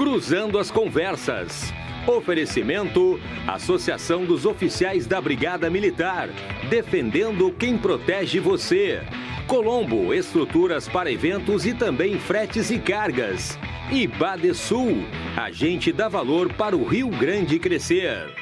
[0.00, 1.74] Cruzando as Conversas.
[2.06, 6.30] Oferecimento: Associação dos Oficiais da Brigada Militar.
[6.70, 9.02] Defendendo quem protege você.
[9.46, 13.58] Colombo, estruturas para eventos e também fretes e cargas.
[13.92, 15.04] E Badesul,
[15.36, 18.39] agente dá valor para o Rio Grande crescer.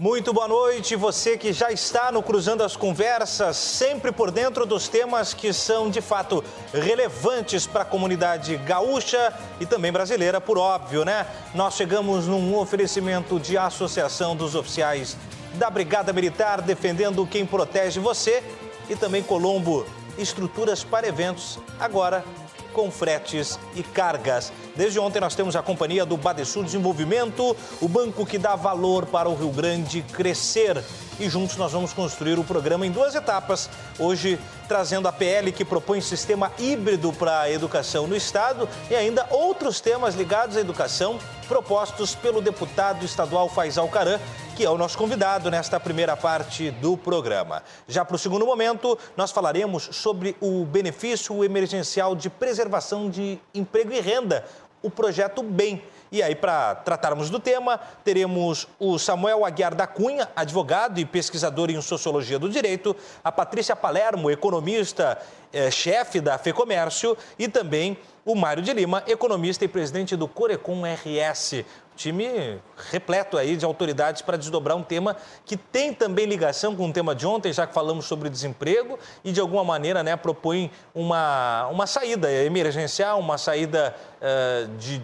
[0.00, 4.88] Muito boa noite, você que já está no Cruzando as Conversas, sempre por dentro dos
[4.88, 6.42] temas que são de fato
[6.72, 11.26] relevantes para a comunidade gaúcha e também brasileira, por óbvio, né?
[11.54, 15.18] Nós chegamos num oferecimento de Associação dos Oficiais
[15.56, 18.42] da Brigada Militar, defendendo quem protege você
[18.88, 19.84] e também Colombo,
[20.16, 22.24] estruturas para eventos, agora
[22.72, 24.50] com fretes e cargas.
[24.76, 29.28] Desde ontem nós temos a companhia do Badesul Desenvolvimento, o banco que dá valor para
[29.28, 30.82] o Rio Grande crescer.
[31.18, 33.68] E juntos nós vamos construir o programa em duas etapas.
[33.98, 34.38] Hoje
[34.70, 39.80] trazendo a PL que propõe sistema híbrido para a educação no estado e ainda outros
[39.80, 44.20] temas ligados à educação propostos pelo deputado estadual Faisal Caran,
[44.54, 47.64] que é o nosso convidado nesta primeira parte do programa.
[47.88, 53.92] Já para o segundo momento, nós falaremos sobre o benefício emergencial de preservação de emprego
[53.92, 54.44] e renda,
[54.82, 55.80] o projeto BEM
[56.12, 61.70] e aí, para tratarmos do tema, teremos o Samuel Aguiar da Cunha, advogado e pesquisador
[61.70, 65.18] em sociologia do direito, a Patrícia Palermo, economista,
[65.52, 70.82] eh, chefe da FEComércio, e também o Mário de Lima, economista e presidente do Corecon
[70.84, 71.64] RS.
[71.94, 76.92] Time repleto aí de autoridades para desdobrar um tema que tem também ligação com o
[76.92, 81.68] tema de ontem, já que falamos sobre desemprego e de alguma maneira né, propõe uma,
[81.68, 85.02] uma saída emergencial, uma saída uh, de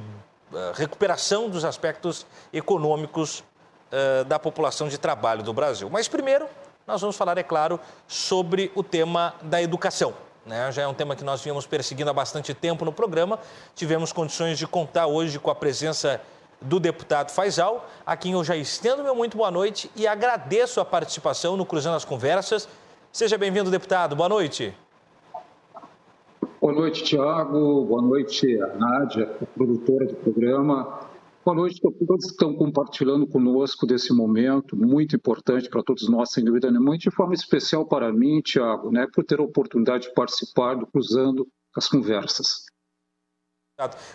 [0.74, 5.88] recuperação dos aspectos econômicos uh, da população de trabalho do Brasil.
[5.90, 6.46] Mas primeiro,
[6.86, 10.14] nós vamos falar, é claro, sobre o tema da educação.
[10.44, 10.70] Né?
[10.70, 13.38] Já é um tema que nós vínhamos perseguindo há bastante tempo no programa.
[13.74, 16.20] Tivemos condições de contar hoje com a presença
[16.60, 20.84] do deputado Faisal, a quem eu já estendo meu muito boa noite e agradeço a
[20.84, 22.68] participação no Cruzando as Conversas.
[23.12, 24.16] Seja bem-vindo, deputado.
[24.16, 24.74] Boa noite.
[26.58, 27.84] Boa noite, Tiago.
[27.84, 31.00] Boa noite, Nádia, produtora do programa.
[31.44, 36.32] Boa noite a todos que estão compartilhando conosco desse momento, muito importante para todos nós,
[36.32, 40.14] sem dúvida nenhuma, de forma especial para mim, Tiago, né, por ter a oportunidade de
[40.14, 41.46] participar do Cruzando
[41.76, 42.64] as Conversas.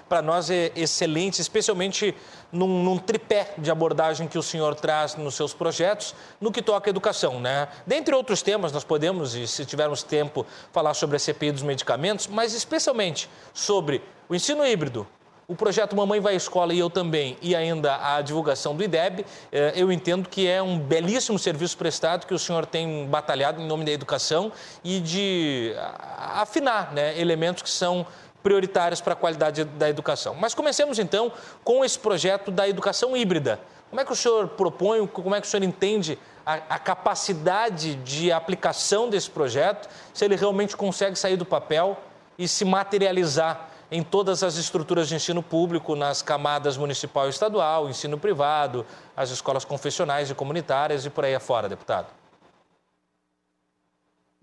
[0.10, 2.16] Para nós é excelente, especialmente
[2.52, 6.90] num, num, tripé de abordagem que o senhor traz nos seus projetos, no que toca
[6.90, 7.68] à educação, né?
[7.86, 12.26] Dentre outros temas, nós podemos, e se tivermos tempo, falar sobre a CPI dos medicamentos,
[12.26, 15.06] mas especialmente sobre o ensino híbrido,
[15.52, 19.26] o projeto Mamãe Vai à Escola e Eu Também, e ainda a divulgação do IDEB,
[19.52, 23.68] eh, eu entendo que é um belíssimo serviço prestado que o senhor tem batalhado em
[23.68, 24.50] nome da educação
[24.82, 25.76] e de
[26.18, 28.08] afinar né, elementos que são
[28.42, 30.36] prioritárias para a qualidade da educação.
[30.36, 31.32] Mas comecemos então
[31.64, 33.60] com esse projeto da educação híbrida.
[33.90, 37.96] Como é que o senhor propõe, como é que o senhor entende a, a, capacidade
[37.96, 41.98] de aplicação desse projeto, se ele realmente consegue sair do papel
[42.38, 47.90] e se materializar em todas as estruturas de ensino público, nas camadas municipal e estadual,
[47.90, 48.86] ensino privado,
[49.16, 52.21] as escolas confessionais e comunitárias e por aí afora, deputado?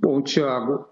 [0.00, 0.86] Bom, Tiago,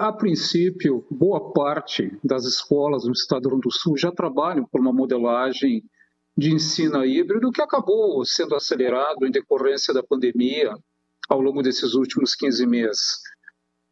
[0.00, 4.80] a princípio, boa parte das escolas no estado do Rio do Sul já trabalham por
[4.80, 5.84] uma modelagem
[6.36, 10.74] de ensino híbrido que acabou sendo acelerado em decorrência da pandemia
[11.28, 13.20] ao longo desses últimos 15 meses.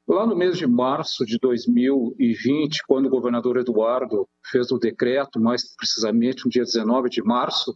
[0.08, 5.76] Lá no mês de março de 2020, quando o governador Eduardo fez o decreto, mais
[5.76, 7.72] precisamente no dia 19 de março,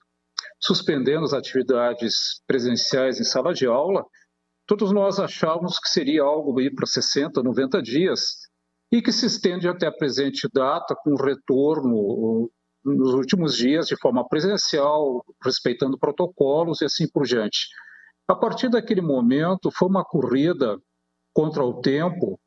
[0.58, 4.04] suspendendo as atividades presenciais em sala de aula,
[4.70, 8.36] Todos nós achávamos que seria algo para 60, 90 dias
[8.92, 12.50] e que se estende até a presente data, com retorno uh,
[12.84, 17.66] nos últimos dias de forma presencial, respeitando protocolos e assim por diante.
[18.28, 20.78] A partir daquele momento, foi uma corrida
[21.34, 22.38] contra o tempo,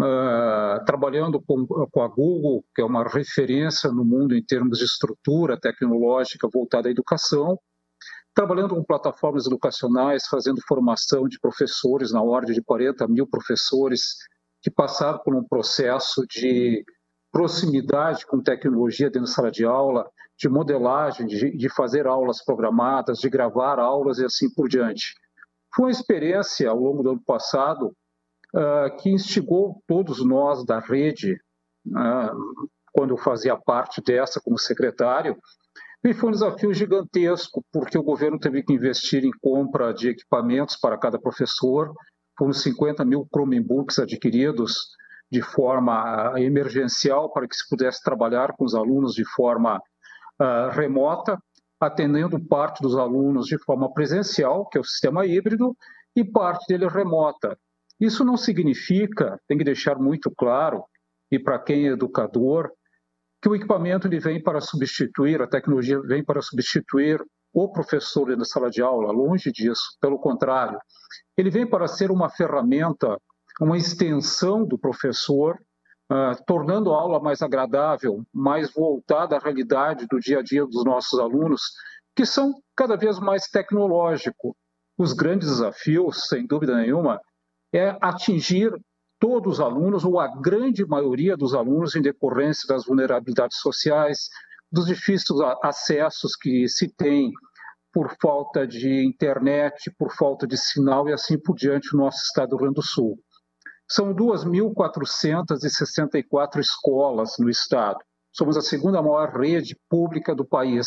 [0.00, 4.84] uh, trabalhando com, com, a Google, que é uma referência no mundo em termos de
[4.84, 7.56] estrutura tecnológica voltada à educação,
[8.38, 14.14] trabalhando com plataformas educacionais, fazendo formação de professores, na ordem de 40 mil professores
[14.62, 16.84] que passaram por um processo de
[17.32, 20.08] proximidade com tecnologia dentro da sala de aula,
[20.38, 25.14] de modelagem, de, de fazer aulas programadas, de gravar aulas e assim por diante.
[25.74, 27.92] Foi uma experiência ao longo do ano passado
[28.54, 31.40] uh, que instigou todos nós da rede,
[31.88, 35.36] uh, quando eu fazia parte dessa como secretário,
[36.04, 40.76] e foi um desafio gigantesco, porque o governo teve que investir em compra de equipamentos
[40.76, 41.92] para cada professor,
[42.38, 44.74] foram 50 mil Chromebooks adquiridos
[45.30, 49.82] de forma emergencial para que se pudesse trabalhar com os alunos de forma
[50.40, 51.38] uh, remota,
[51.80, 55.76] atendendo parte dos alunos de forma presencial, que é o sistema híbrido,
[56.14, 57.58] e parte dele remota.
[58.00, 60.84] Isso não significa, tem que deixar muito claro,
[61.30, 62.70] e para quem é educador,
[63.40, 68.44] que o equipamento ele vem para substituir, a tecnologia vem para substituir o professor da
[68.44, 70.78] sala de aula, longe disso, pelo contrário,
[71.36, 73.16] ele vem para ser uma ferramenta,
[73.60, 75.56] uma extensão do professor,
[76.10, 80.84] uh, tornando a aula mais agradável, mais voltada à realidade do dia a dia dos
[80.84, 81.62] nossos alunos,
[82.14, 84.52] que são cada vez mais tecnológicos.
[84.98, 87.20] Os grandes desafios, sem dúvida nenhuma,
[87.72, 88.72] é atingir
[89.18, 94.28] todos os alunos, ou a grande maioria dos alunos, em decorrência das vulnerabilidades sociais,
[94.70, 97.32] dos difíceis acessos que se tem
[97.92, 102.50] por falta de internet, por falta de sinal e assim por diante no nosso estado
[102.50, 103.18] do Rio Grande do Sul.
[103.90, 107.98] São 2.464 escolas no estado.
[108.30, 110.86] Somos a segunda maior rede pública do país.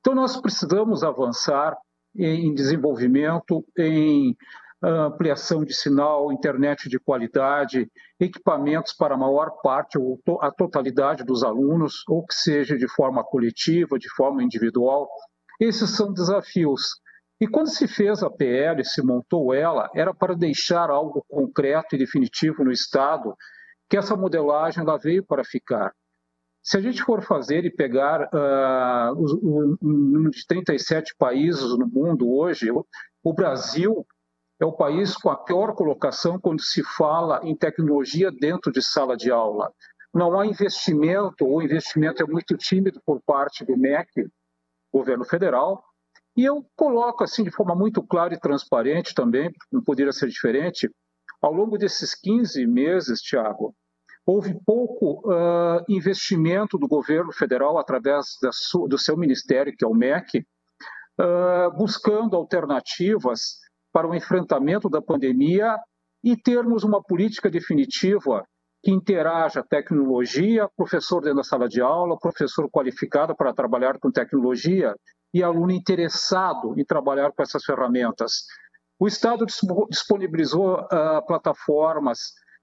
[0.00, 1.76] Então, nós precisamos avançar
[2.16, 4.34] em desenvolvimento, em
[5.06, 11.42] ampliação de sinal, internet de qualidade, equipamentos para a maior parte ou a totalidade dos
[11.42, 15.08] alunos, ou que seja de forma coletiva, de forma individual.
[15.60, 16.82] Esses são desafios.
[17.40, 21.98] E quando se fez a PL, se montou ela, era para deixar algo concreto e
[21.98, 23.34] definitivo no Estado,
[23.88, 25.92] que essa modelagem ela veio para ficar.
[26.62, 32.32] Se a gente for fazer e pegar uh, o, número de 37 países no mundo
[32.32, 32.70] hoje,
[33.22, 34.06] o Brasil
[34.64, 39.16] é o país com a pior colocação quando se fala em tecnologia dentro de sala
[39.16, 39.70] de aula.
[40.12, 44.26] Não há investimento, ou o investimento é muito tímido por parte do MEC,
[44.92, 45.84] governo federal,
[46.36, 50.90] e eu coloco assim de forma muito clara e transparente também, não poderia ser diferente,
[51.42, 53.74] ao longo desses 15 meses, Tiago,
[54.24, 58.38] houve pouco uh, investimento do governo federal através
[58.88, 60.38] do seu ministério, que é o MEC,
[61.20, 63.63] uh, buscando alternativas
[63.94, 65.78] para o enfrentamento da pandemia
[66.24, 68.44] e termos uma política definitiva
[68.82, 74.96] que interaja tecnologia, professor dentro da sala de aula, professor qualificado para trabalhar com tecnologia
[75.32, 78.42] e aluno interessado em trabalhar com essas ferramentas.
[78.98, 79.46] O Estado
[79.88, 82.18] disponibilizou uh, plataformas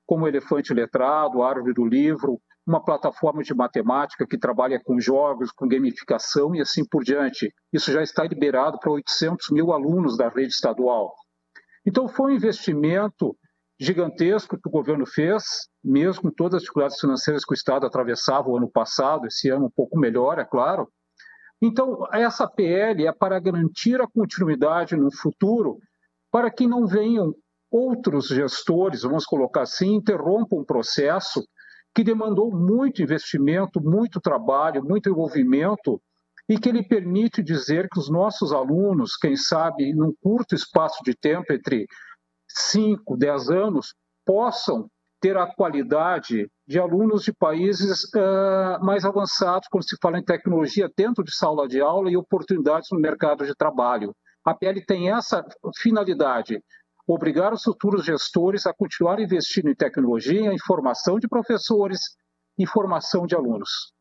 [0.06, 5.68] como Elefante Letrado, Árvore do Livro, uma plataforma de matemática que trabalha com jogos, com
[5.68, 7.54] gamificação e assim por diante.
[7.72, 11.14] Isso já está liberado para 800 mil alunos da rede estadual.
[11.86, 13.36] Então, foi um investimento
[13.80, 15.44] gigantesco que o governo fez,
[15.84, 19.66] mesmo com todas as dificuldades financeiras que o Estado atravessava o ano passado, esse ano
[19.66, 20.88] um pouco melhor, é claro.
[21.60, 25.80] Então, essa PL é para garantir a continuidade no futuro,
[26.32, 27.34] para que não venham
[27.72, 31.44] outros gestores, vamos colocar assim, interrompam um processo
[31.94, 36.02] que demandou muito investimento, muito trabalho, muito envolvimento
[36.52, 41.16] e que ele permite dizer que os nossos alunos, quem sabe, num curto espaço de
[41.16, 41.88] tempo, entre
[42.46, 43.96] 5, 10 anos,
[44.26, 44.90] possam
[45.22, 50.92] ter a qualidade de alunos de países uh, mais avançados quando se fala em tecnologia
[50.94, 54.14] dentro de sala de aula e oportunidades no mercado de trabalho.
[54.44, 55.46] A PL tem essa
[55.78, 56.62] finalidade,
[57.08, 62.02] obrigar os futuros gestores a continuar investindo em tecnologia, em formação de professores
[62.60, 63.94] e formação de alunos.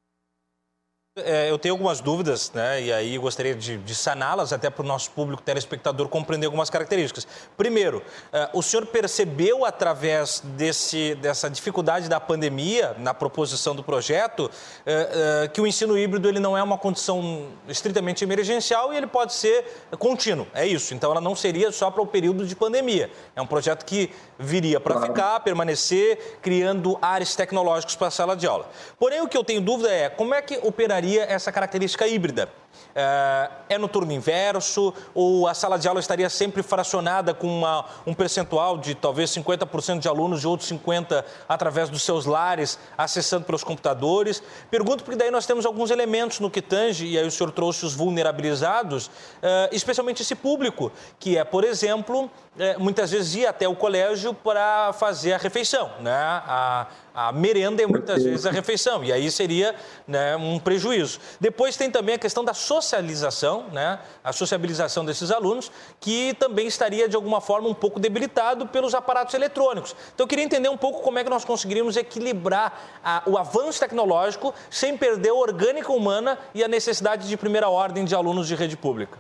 [1.17, 2.81] É, eu tenho algumas dúvidas, né?
[2.83, 7.27] E aí gostaria de, de saná-las até para o nosso público telespectador compreender algumas características.
[7.57, 8.01] Primeiro,
[8.33, 14.49] é, o senhor percebeu através desse, dessa dificuldade da pandemia na proposição do projeto
[14.87, 19.33] é, que o ensino híbrido ele não é uma condição estritamente emergencial e ele pode
[19.33, 19.65] ser
[19.99, 20.47] contínuo.
[20.55, 20.95] É isso.
[20.95, 23.11] Então, ela não seria só para o período de pandemia.
[23.35, 25.09] É um projeto que viria para claro.
[25.09, 28.71] ficar, permanecer, criando áreas tecnológicos para a sala de aula.
[28.97, 32.49] Porém, o que eu tenho dúvida é como é que operaria essa característica híbrida.
[32.95, 37.85] É, é no turno inverso ou a sala de aula estaria sempre fracionada com uma,
[38.05, 43.45] um percentual de talvez 50% de alunos e outros 50% através dos seus lares, acessando
[43.45, 44.43] pelos computadores?
[44.71, 47.85] Pergunto porque daí nós temos alguns elementos no que tange, e aí o senhor trouxe
[47.85, 53.69] os vulnerabilizados, é, especialmente esse público, que é, por exemplo, é, muitas vezes ir até
[53.69, 56.13] o colégio para fazer a refeição, né?
[56.13, 59.75] A, a merenda é muitas vezes a refeição, e aí seria
[60.07, 61.19] né, um prejuízo.
[61.41, 67.09] Depois tem também a questão da socialização, né, a sociabilização desses alunos, que também estaria
[67.09, 69.95] de alguma forma um pouco debilitado pelos aparatos eletrônicos.
[70.15, 73.81] Então eu queria entender um pouco como é que nós conseguiríamos equilibrar a, o avanço
[73.81, 78.55] tecnológico sem perder a orgânica humana e a necessidade de primeira ordem de alunos de
[78.55, 79.19] rede pública.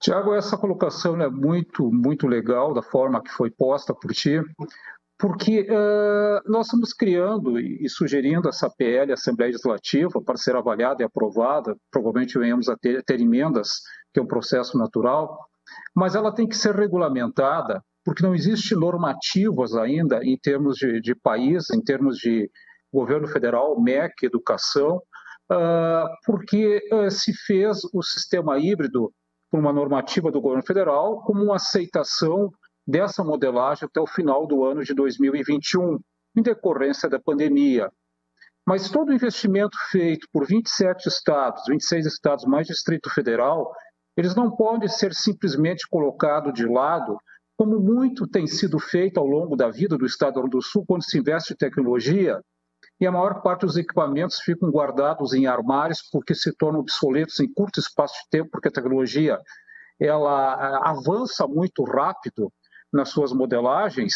[0.00, 4.40] Tiago, essa colocação é muito, muito legal da forma que foi posta por ti
[5.20, 11.04] porque uh, nós estamos criando e, sugerindo essa PL, Assembleia Legislativa, para ser avaliada e
[11.04, 13.80] aprovada, provavelmente venhamos a ter, ter emendas,
[14.14, 15.38] que é um processo natural,
[15.94, 21.14] mas ela tem que ser regulamentada, porque não existe normativas ainda em termos de, de
[21.14, 22.50] país, em termos de
[22.90, 25.02] governo federal, MEC, educação,
[25.52, 29.12] uh, porque uh, se fez o sistema híbrido
[29.50, 32.50] por uma normativa do governo federal como uma aceitação
[32.90, 35.98] dessa modelagem até o final do ano de 2021,
[36.36, 37.90] em decorrência da pandemia.
[38.66, 43.72] Mas todo o investimento feito por 27 estados, 26 estados mais Distrito Federal,
[44.16, 47.16] eles não podem ser simplesmente colocados de lado,
[47.56, 51.18] como muito tem sido feito ao longo da vida do Estado do Sul quando se
[51.18, 52.40] investe em tecnologia,
[53.00, 57.50] e a maior parte dos equipamentos ficam guardados em armários porque se tornam obsoletos em
[57.52, 59.38] curto espaço de tempo, porque a tecnologia
[59.98, 62.50] ela eh, avança muito rápido
[62.92, 64.14] nas suas modelagens.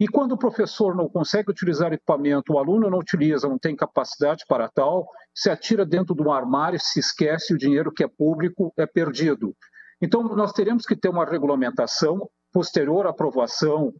[0.00, 4.44] E quando o professor não consegue utilizar equipamento, o aluno não utiliza, não tem capacidade
[4.48, 8.72] para tal, se atira dentro de um armário, se esquece, o dinheiro que é público
[8.76, 9.56] é perdido.
[10.00, 13.92] Então, nós teremos que ter uma regulamentação posterior à aprovação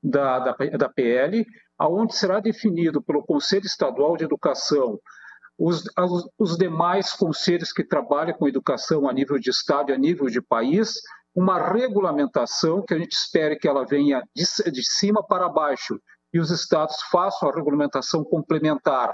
[0.00, 1.44] da, da, da PL,
[1.76, 4.98] aonde será definido pelo Conselho Estadual de Educação
[5.60, 5.84] os,
[6.38, 10.40] os demais conselhos que trabalham com educação a nível de Estado e a nível de
[10.40, 10.94] país,
[11.34, 16.00] uma regulamentação que a gente espere que ela venha de, cima para baixo
[16.32, 19.12] e os estados façam a regulamentação complementar.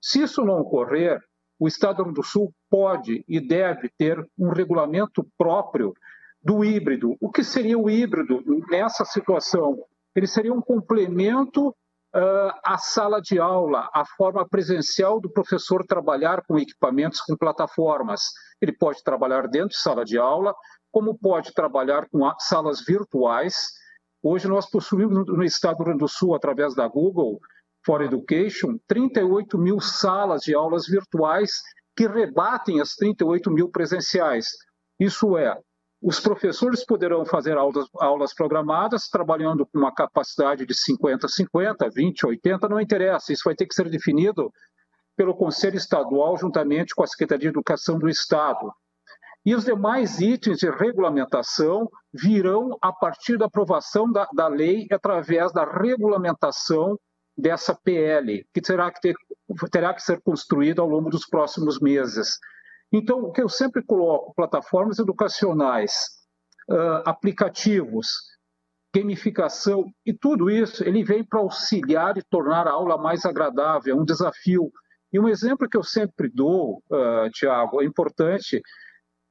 [0.00, 1.20] Se isso não ocorrer,
[1.58, 5.92] o Estado do Sul pode e deve ter um regulamento próprio
[6.42, 7.16] do híbrido.
[7.20, 9.78] O que seria o híbrido nessa situação?
[10.16, 16.42] Ele seria um complemento uh, à sala de aula, à forma presencial do professor trabalhar
[16.46, 18.22] com equipamentos, com plataformas.
[18.60, 20.54] Ele pode trabalhar dentro de sala de aula,
[20.90, 23.54] como pode trabalhar com salas virtuais.
[24.22, 27.38] Hoje nós possuímos no estado do Rio Grande do Sul, através da Google
[27.84, 31.52] for Education, 38 mil salas de aulas virtuais
[31.96, 34.48] que rebatem as 38 mil presenciais.
[34.98, 35.58] Isso é,
[36.02, 42.26] os professores poderão fazer aulas, aulas programadas, trabalhando com uma capacidade de 50, 50, 20,
[42.26, 43.32] 80, não interessa.
[43.32, 44.50] Isso vai ter que ser definido
[45.14, 48.72] pelo Conselho Estadual, juntamente com a Secretaria de Educação do Estado.
[49.44, 55.52] E os demais itens de regulamentação virão a partir da aprovação da, da lei através
[55.52, 56.98] da regulamentação
[57.36, 59.14] dessa PL, que terá que, ter,
[59.70, 62.38] terá que ser construída ao longo dos próximos meses.
[62.92, 65.92] Então, o que eu sempre coloco, plataformas educacionais,
[67.04, 68.08] aplicativos,
[68.94, 74.00] gamificação e tudo isso, ele vem para auxiliar e tornar a aula mais agradável, é
[74.00, 74.70] um desafio.
[75.12, 78.60] E um exemplo que eu sempre dou, uh, Tiago, é importante,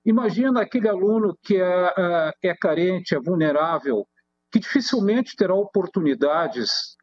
[0.06, 4.08] Imagina aquele aluno que é, é, é carente, é vulnerável,
[4.52, 6.96] que dificilmente terá oportunidades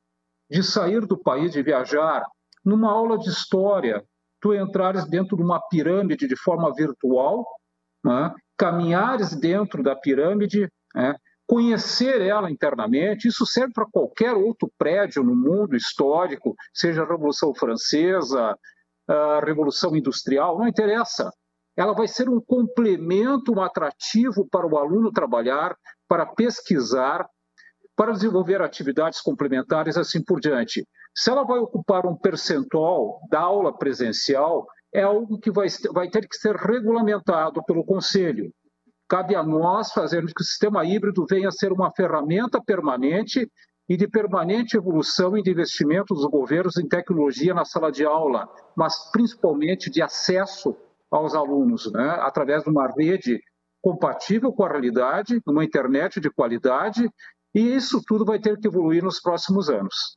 [0.50, 2.24] de sair do país, de viajar.
[2.64, 4.02] Numa aula de história,
[4.40, 7.46] tu entrares dentro de uma pirâmide de forma virtual,
[8.04, 8.34] né?
[8.56, 11.14] caminhares dentro da pirâmide, né?
[11.46, 17.54] conhecer ela internamente, isso serve para qualquer outro prédio no mundo histórico, seja a Revolução
[17.54, 18.56] Francesa,
[19.06, 21.30] a Revolução Industrial, não interessa
[21.76, 25.76] ela vai ser um complemento, um atrativo para o aluno trabalhar,
[26.08, 27.28] para pesquisar,
[27.94, 30.86] para desenvolver atividades complementares, assim por diante.
[31.14, 36.26] Se ela vai ocupar um percentual da aula presencial, é algo que vai, vai ter
[36.26, 38.50] que ser regulamentado pelo Conselho.
[39.08, 43.50] Cabe a nós fazermos que o sistema híbrido venha a ser uma ferramenta permanente
[43.88, 48.48] e de permanente evolução e de investimento dos governos em tecnologia na sala de aula,
[48.76, 50.76] mas principalmente de acesso
[51.16, 53.40] aos alunos, né, através de uma rede
[53.82, 57.08] compatível com a realidade, uma internet de qualidade,
[57.54, 60.16] e isso tudo vai ter que evoluir nos próximos anos.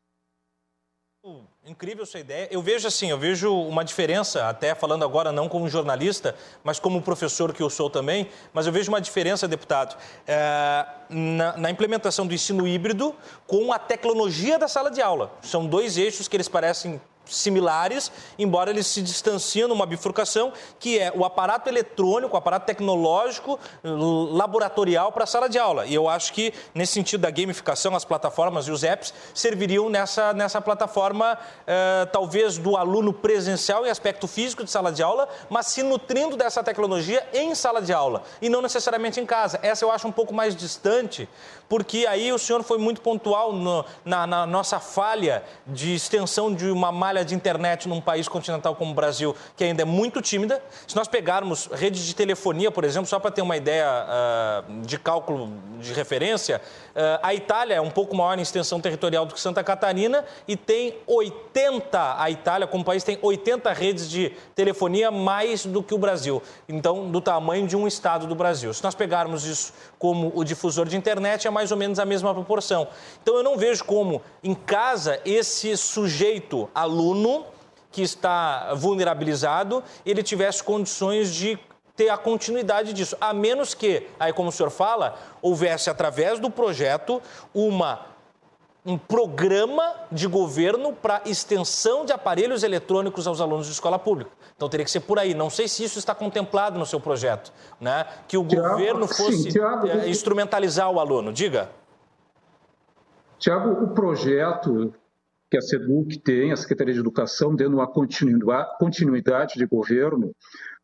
[1.65, 2.47] Incrível sua ideia.
[2.49, 7.01] Eu vejo assim, eu vejo uma diferença, até falando agora não como jornalista, mas como
[7.01, 12.25] professor que eu sou também, mas eu vejo uma diferença, deputado, é, na, na, implementação
[12.25, 13.13] do ensino híbrido
[13.45, 15.31] com a tecnologia da sala de aula.
[15.43, 16.99] São dois eixos que eles parecem
[17.29, 23.59] similares, embora eles se distanciem numa bifurcação, que é o aparato eletrônico, o aparato tecnológico,
[23.83, 25.85] laboratorial para a sala de aula.
[25.85, 30.33] E eu acho que, nesse sentido da gamificação, as plataformas e os apps serviriam nessa,
[30.33, 35.67] nessa plataforma, eh, talvez do aluno presencial em aspecto físico de sala de aula, mas
[35.67, 39.59] se nutrindo dessa tecnologia em sala de aula e não necessariamente em casa.
[39.61, 41.27] Essa eu acho um pouco mais distante,
[41.67, 46.69] porque aí o senhor foi muito pontual no, na, na nossa falha de extensão de
[46.69, 50.21] uma malha falha de internet num país continental como o Brasil, que ainda é muito
[50.21, 50.61] tímida.
[50.87, 54.97] Se nós pegarmos rede de telefonia, por exemplo, só para ter uma ideia uh, de
[54.97, 59.39] cálculo de referência, uh, a Itália é um pouco maior em extensão territorial do que
[59.39, 65.65] Santa Catarina e tem 80, a Itália como país tem 80 redes de telefonia mais
[65.65, 66.41] do que o Brasil.
[66.67, 68.73] Então, do tamanho de um estado do Brasil.
[68.73, 72.33] Se nós pegarmos isso como o difusor de internet, é mais ou menos a mesma
[72.33, 72.87] proporção.
[73.21, 77.08] Então, eu não vejo como, em casa, esse sujeito aluno
[77.91, 81.57] que está vulnerabilizado, ele tivesse condições de
[81.95, 86.49] ter a continuidade disso, a menos que, aí como o senhor fala, houvesse através do
[86.49, 87.21] projeto
[87.53, 88.07] uma
[88.85, 94.31] um programa de governo para extensão de aparelhos eletrônicos aos alunos de escola pública.
[94.55, 95.33] Então teria que ser por aí.
[95.33, 98.05] Não sei se isso está contemplado no seu projeto, né?
[98.27, 101.31] Que o Tiago, governo fosse sim, Tiago, eh, instrumentalizar o aluno.
[101.33, 101.69] Diga.
[103.37, 104.93] Tiago, o projeto
[105.49, 110.33] que a SEDUC tem, a Secretaria de Educação, dando uma continuidade de governo,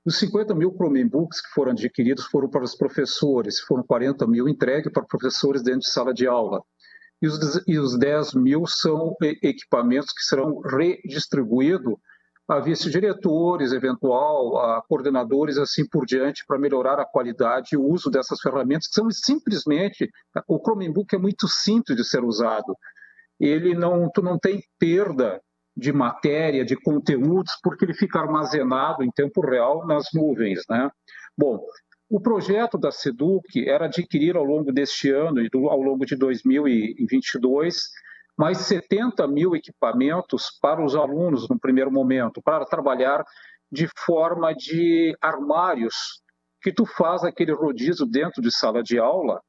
[0.06, 4.92] os 50 mil Chromebooks que foram adquiridos foram para os professores, foram 40 mil entregues
[4.92, 6.62] para professores dentro de sala de aula.
[7.22, 11.96] E os, e os 10 mil são equipamentos que serão redistribuídos
[12.48, 18.12] a vice-diretores, eventual, a coordenadores, assim por diante, para melhorar a qualidade e o uso
[18.12, 20.08] dessas ferramentas, que são simplesmente,
[20.48, 22.78] o Chromebook é muito simples de ser usado.
[23.40, 25.42] Ele não, tu não tem perda
[25.76, 30.90] de matéria, de conteúdos, porque ele fica armazenado em tempo real nas nuvens, né?
[31.38, 31.60] Bom,
[32.10, 37.76] o projeto da SEDUC era adquirir ao longo deste ano e ao longo de 2022
[38.38, 43.24] mais 70 mil equipamentos para os alunos no primeiro momento, para trabalhar
[43.72, 46.22] de forma de armários,
[46.62, 49.42] que tu faz aquele rodízio dentro de sala de aula,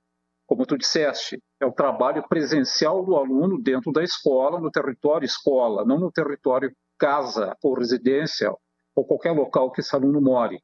[0.47, 5.85] como tu disseste, é o trabalho presencial do aluno dentro da escola, no território escola,
[5.85, 8.53] não no território casa ou residência
[8.95, 10.59] ou qualquer local que esse aluno more.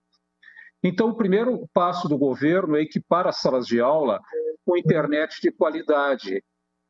[0.83, 4.21] Então, o primeiro passo do governo é equipar as salas de aula
[4.65, 6.43] com internet de qualidade,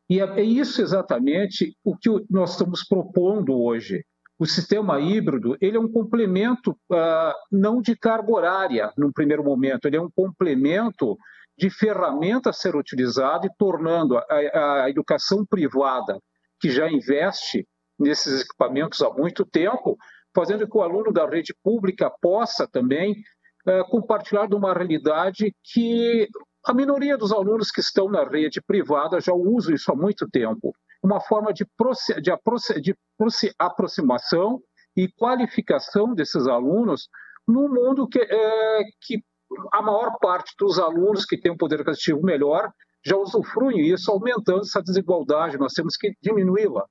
[0.08, 4.04] e é, é isso exatamente o que nós estamos propondo hoje.
[4.38, 9.86] O sistema híbrido ele é um complemento uh, não de carga horária, num primeiro momento,
[9.86, 11.16] ele é um complemento
[11.56, 14.24] de ferramenta a ser utilizada e tornando a,
[14.84, 16.18] a, educação privada,
[16.60, 17.66] que já investe
[17.98, 19.96] nesses equipamentos há muito tempo,
[20.34, 23.12] fazendo com que o aluno da rede pública possa também
[23.66, 26.28] uh, compartilhar de uma realidade que
[26.64, 30.74] a minoria dos alunos que estão na rede privada já usam isso há muito tempo.
[31.02, 31.66] Uma forma de,
[32.20, 32.30] de,
[32.80, 32.96] de
[33.58, 34.62] aproximação
[34.96, 37.08] e qualificação desses alunos
[37.46, 39.22] num mundo que, é, que
[39.72, 42.70] a maior parte dos alunos que têm um poder aquisitivo melhor
[43.04, 45.58] já usufruem isso, aumentando essa desigualdade.
[45.58, 46.84] Nós temos que diminuí-la.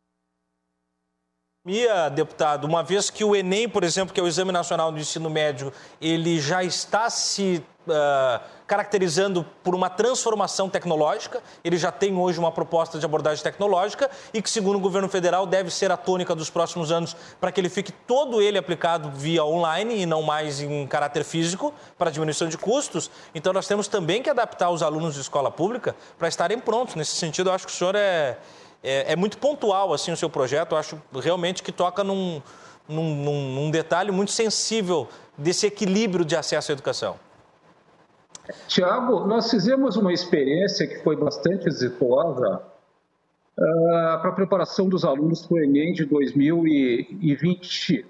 [1.63, 4.97] Mia, deputado, uma vez que o Enem, por exemplo, que é o Exame Nacional do
[4.97, 5.71] Ensino Médio,
[6.01, 11.39] ele já está se uh, caracterizando por uma transformação tecnológica.
[11.63, 15.45] Ele já tem hoje uma proposta de abordagem tecnológica e que, segundo o governo federal,
[15.45, 19.45] deve ser a tônica dos próximos anos para que ele fique todo ele aplicado via
[19.45, 23.11] online e não mais em caráter físico para diminuição de custos.
[23.35, 26.95] Então, nós temos também que adaptar os alunos de escola pública para estarem prontos.
[26.95, 28.39] Nesse sentido, eu acho que o senhor é,
[28.83, 30.73] é, é muito pontual assim o seu projeto.
[30.73, 32.41] Eu acho realmente que toca num,
[32.87, 37.17] num, num detalhe muito sensível desse equilíbrio de acesso à educação.
[38.67, 42.61] Tiago, nós fizemos uma experiência que foi bastante exitosa
[43.57, 48.05] uh, para a preparação dos alunos para o Enem de 2020,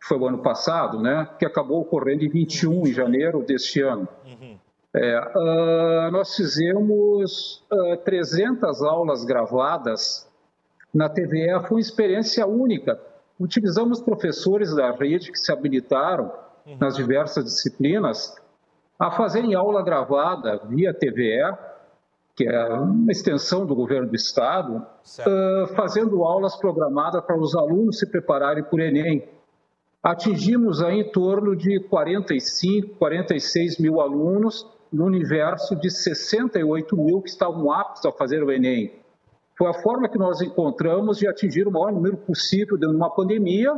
[0.00, 1.28] que foi o ano passado, né?
[1.38, 4.06] que acabou ocorrendo em 21, em janeiro deste ano.
[4.24, 4.58] Uhum.
[4.94, 10.30] É, uh, nós fizemos uh, 300 aulas gravadas
[10.94, 13.00] na TVE, foi uma experiência única.
[13.40, 16.30] Utilizamos professores da rede que se habilitaram
[16.64, 16.76] uhum.
[16.80, 18.32] nas diversas disciplinas
[18.96, 21.56] a fazerem aula gravada via TVE,
[22.36, 27.98] que é uma extensão do governo do Estado, uh, fazendo aulas programadas para os alunos
[27.98, 29.28] se prepararem para o Enem.
[30.00, 37.28] Atingimos aí em torno de 45, 46 mil alunos no universo de 68 mil que
[37.28, 38.92] estavam aptos a fazer o Enem.
[39.58, 43.10] Foi a forma que nós encontramos de atingir o maior número possível dentro de uma
[43.10, 43.72] pandemia,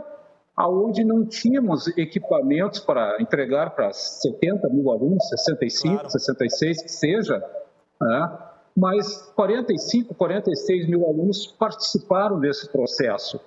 [0.54, 6.10] aonde não tínhamos equipamentos para entregar para 70 mil alunos, 65, claro.
[6.10, 7.42] 66, que seja,
[8.00, 8.38] né?
[8.76, 13.40] mas 45, 46 mil alunos participaram desse processo.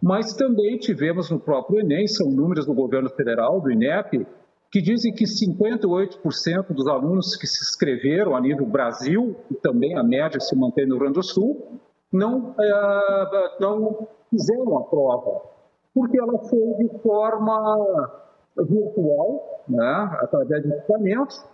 [0.00, 4.26] Mas também tivemos no próprio Enem, são números do governo federal, do INEP,
[4.70, 10.02] que dizem que 58% dos alunos que se inscreveram a nível Brasil, e também a
[10.02, 11.80] média se mantém no Rio Grande do Sul,
[12.12, 15.58] não, é, não fizeram a prova
[15.98, 18.24] porque ela foi de forma
[18.56, 21.44] virtual, né, através de equipamentos,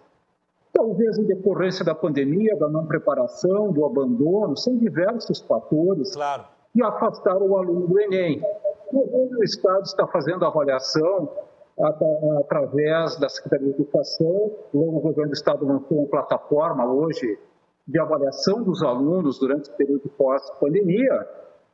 [0.72, 6.44] talvez em decorrência da pandemia, da não preparação, do abandono, são diversos fatores claro.
[6.72, 8.42] que afastaram o aluno do Enem.
[8.92, 11.28] O Estado está fazendo avaliação
[11.78, 17.38] através da Secretaria de Educação, o governo do Estado lançou uma plataforma hoje
[17.86, 21.28] de avaliação dos alunos durante o período pós-pandemia,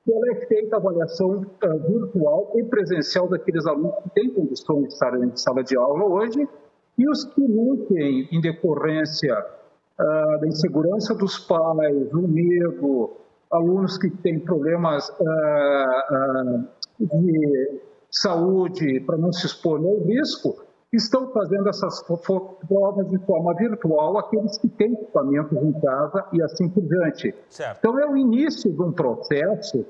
[0.08, 4.92] ela é feita a avaliação uh, virtual e presencial daqueles alunos que têm condições de
[4.94, 6.48] estar em sala de aula hoje
[6.98, 13.10] e os que não têm, em decorrência uh, da insegurança dos pais, do medo,
[13.52, 16.64] alunos que têm problemas uh,
[16.98, 17.80] de
[18.11, 20.57] saúde para não se expor ao risco,
[20.92, 26.68] estão fazendo essas provas de forma virtual, aqueles que têm equipamentos em casa e assim
[26.68, 27.35] por diante.
[27.49, 27.79] Certo.
[27.79, 29.87] Então, é o início de um processo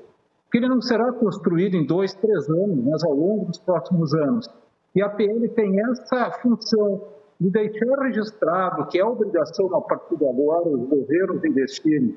[0.51, 4.47] que ele não será construído em dois, três anos, mas ao longo dos próximos anos.
[4.93, 7.01] E a PL tem essa função
[7.39, 12.15] de deixar registrado que é obrigação, a partir de agora, os governos investirem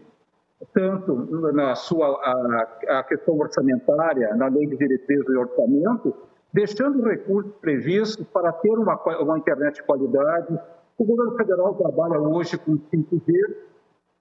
[0.72, 1.14] tanto
[1.52, 6.14] na sua a, a questão orçamentária, na lei de diretrizes e orçamento,
[6.52, 10.58] deixando recursos previstos para ter uma, uma internet de qualidade.
[10.96, 13.32] O governo federal trabalha hoje com 5G.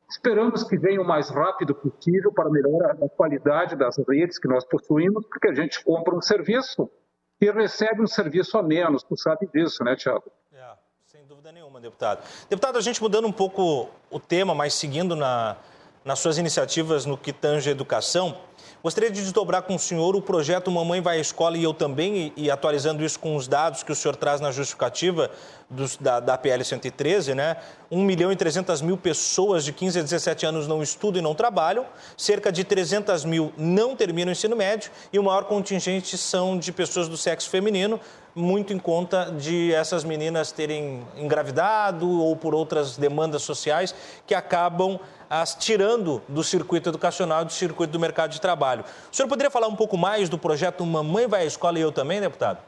[0.10, 4.66] Esperamos que venha o mais rápido possível para melhorar a qualidade das redes que nós
[4.66, 6.90] possuímos, porque a gente compra um serviço
[7.40, 9.04] e recebe um serviço a menos.
[9.04, 10.32] Tu sabe disso, né, Tiago?
[10.52, 10.64] É,
[11.06, 12.24] sem dúvida nenhuma, deputado.
[12.50, 15.58] Deputado, a gente mudando um pouco o tema, mas seguindo na,
[16.04, 18.38] nas suas iniciativas no que tange educação,
[18.84, 22.34] Gostaria de desdobrar com o senhor o projeto Mamãe Vai à Escola e eu também,
[22.36, 25.32] e, e atualizando isso com os dados que o senhor traz na justificativa
[25.70, 27.56] dos, da, da PL 113, né?
[27.90, 31.34] 1 milhão e 300 mil pessoas de 15 a 17 anos não estudam e não
[31.34, 31.86] trabalham,
[32.18, 36.74] cerca de 300 mil não terminam o ensino médio e o maior contingente são de
[36.74, 38.02] pessoas do sexo feminino,
[38.36, 43.96] muito em conta de essas meninas terem engravidado ou por outras demandas sociais
[44.28, 45.00] que acabam
[45.42, 48.84] as tirando do circuito educacional, do circuito do mercado de trabalho.
[49.12, 51.92] O senhor poderia falar um pouco mais do projeto Mamãe Vai à Escola e Eu
[51.92, 52.62] Também, deputado?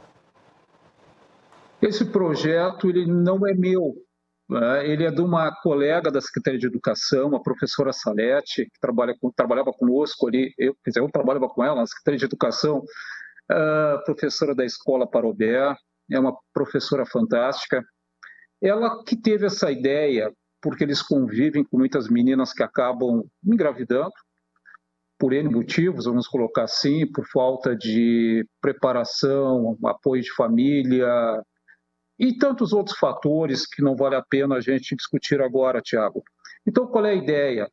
[1.82, 3.94] Esse projeto ele não é meu,
[4.50, 4.88] né?
[4.90, 9.30] ele é de uma colega da Secretaria de Educação, a professora Salete, que trabalha com,
[9.32, 12.84] trabalhava conosco ali, eu, quer dizer, eu trabalhava com ela na Secretaria de Educação,
[14.06, 15.76] professora da Escola Parobé,
[16.12, 17.84] é uma professora fantástica.
[18.62, 20.32] Ela que teve essa ideia
[20.66, 24.16] porque eles convivem com muitas meninas que acabam engravidando,
[25.16, 31.08] por N motivos, vamos colocar assim, por falta de preparação, apoio de família
[32.18, 36.24] e tantos outros fatores que não vale a pena a gente discutir agora, Tiago.
[36.68, 37.70] Então, qual é a ideia?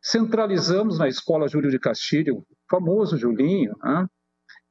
[0.00, 4.06] Centralizamos na Escola Júlio de Castilho, famoso Julinho, né?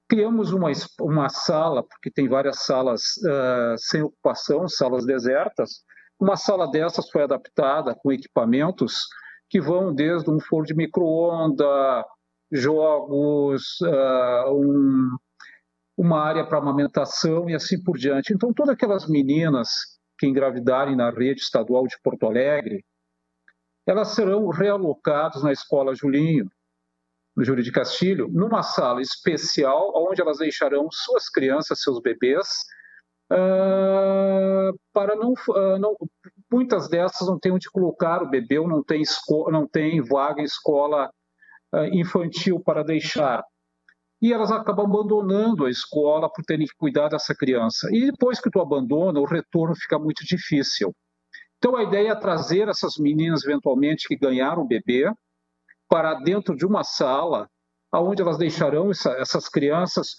[0.08, 5.84] criamos uma, uma sala, porque tem várias salas uh, sem ocupação, salas desertas,
[6.20, 9.08] uma sala dessas foi adaptada com equipamentos
[9.50, 12.04] que vão desde um forno de micro-ondas,
[12.52, 15.10] jogos, uh, um,
[15.98, 18.34] uma área para amamentação e assim por diante.
[18.34, 19.70] Então, todas aquelas meninas
[20.18, 22.84] que engravidarem na rede estadual de Porto Alegre,
[23.86, 26.50] elas serão realocadas na Escola Julinho,
[27.36, 32.48] no Júlio de Castilho, numa sala especial, onde elas deixarão suas crianças, seus bebês,
[33.32, 35.96] uh, para não, uh, não,
[36.52, 39.04] muitas dessas não têm onde colocar o bebê, ou não tem,
[39.52, 41.10] não tem vaga em escola
[41.74, 43.44] uh, infantil para deixar.
[44.22, 47.88] E elas acabam abandonando a escola por terem que cuidar dessa criança.
[47.92, 50.92] E depois que tu abandona, o retorno fica muito difícil.
[51.58, 55.12] Então a ideia é trazer essas meninas eventualmente que ganharam o bebê
[55.88, 57.48] para dentro de uma sala,
[57.94, 60.16] onde elas deixarão essa, essas crianças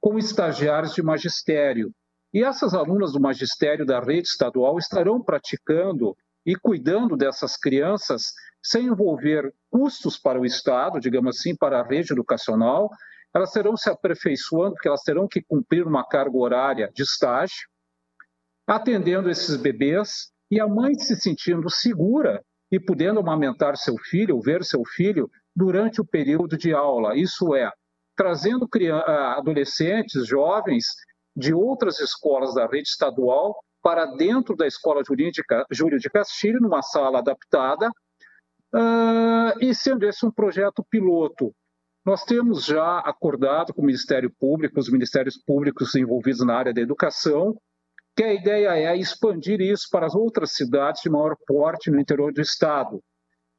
[0.00, 1.90] como estagiários de magistério,
[2.36, 8.24] e essas alunas do magistério da rede estadual estarão praticando e cuidando dessas crianças
[8.62, 12.90] sem envolver custos para o Estado, digamos assim, para a rede educacional.
[13.34, 17.66] Elas serão se aperfeiçoando, porque elas terão que cumprir uma carga horária de estágio,
[18.66, 24.42] atendendo esses bebês e a mãe se sentindo segura e podendo amamentar seu filho, ou
[24.42, 27.16] ver seu filho durante o período de aula.
[27.16, 27.70] Isso é,
[28.14, 28.68] trazendo
[29.38, 30.84] adolescentes, jovens
[31.36, 35.02] de outras escolas da rede estadual para dentro da Escola
[35.70, 37.88] Júlio de Castilho, numa sala adaptada,
[38.74, 41.54] uh, e sendo esse um projeto piloto.
[42.04, 46.80] Nós temos já acordado com o Ministério Público, os Ministérios Públicos envolvidos na área da
[46.80, 47.56] educação,
[48.16, 52.32] que a ideia é expandir isso para as outras cidades de maior porte no interior
[52.32, 53.02] do Estado.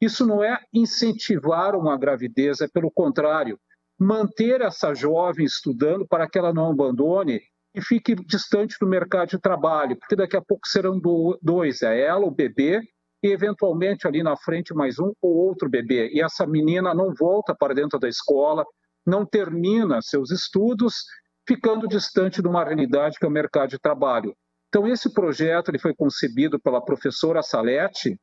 [0.01, 3.59] Isso não é incentivar uma gravidez, é pelo contrário,
[3.99, 7.41] manter essa jovem estudando para que ela não abandone
[7.77, 10.99] e fique distante do mercado de trabalho, porque daqui a pouco serão
[11.39, 12.81] dois, é ela, o bebê,
[13.21, 16.09] e eventualmente ali na frente mais um ou outro bebê.
[16.11, 18.65] E essa menina não volta para dentro da escola,
[19.05, 21.05] não termina seus estudos,
[21.47, 24.35] ficando distante de uma realidade que é o mercado de trabalho.
[24.69, 28.19] Então esse projeto ele foi concebido pela professora Salete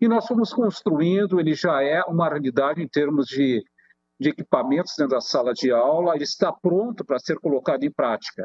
[0.00, 3.62] e nós fomos construindo, ele já é uma realidade em termos de,
[4.18, 8.44] de equipamentos dentro da sala de aula, ele está pronto para ser colocado em prática.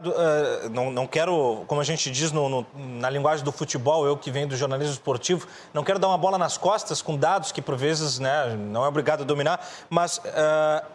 [0.00, 4.16] Uh, não, não quero, como a gente diz no, no, na linguagem do futebol, eu
[4.16, 7.60] que venho do jornalismo esportivo, não quero dar uma bola nas costas com dados que
[7.60, 10.86] por vezes né, não é obrigado a dominar, mas uh,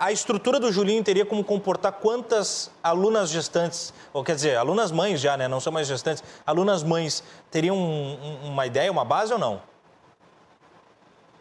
[0.00, 5.20] a estrutura do Julinho teria como comportar quantas alunas gestantes, ou quer dizer, alunas mães
[5.20, 9.30] já, né, não são mais gestantes, alunas mães, teriam um, um, uma ideia, uma base
[9.30, 9.60] ou não?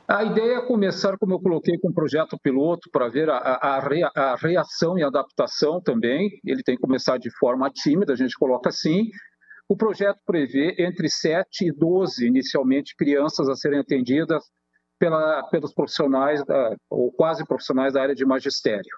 [0.09, 3.75] A ideia é começar, como eu coloquei, com um projeto piloto para ver a, a,
[3.77, 6.29] a, reação e adaptação também.
[6.45, 9.09] Ele tem que começar de forma tímida, a gente coloca assim.
[9.67, 14.45] O projeto prevê entre 7 e 12, inicialmente, crianças a serem atendidas
[14.97, 16.41] pela, pelos profissionais,
[16.89, 18.97] ou quase profissionais da área de magistério.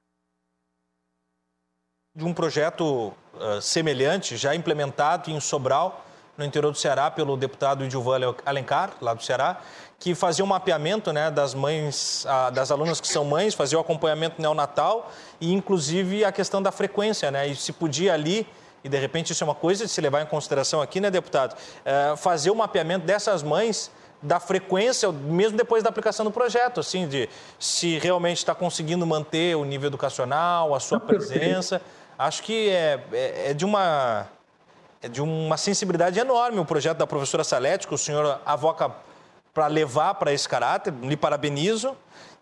[2.16, 6.06] De um projeto uh, semelhante, já implementado em Sobral,
[6.38, 9.62] no interior do Ceará, pelo deputado Edilvan Alencar, lá do Ceará,
[10.00, 14.42] que fazia um mapeamento né, das mães, das alunas que são mães, fazia o acompanhamento
[14.42, 17.48] neonatal e, inclusive, a questão da frequência, né?
[17.48, 18.48] E se podia ali,
[18.82, 21.58] e de repente isso é uma coisa de se levar em consideração aqui, né, deputado?
[21.84, 27.08] É, fazer o mapeamento dessas mães da frequência, mesmo depois da aplicação do projeto, assim,
[27.08, 31.82] de se realmente está conseguindo manter o nível educacional, a sua presença.
[32.18, 34.28] Acho que é, é, é de uma
[35.02, 38.94] é de uma sensibilidade enorme o projeto da professora Salete, que o senhor avoca
[39.60, 41.94] para levar para esse caráter, lhe parabenizo.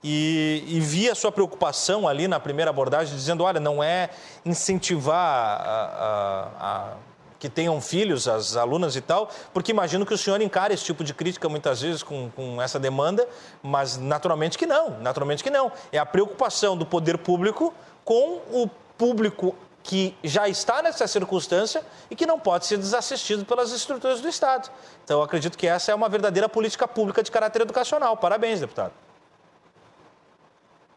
[0.04, 4.12] E, e, vi a sua preocupação ali na primeira abordagem, dizendo: olha, não é
[4.46, 6.94] incentivar a, a, a,
[7.40, 11.04] que tenham filhos, as alunas e tal, porque imagino que o senhor encara esse tipo
[11.04, 13.28] de crítica muitas vezes com, com essa demanda,
[13.64, 15.72] mas naturalmente que não, naturalmente que não.
[15.92, 17.74] É a preocupação do poder público
[18.06, 19.56] com o público
[19.88, 24.70] que já está nessa circunstância e que não pode ser desassistido pelas estruturas do Estado.
[25.06, 28.18] Então, acredito que essa é uma verdadeira política pública de caráter educacional.
[28.18, 28.92] Parabéns, deputado.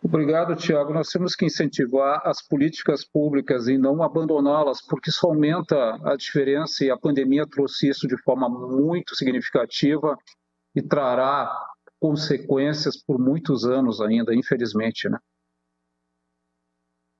[0.02, 0.92] Obrigado, Tiago.
[0.92, 6.84] Nós temos que incentivar as políticas públicas e não abandoná-las, porque isso aumenta a diferença
[6.84, 10.16] e a pandemia trouxe isso de forma muito significativa
[10.74, 11.54] e trará
[12.00, 15.18] consequências por muitos anos ainda, infelizmente, né?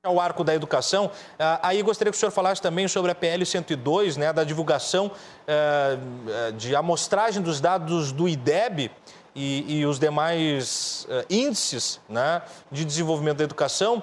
[0.02, 1.10] Ao arco da educação.
[1.38, 5.12] Ah, aí gostaria que o senhor falasse também sobre a PL 102, né, da divulgação
[5.46, 8.90] eh, eh, de amostragem dos dados do IDEB
[9.34, 12.40] e, e os demais eh, índices né,
[12.72, 14.02] de desenvolvimento da educação.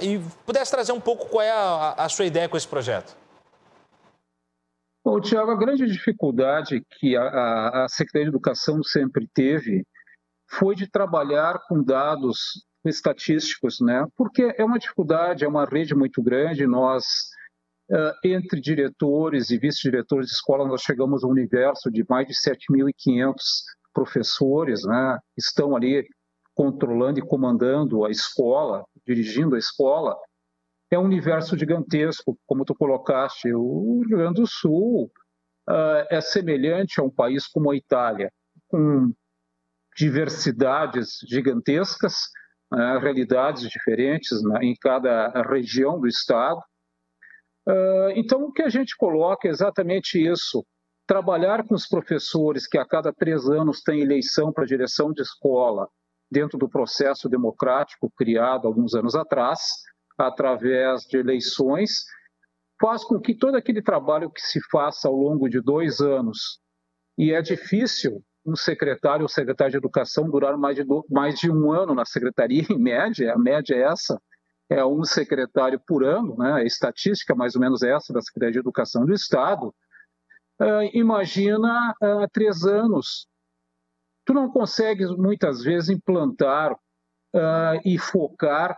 [0.00, 3.16] e pudesse trazer um pouco qual é a, a sua ideia com esse projeto.
[5.04, 9.84] Bom, Tiago, a grande dificuldade que a, a Secretaria de Educação sempre teve
[10.48, 14.06] foi de trabalhar com dados estatísticos, né?
[14.16, 16.66] Porque é uma dificuldade, é uma rede muito grande.
[16.66, 17.04] Nós,
[17.90, 22.34] uh, entre diretores e vice-diretores de escola, nós chegamos a um universo de mais de
[22.34, 23.34] 7.500
[23.92, 25.18] professores, né?
[25.36, 26.06] Estão ali
[26.54, 30.16] controlando e comandando a escola, dirigindo a escola.
[30.90, 33.52] É um universo gigantesco, como tu colocaste.
[33.54, 35.10] O Rio Grande do Sul
[35.68, 38.30] uh, é semelhante a um país como a Itália,
[38.68, 39.12] com
[39.96, 42.28] diversidades gigantescas,
[42.72, 46.58] né, realidades diferentes né, em cada região do Estado.
[47.68, 50.64] Uh, então, o que a gente coloca é exatamente isso:
[51.06, 55.86] trabalhar com os professores que a cada três anos têm eleição para direção de escola,
[56.30, 59.60] dentro do processo democrático criado alguns anos atrás,
[60.18, 62.04] através de eleições,
[62.80, 66.58] faz com que todo aquele trabalho que se faça ao longo de dois anos,
[67.18, 71.70] e é difícil um secretário ou secretária de educação durar mais de, mais de um
[71.70, 74.20] ano na secretaria, em média, a média é essa,
[74.68, 76.52] é um secretário por ano, né?
[76.54, 79.68] a estatística mais ou menos essa da Secretaria de Educação do Estado,
[80.60, 83.26] uh, imagina uh, três anos.
[84.24, 88.76] Tu não consegues muitas vezes implantar uh, e focar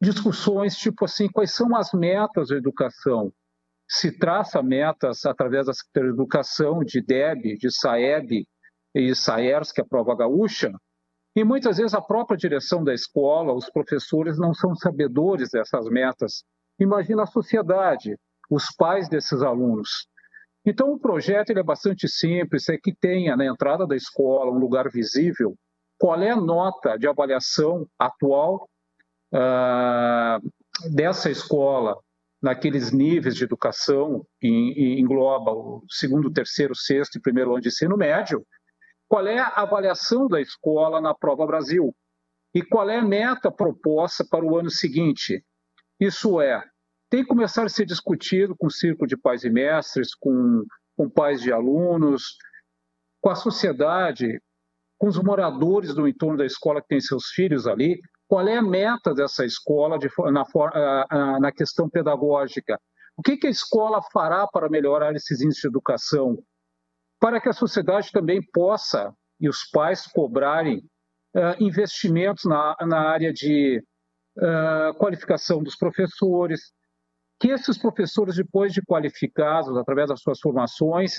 [0.00, 3.32] discussões tipo assim, quais são as metas da educação?
[3.88, 8.46] Se traça metas através da Secretaria de Educação, de DEB, de SAEB
[8.94, 10.72] e SAERS, que é a prova gaúcha,
[11.36, 16.42] e muitas vezes a própria direção da escola, os professores não são sabedores dessas metas.
[16.80, 18.16] Imagina a sociedade,
[18.50, 20.08] os pais desses alunos.
[20.64, 24.58] Então, o projeto ele é bastante simples, é que tenha na entrada da escola um
[24.58, 25.54] lugar visível
[25.98, 28.68] qual é a nota de avaliação atual
[29.32, 30.40] uh,
[30.94, 31.96] dessa escola
[32.46, 34.48] naqueles níveis de educação que
[35.00, 38.46] engloba o segundo, terceiro, sexto e primeiro ano de ensino médio,
[39.08, 41.92] qual é a avaliação da escola na Prova Brasil
[42.54, 45.44] e qual é a meta proposta para o ano seguinte.
[45.98, 46.62] Isso é,
[47.10, 50.64] tem que começar a ser discutido com o círculo de pais e mestres, com,
[50.96, 52.36] com pais de alunos,
[53.20, 54.40] com a sociedade,
[54.96, 58.62] com os moradores do entorno da escola que têm seus filhos ali, qual é a
[58.62, 62.80] meta dessa escola de, na, na, questão pedagógica?
[63.16, 66.38] O que, que a escola fará para melhorar esses índices de educação?
[67.20, 70.78] Para que a sociedade também possa, e os pais, cobrarem
[71.34, 73.82] uh, investimentos na, na área de
[74.38, 76.72] uh, qualificação dos professores,
[77.40, 81.16] que esses professores, depois de qualificados, através das suas formações,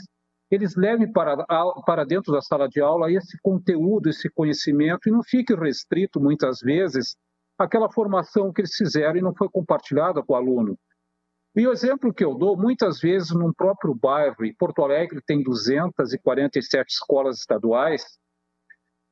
[0.50, 1.46] eles levem para,
[1.86, 6.60] para dentro da sala de aula esse conteúdo, esse conhecimento, e não fique restrito, muitas
[6.60, 7.18] vezes,
[7.58, 10.78] àquela formação que eles fizeram e não foi compartilhada com o aluno.
[11.56, 15.44] E o exemplo que eu dou, muitas vezes, num próprio bairro, e Porto Alegre tem
[15.44, 18.06] 247 escolas estaduais,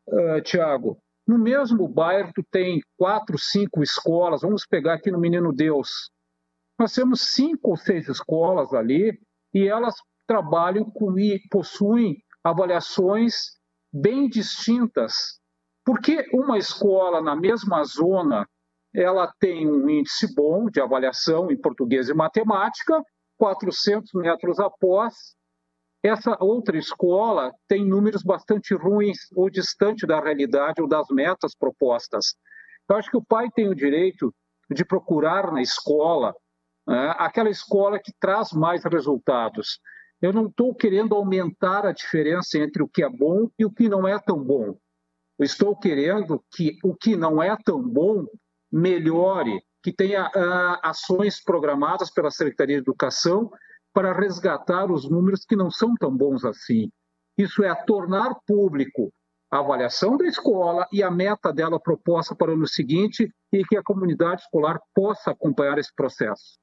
[0.08, 5.52] uh, Tiago, no mesmo bairro tu tem quatro, cinco escolas, vamos pegar aqui no Menino
[5.52, 6.12] Deus,
[6.80, 9.20] nós temos cinco ou seis escolas ali,
[9.54, 9.96] e elas
[10.28, 13.58] trabalham com, e possuem avaliações
[13.92, 15.40] bem distintas.
[15.86, 18.48] Porque uma escola na mesma zona
[18.94, 23.04] ela tem um índice bom de avaliação em português e matemática,
[23.38, 25.36] 400 metros após,
[26.06, 32.36] essa outra escola tem números bastante ruins ou distante da realidade ou das metas propostas.
[32.88, 34.32] Eu acho que o pai tem o direito
[34.70, 36.36] de procurar na escola
[36.88, 39.80] né, aquela escola que traz mais resultados.
[40.26, 43.88] Eu não estou querendo aumentar a diferença entre o que é bom e o que
[43.88, 44.76] não é tão bom.
[45.38, 48.26] Eu estou querendo que o que não é tão bom
[48.72, 53.52] melhore, que tenha uh, ações programadas pela Secretaria de Educação
[53.94, 56.90] para resgatar os números que não são tão bons assim.
[57.38, 59.14] Isso é tornar público
[59.52, 63.78] a avaliação da escola e a meta dela proposta para o ano seguinte e que
[63.78, 66.58] a comunidade escolar possa acompanhar esse processo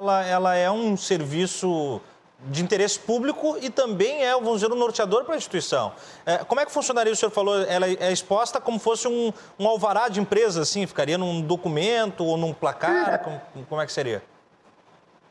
[0.00, 2.00] ela, ela é um serviço
[2.46, 5.92] de interesse público e também é, vamos dizer, um norteador para a instituição.
[6.24, 9.68] É, como é que funcionaria, o senhor falou, ela é exposta como fosse um, um
[9.68, 13.18] alvará de empresa, assim, ficaria num documento ou num placar, é.
[13.18, 14.22] como, como é que seria?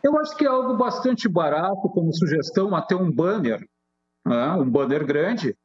[0.04, 3.60] Eu acho que é algo bastante barato como sugestão, até um banner,
[4.24, 4.52] né?
[4.52, 5.58] um banner grande,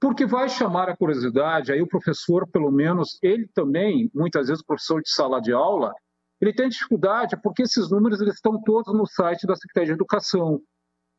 [0.00, 5.02] porque vai chamar a curiosidade, aí o professor, pelo menos, ele também, muitas vezes professor
[5.02, 5.92] de sala de aula,
[6.40, 10.60] ele tem dificuldade porque esses números eles estão todos no site da Secretaria de Educação,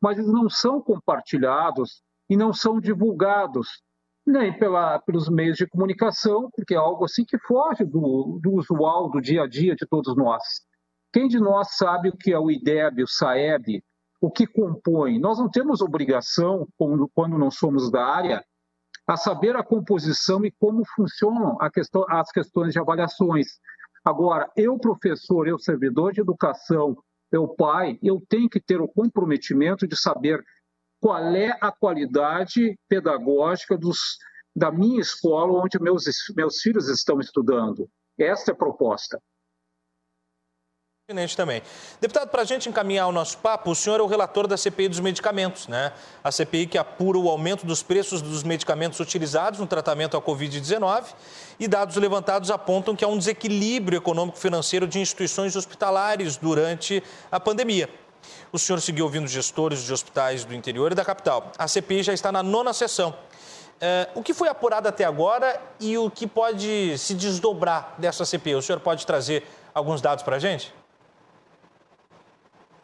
[0.02, 3.82] mas eles não são compartilhados e não são divulgados
[4.26, 9.10] nem pela, pelos meios de comunicação, porque é algo assim que foge do, do usual,
[9.10, 10.44] do dia a dia de todos nós.
[11.14, 13.82] Quem de nós sabe o que é o IDEB, o SAEB,
[14.20, 15.18] o que compõe?
[15.18, 16.68] Nós não temos obrigação,
[17.14, 18.44] quando não somos da área,
[19.08, 23.48] a saber a composição e como funcionam questão, as questões de avaliações.
[24.08, 26.96] Agora, eu, professor, eu, servidor de educação,
[27.30, 30.42] eu, pai, eu tenho que ter o comprometimento de saber
[31.02, 33.98] qual é a qualidade pedagógica dos,
[34.56, 36.06] da minha escola onde meus,
[36.38, 37.90] meus filhos estão estudando.
[38.18, 39.20] Esta é a proposta
[41.38, 41.62] também.
[42.02, 44.90] Deputado, para a gente encaminhar o nosso papo, o senhor é o relator da CPI
[44.90, 45.94] dos medicamentos, né?
[46.22, 51.06] A CPI que apura o aumento dos preços dos medicamentos utilizados no tratamento à Covid-19
[51.58, 57.90] e dados levantados apontam que há um desequilíbrio econômico-financeiro de instituições hospitalares durante a pandemia.
[58.52, 61.54] O senhor seguiu ouvindo gestores de hospitais do interior e da capital.
[61.58, 63.16] A CPI já está na nona sessão.
[63.80, 68.56] É, o que foi apurado até agora e o que pode se desdobrar dessa CPI?
[68.56, 70.76] O senhor pode trazer alguns dados para a gente?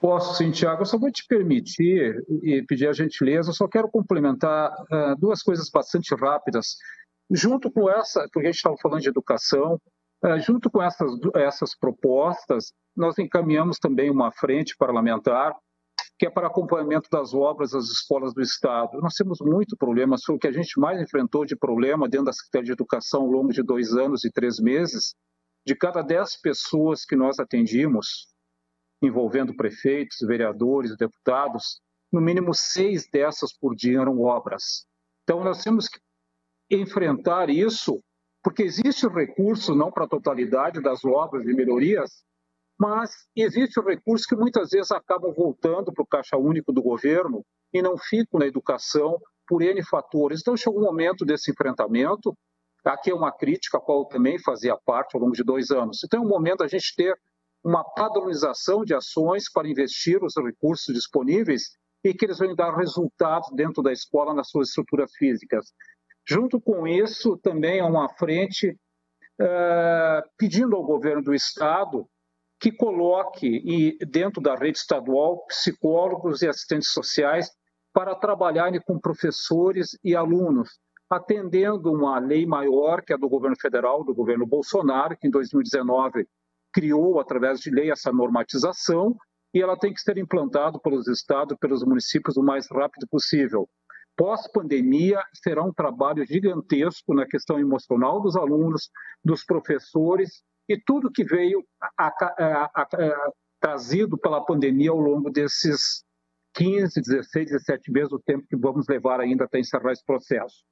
[0.04, 0.82] Posso sim, Tiago.
[0.82, 5.42] Eu só vou te permitir e pedir a gentileza, eu só quero complementar uh, duas
[5.42, 6.76] coisas bastante rápidas.
[7.32, 9.80] Junto com essa, porque a gente estava falando de educação,
[10.26, 15.56] uh, junto com essas, essas propostas, nós encaminhamos também uma frente parlamentar
[16.20, 19.00] que é para acompanhamento das obras das escolas do Estado.
[19.00, 22.34] Nós temos muito problema, foi o que a gente mais enfrentou de problema dentro da
[22.34, 25.16] Secretaria de Educação ao longo de dois anos e três meses.
[25.66, 28.33] De cada dez pessoas que nós atendimos,
[29.06, 31.82] envolvendo prefeitos, vereadores, deputados,
[32.12, 34.86] no mínimo seis dessas por dia eram obras.
[35.24, 36.00] Então, nós temos que
[36.70, 38.02] enfrentar isso,
[38.44, 42.24] porque existe o recurso, não para a totalidade das obras de melhorias,
[42.80, 47.44] mas existe o recurso que muitas vezes acaba voltando para o caixa único do governo
[47.72, 50.42] e não ficam na educação por N fatores.
[50.42, 52.36] Então, chegou um momento desse enfrentamento.
[52.84, 56.02] Aqui é uma crítica, a qual eu também fazia parte ao longo de dois anos.
[56.04, 57.18] Então, é um momento a gente ter
[57.64, 63.50] uma padronização de ações para investir os recursos disponíveis e que eles vão dar resultados
[63.54, 65.72] dentro da escola nas suas estruturas físicas.
[66.28, 68.78] Junto com isso, também há uma frente
[69.40, 72.06] uh, pedindo ao governo do Estado
[72.60, 77.50] que coloque dentro da rede estadual psicólogos e assistentes sociais
[77.94, 84.04] para trabalharem com professores e alunos, atendendo uma lei maior que é do governo federal,
[84.04, 86.26] do governo Bolsonaro, que em 2019
[86.74, 89.16] criou, através de lei, essa normatização,
[89.54, 93.70] e ela tem que ser implantada pelos estados, pelos municípios o mais rápido possível.
[94.16, 98.90] Pós-pandemia, será um trabalho gigantesco na questão emocional dos alunos,
[99.24, 101.64] dos professores e tudo que veio
[101.98, 106.04] a, a, a, trazido pela pandemia ao longo desses
[106.56, 110.64] 15, 16, 17 meses, o tempo que vamos levar ainda até encerrar esse processo.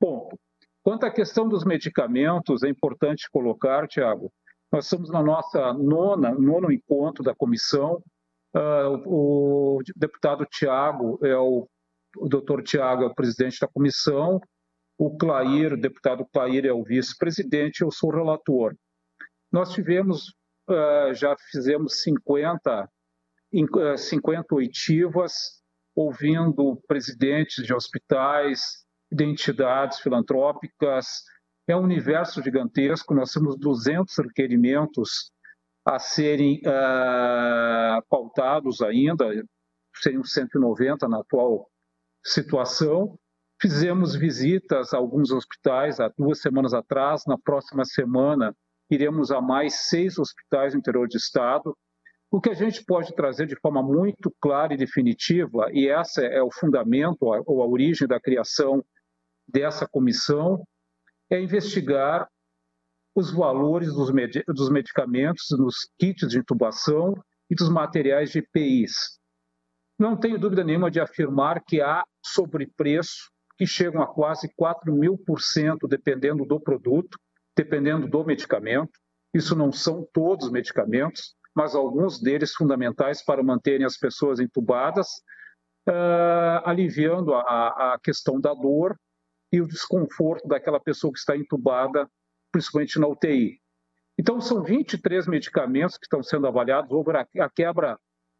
[0.00, 0.38] Ponto.
[0.82, 4.32] Quanto à questão dos medicamentos, é importante colocar, Tiago,
[4.74, 8.02] nós estamos na nossa nona, nono encontro da comissão.
[8.52, 11.68] Uh, o, o, deputado Tiago é o,
[12.16, 14.40] o doutor Tiago é o presidente da comissão,
[14.98, 18.74] o Clair, o deputado Clair é o vice-presidente, eu sou o relator.
[19.52, 20.34] Nós tivemos,
[20.68, 22.90] uh, já fizemos 50,
[23.96, 25.62] 50 oitivas,
[25.94, 31.22] ouvindo presidentes de hospitais, de entidades filantrópicas,
[31.66, 35.32] é um universo gigantesco, nós temos 200 requerimentos
[35.84, 39.26] a serem uh, pautados ainda,
[39.96, 41.68] seriam 190 na atual
[42.24, 43.18] situação.
[43.60, 48.54] Fizemos visitas a alguns hospitais há duas semanas atrás, na próxima semana
[48.90, 51.76] iremos a mais seis hospitais no interior do estado.
[52.30, 56.42] O que a gente pode trazer de forma muito clara e definitiva, e essa é
[56.42, 58.84] o fundamento ou a origem da criação
[59.46, 60.64] dessa comissão,
[61.30, 62.28] é investigar
[63.14, 67.14] os valores dos, med dos medicamentos nos kits de intubação
[67.48, 69.18] e dos materiais de EPIs.
[69.98, 75.16] Não tenho dúvida nenhuma de afirmar que há sobrepreço que chegam a quase 4 mil
[75.16, 77.16] por cento, dependendo do produto,
[77.56, 78.98] dependendo do medicamento.
[79.32, 85.06] Isso não são todos os medicamentos, mas alguns deles fundamentais para manterem as pessoas entubadas,
[85.88, 88.96] uh, aliviando a, a questão da dor
[89.54, 92.10] e o desconforto daquela pessoa que está entubada,
[92.50, 93.60] principalmente na UTI.
[94.18, 96.90] Então, são 23 medicamentos que estão sendo avaliados.
[96.90, 97.96] Houve a quebra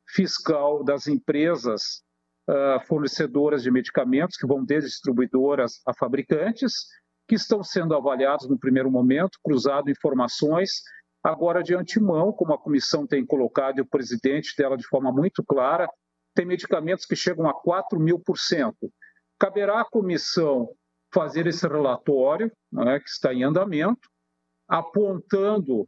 [0.09, 2.03] fiscal das empresas
[2.51, 6.87] uh, fornecedoras de medicamentos, que vão desde distribuidoras a fabricantes,
[7.29, 10.83] que estão sendo avaliados no primeiro momento, cruzado informações.
[11.23, 15.45] Agora, de antemão, como a comissão tem colocado e o presidente dela de forma muito
[15.45, 15.89] clara,
[16.35, 18.93] tem medicamentos que chegam a 4 mil por cento.
[19.39, 20.69] Caberá à comissão
[21.15, 24.09] fazer esse relatório, né, que está em andamento,
[24.69, 25.87] apontando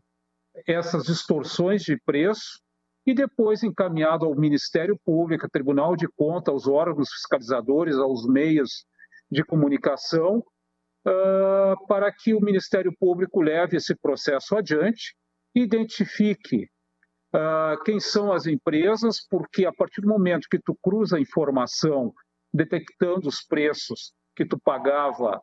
[0.66, 2.60] essas distorções de preço
[3.04, 8.86] e depois encaminhado ao Ministério Público, Tribunal de Contas, aos órgãos fiscalizadores, aos meios
[9.30, 15.14] de comunicação, uh, para que o Ministério Público leve esse processo adiante,
[15.54, 16.68] identifique
[17.34, 22.12] uh, quem são as empresas, porque a partir do momento que tu cruza a informação
[22.52, 25.42] detectando os preços que tu pagava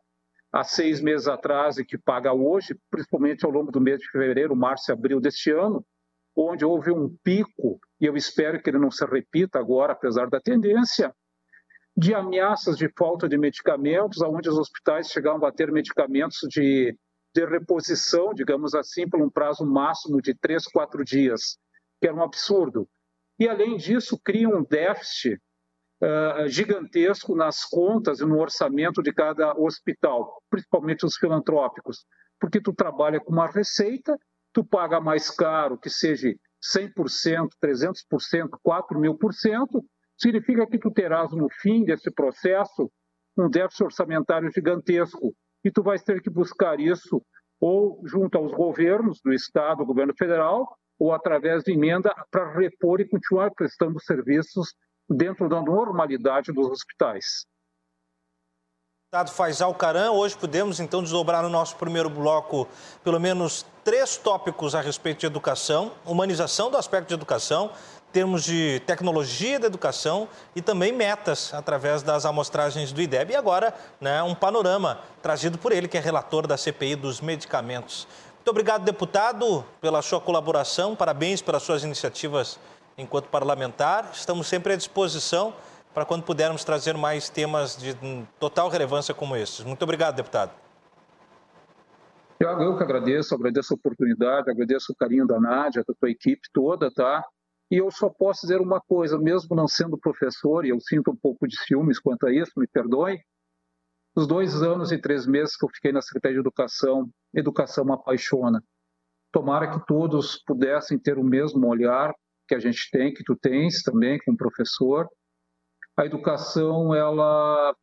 [0.52, 4.54] há seis meses atrás e que paga hoje, principalmente ao longo do mês de fevereiro,
[4.54, 5.84] março e abril deste ano,
[6.36, 10.40] onde houve um pico, e eu espero que ele não se repita agora, apesar da
[10.40, 11.12] tendência,
[11.96, 16.96] de ameaças de falta de medicamentos, onde os hospitais chegavam a ter medicamentos de,
[17.34, 21.56] de reposição, digamos assim, por um prazo máximo de três, quatro dias,
[22.00, 22.88] que era um absurdo.
[23.38, 25.40] E, além disso, cria um déficit
[26.04, 32.04] uh, gigantesco nas contas e no orçamento de cada hospital, principalmente os filantrópicos,
[32.38, 34.18] porque tu trabalha com uma receita,
[34.52, 36.28] tu paga mais caro, que seja
[36.76, 39.82] 100%, 300%, 4 mil por cento,
[40.16, 42.90] significa que tu terás no fim desse processo
[43.36, 45.34] um déficit orçamentário gigantesco.
[45.64, 47.22] E tu vais ter que buscar isso
[47.60, 53.00] ou junto aos governos do estado, do governo federal, ou através de emenda para repor
[53.00, 54.74] e continuar prestando serviços
[55.08, 57.46] dentro da normalidade dos hospitais.
[59.14, 62.66] Deputado Faisal Caran, hoje podemos então desdobrar no nosso primeiro bloco
[63.04, 67.70] pelo menos três tópicos a respeito de educação, humanização do aspecto de educação,
[68.12, 73.34] termos de tecnologia da educação e também metas através das amostragens do IDEB.
[73.34, 78.08] E agora, né, um panorama trazido por ele, que é relator da CPI dos medicamentos.
[78.44, 80.94] Muito obrigado, deputado, pela sua colaboração.
[80.94, 82.58] Parabéns pelas suas iniciativas
[82.96, 84.10] enquanto parlamentar.
[84.12, 85.54] Estamos sempre à disposição
[85.92, 87.96] para quando pudermos trazer mais temas de
[88.40, 89.64] total relevância como esses.
[89.64, 90.52] Muito obrigado, deputado.
[92.36, 96.42] Tiago, eu que agradeço, agradeço a oportunidade, agradeço o carinho da Nádia, da tua equipe
[96.52, 97.24] toda, tá?
[97.70, 101.16] E eu só posso dizer uma coisa, mesmo não sendo professor, e eu sinto um
[101.16, 103.20] pouco de ciúmes quanto a isso, me perdoe,
[104.16, 107.92] os dois anos e três meses que eu fiquei na Secretaria de Educação, educação me
[107.92, 108.62] apaixona.
[109.32, 112.14] Tomara que todos pudessem ter o mesmo olhar
[112.46, 115.08] que a gente tem, que tu tens também como professor.
[115.96, 117.74] A educação, ela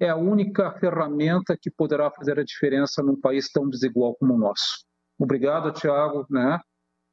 [0.00, 4.38] é a única ferramenta que poderá fazer a diferença num país tão desigual como o
[4.38, 4.84] nosso.
[5.18, 6.58] Obrigado, Tiago, né?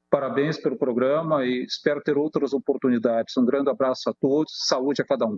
[0.10, 3.36] Parabéns pelo programa e espero ter outras oportunidades.
[3.36, 5.38] Um grande abraço a todos, saúde a cada um.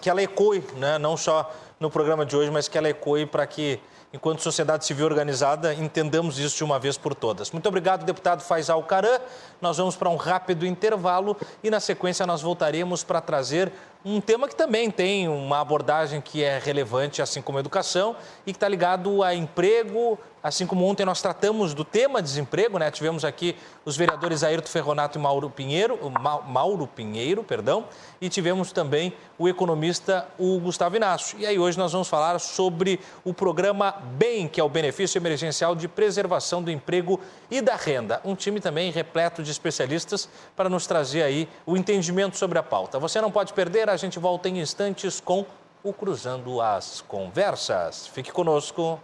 [0.00, 0.98] Que ela ecoe, né?
[0.98, 3.80] não só no programa de hoje, mas que ela ecoe para que,
[4.12, 7.50] enquanto sociedade civil organizada, entendamos isso de uma vez por todas.
[7.50, 9.18] Muito obrigado, deputado Faisal Caran.
[9.60, 13.72] Nós vamos para um rápido intervalo e, na sequência, nós voltaremos para trazer
[14.04, 18.52] um tema que também tem uma abordagem que é relevante, assim como a educação, e
[18.52, 22.90] que está ligado a emprego, assim como ontem nós tratamos do tema desemprego, né?
[22.90, 25.98] Tivemos aqui os vereadores Ayrton Ferronato e Mauro Pinheiro,
[26.46, 27.86] Mauro Pinheiro, perdão,
[28.20, 31.38] e tivemos também o economista o Gustavo Inácio.
[31.38, 35.74] E aí hoje nós vamos falar sobre o programa BEM, que é o benefício emergencial
[35.74, 37.20] de preservação do emprego
[37.50, 38.20] e da renda.
[38.24, 42.98] Um time também repleto de especialistas para nos trazer aí o entendimento sobre a pauta.
[42.98, 45.44] Você não pode perder, a gente volta em instantes com
[45.82, 48.06] o Cruzando as Conversas.
[48.06, 49.00] Fique conosco.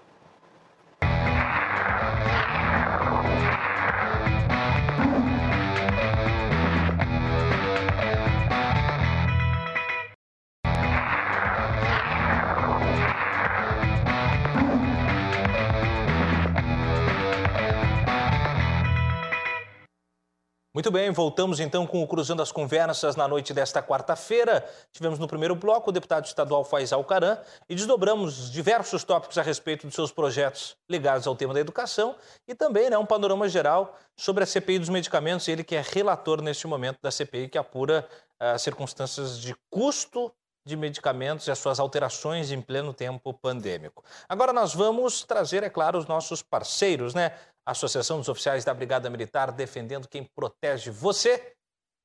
[20.79, 24.64] Muito bem, voltamos então com o Cruzando as Conversas na noite desta quarta-feira.
[24.93, 27.37] Tivemos no primeiro bloco o deputado estadual Faisal Caran
[27.68, 32.14] e desdobramos diversos tópicos a respeito dos seus projetos ligados ao tema da educação
[32.47, 36.41] e também né, um panorama geral sobre a CPI dos medicamentos, ele que é relator
[36.41, 38.09] neste momento da CPI que apura
[38.39, 40.33] as uh, circunstâncias de custo
[40.64, 44.05] de medicamentos e as suas alterações em pleno tempo pandêmico.
[44.29, 47.33] Agora nós vamos trazer, é claro, os nossos parceiros, né?
[47.70, 51.54] Associação dos Oficiais da Brigada Militar defendendo quem protege você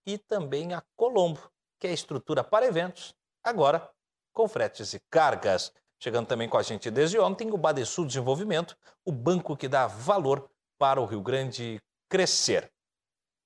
[0.05, 1.39] e também a Colombo,
[1.79, 3.89] que é a estrutura para eventos, agora
[4.33, 5.73] com fretes e cargas.
[6.01, 10.49] Chegando também com a gente desde ontem o Badesul Desenvolvimento, o banco que dá valor
[10.77, 12.69] para o Rio Grande crescer.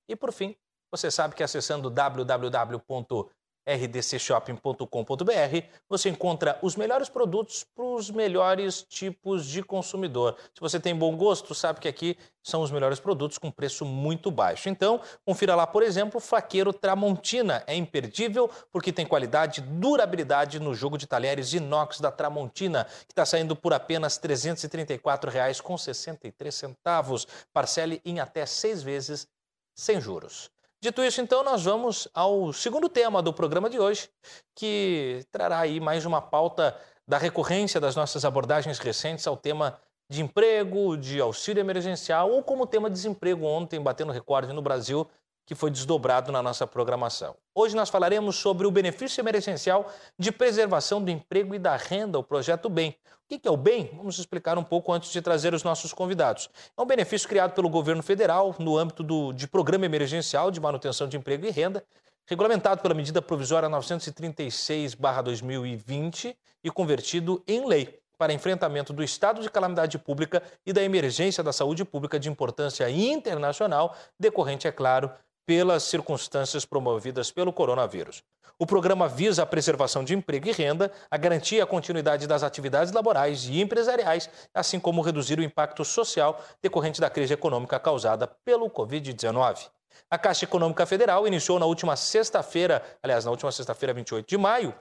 [0.08, 0.56] E por fim,
[0.90, 3.30] você sabe que acessando www
[3.68, 10.36] rdcshopping.com.br, você encontra os melhores produtos para os melhores tipos de consumidor.
[10.54, 14.30] Se você tem bom gosto, sabe que aqui são os melhores produtos com preço muito
[14.30, 14.70] baixo.
[14.70, 17.62] Então, confira lá, por exemplo, o faqueiro Tramontina.
[17.66, 23.12] É imperdível porque tem qualidade e durabilidade no jogo de talheres inox da Tramontina, que
[23.12, 27.26] está saindo por apenas R$ 334,63.
[27.52, 29.28] Parcele em até seis vezes
[29.74, 30.50] sem juros.
[30.80, 34.08] Dito isso, então, nós vamos ao segundo tema do programa de hoje,
[34.54, 39.76] que trará aí mais uma pauta da recorrência das nossas abordagens recentes ao tema
[40.08, 45.04] de emprego, de auxílio emergencial ou como tema desemprego ontem, batendo recorde no Brasil,
[45.48, 47.34] que foi desdobrado na nossa programação.
[47.54, 52.22] Hoje nós falaremos sobre o benefício emergencial de preservação do emprego e da renda, o
[52.22, 52.90] projeto BEM.
[52.90, 52.94] O
[53.38, 53.88] que é o BEM?
[53.96, 56.50] Vamos explicar um pouco antes de trazer os nossos convidados.
[56.76, 61.08] É um benefício criado pelo governo federal no âmbito do, de Programa Emergencial de Manutenção
[61.08, 61.82] de Emprego e Renda,
[62.26, 69.96] regulamentado pela medida provisória 936-2020 e convertido em lei para enfrentamento do estado de calamidade
[69.96, 75.10] pública e da emergência da saúde pública de importância internacional, decorrente, é claro,
[75.48, 78.22] pelas circunstâncias promovidas pelo coronavírus.
[78.58, 82.92] O programa visa a preservação de emprego e renda, a garantia a continuidade das atividades
[82.92, 88.68] laborais e empresariais, assim como reduzir o impacto social decorrente da crise econômica causada pelo
[88.68, 89.70] Covid-19.
[90.10, 94.74] A Caixa Econômica Federal iniciou na última sexta-feira, aliás, na última sexta-feira, 28 de maio,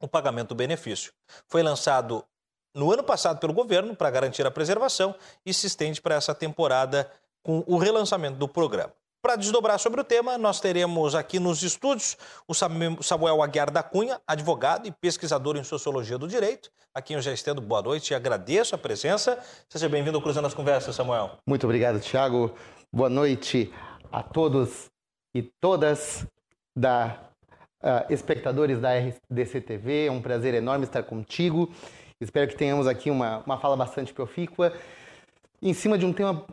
[0.00, 1.12] o pagamento do benefício.
[1.46, 2.24] Foi lançado
[2.74, 5.14] no ano passado pelo governo para garantir a preservação
[5.46, 7.08] e se estende para essa temporada
[7.40, 8.92] com o relançamento do programa.
[9.22, 12.18] Para desdobrar sobre o tema, nós teremos aqui nos estúdios
[12.48, 17.22] o Samuel Aguiar da Cunha, advogado e pesquisador em Sociologia do Direito, a quem eu
[17.22, 19.38] já estendo boa noite e agradeço a presença.
[19.68, 21.38] Seja bem-vindo ao Cruzando as Conversas, Samuel.
[21.46, 22.52] Muito obrigado, Tiago.
[22.92, 23.72] Boa noite
[24.10, 24.90] a todos
[25.32, 26.26] e todas
[26.76, 27.16] da
[27.80, 30.06] uh, espectadores da RDC TV.
[30.06, 31.72] É um prazer enorme estar contigo.
[32.20, 34.72] Espero que tenhamos aqui uma, uma fala bastante profícua
[35.62, 36.44] em cima de um tema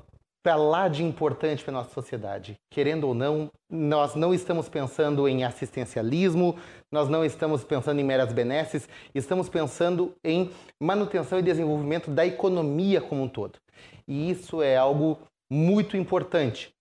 [0.41, 2.57] para lá de importante para a nossa sociedade.
[2.71, 6.57] Querendo ou não, nós não estamos pensando em assistencialismo,
[6.91, 10.49] nós não estamos pensando em meras benesses, estamos pensando em
[10.81, 13.59] manutenção e desenvolvimento da economia como um todo.
[14.07, 15.19] E isso é algo
[15.51, 16.71] muito importante.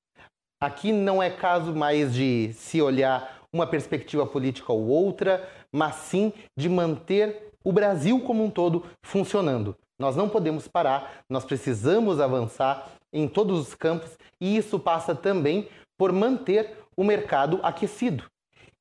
[0.60, 6.32] Aqui não é caso mais de se olhar uma perspectiva política ou outra, mas sim
[6.56, 9.76] de manter o Brasil como um todo funcionando.
[9.98, 15.68] Nós não podemos parar, nós precisamos avançar em todos os campos e isso passa também
[15.96, 18.24] por manter o mercado aquecido.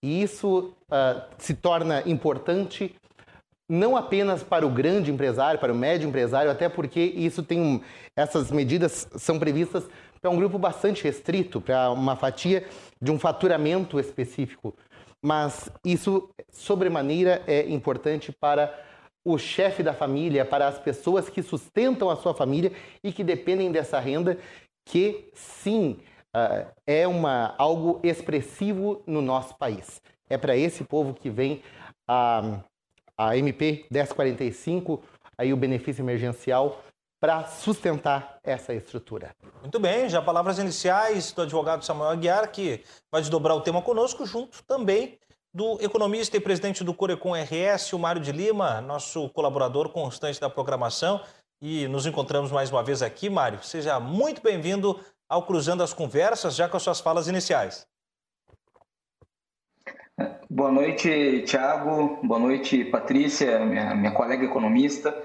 [0.03, 2.95] E isso uh, se torna importante
[3.69, 7.81] não apenas para o grande empresário, para o médio empresário, até porque isso tem um,
[8.15, 9.83] essas medidas são previstas
[10.21, 12.65] para um grupo bastante restrito, para uma fatia
[13.01, 14.73] de um faturamento específico.
[15.21, 18.73] Mas isso, sobremaneira, é importante para
[19.27, 22.71] o chefe da família, para as pessoas que sustentam a sua família
[23.03, 24.39] e que dependem dessa renda,
[24.85, 25.99] que sim,
[26.33, 30.01] uh, é uma, algo expressivo no nosso país.
[30.29, 31.61] É para esse povo que vem
[32.07, 32.61] a,
[33.17, 35.03] a MP 1045,
[35.37, 36.81] aí o benefício emergencial,
[37.19, 39.35] para sustentar essa estrutura.
[39.61, 44.25] Muito bem, já palavras iniciais do advogado Samuel Aguiar, que vai desdobrar o tema conosco,
[44.25, 45.19] junto também
[45.53, 50.49] do economista e presidente do Corecon RS, o Mário de Lima, nosso colaborador constante da
[50.49, 51.21] programação.
[51.61, 53.63] E nos encontramos mais uma vez aqui, Mário.
[53.63, 57.87] Seja muito bem-vindo ao Cruzando as Conversas, já com as suas falas iniciais.
[60.49, 62.19] Boa noite, Tiago.
[62.23, 65.15] Boa noite, Patrícia, minha, minha colega economista.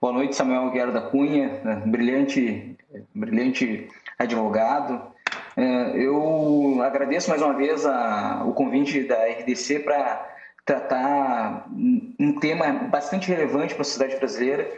[0.00, 2.76] Boa noite, Samuel Guerra da Cunha, brilhante,
[3.14, 5.09] brilhante advogado.
[5.60, 10.26] É, eu agradeço mais uma vez a, o convite da RDC para
[10.64, 11.66] tratar
[12.18, 14.72] um tema bastante relevante para a sociedade brasileira,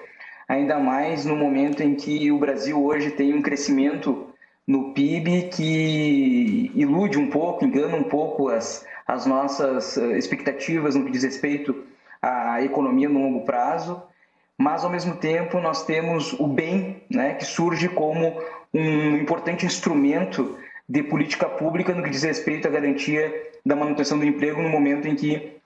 [0.49, 4.27] ainda mais no momento em que o Brasil hoje tem um crescimento
[4.67, 11.05] no PIB que ilude um pouco, engana um pouco as, as nossas eh, expectativas no
[11.05, 11.85] que diz respeito
[12.21, 14.03] à economia no longo prazo
[14.59, 18.41] mas ao mesmo tempo nós temos o bem, né, que surge como
[18.73, 20.57] um importante instrumento
[20.89, 23.33] de política pública no que diz respeito à garantia
[23.65, 25.61] da manutenção do emprego no momento em que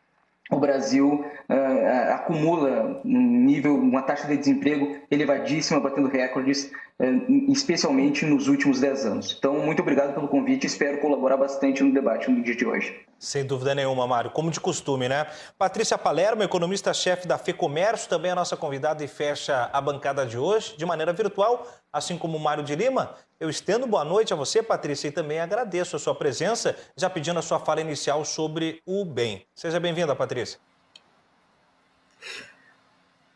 [0.51, 8.25] o Brasil uh, acumula um nível, uma taxa de desemprego elevadíssima, batendo recordes, uh, especialmente
[8.25, 9.37] nos últimos 10 anos.
[9.37, 12.95] Então, muito obrigado pelo convite espero colaborar bastante no debate no dia de hoje.
[13.19, 14.31] Sem dúvida nenhuma, Mário.
[14.31, 15.27] Como de costume, né?
[15.59, 20.37] Patrícia Palermo, economista-chefe da FEComércio, também é a nossa convidada e fecha a bancada de
[20.37, 23.15] hoje de maneira virtual, assim como o Mário de Lima.
[23.41, 27.39] Eu estendo boa noite a você, Patrícia, e também agradeço a sua presença, já pedindo
[27.39, 29.47] a sua fala inicial sobre o bem.
[29.55, 30.59] Seja bem-vinda, Patrícia.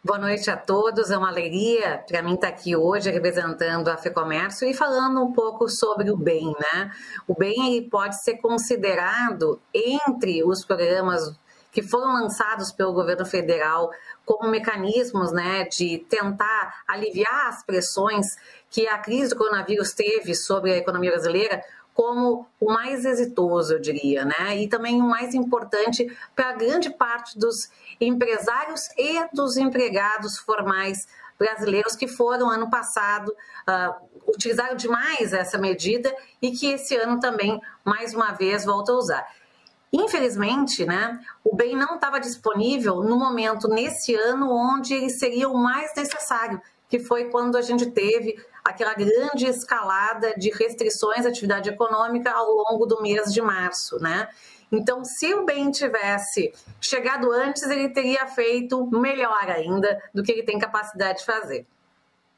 [0.03, 4.67] Boa noite a todos, é uma alegria para mim estar aqui hoje representando a FEComércio
[4.67, 6.91] e falando um pouco sobre o bem, né?
[7.29, 11.39] O bem ele pode ser considerado entre os programas
[11.71, 13.91] que foram lançados pelo governo federal
[14.25, 18.27] como mecanismos né, de tentar aliviar as pressões
[18.71, 21.63] que a crise do coronavírus teve sobre a economia brasileira
[21.95, 24.57] como o mais exitoso, eu diria, né?
[24.57, 27.69] E também o mais importante para grande parte dos
[28.01, 31.07] empresários e dos empregados formais
[31.39, 37.59] brasileiros que foram ano passado uh, utilizaram demais essa medida e que esse ano também
[37.83, 39.27] mais uma vez volta a usar.
[39.93, 45.57] Infelizmente, né, o bem não estava disponível no momento nesse ano onde ele seria o
[45.57, 48.37] mais necessário, que foi quando a gente teve
[48.71, 54.29] aquela grande escalada de restrições à atividade econômica ao longo do mês de março, né?
[54.73, 60.45] Então, se o bem tivesse chegado antes, ele teria feito melhor ainda do que ele
[60.45, 61.67] tem capacidade de fazer.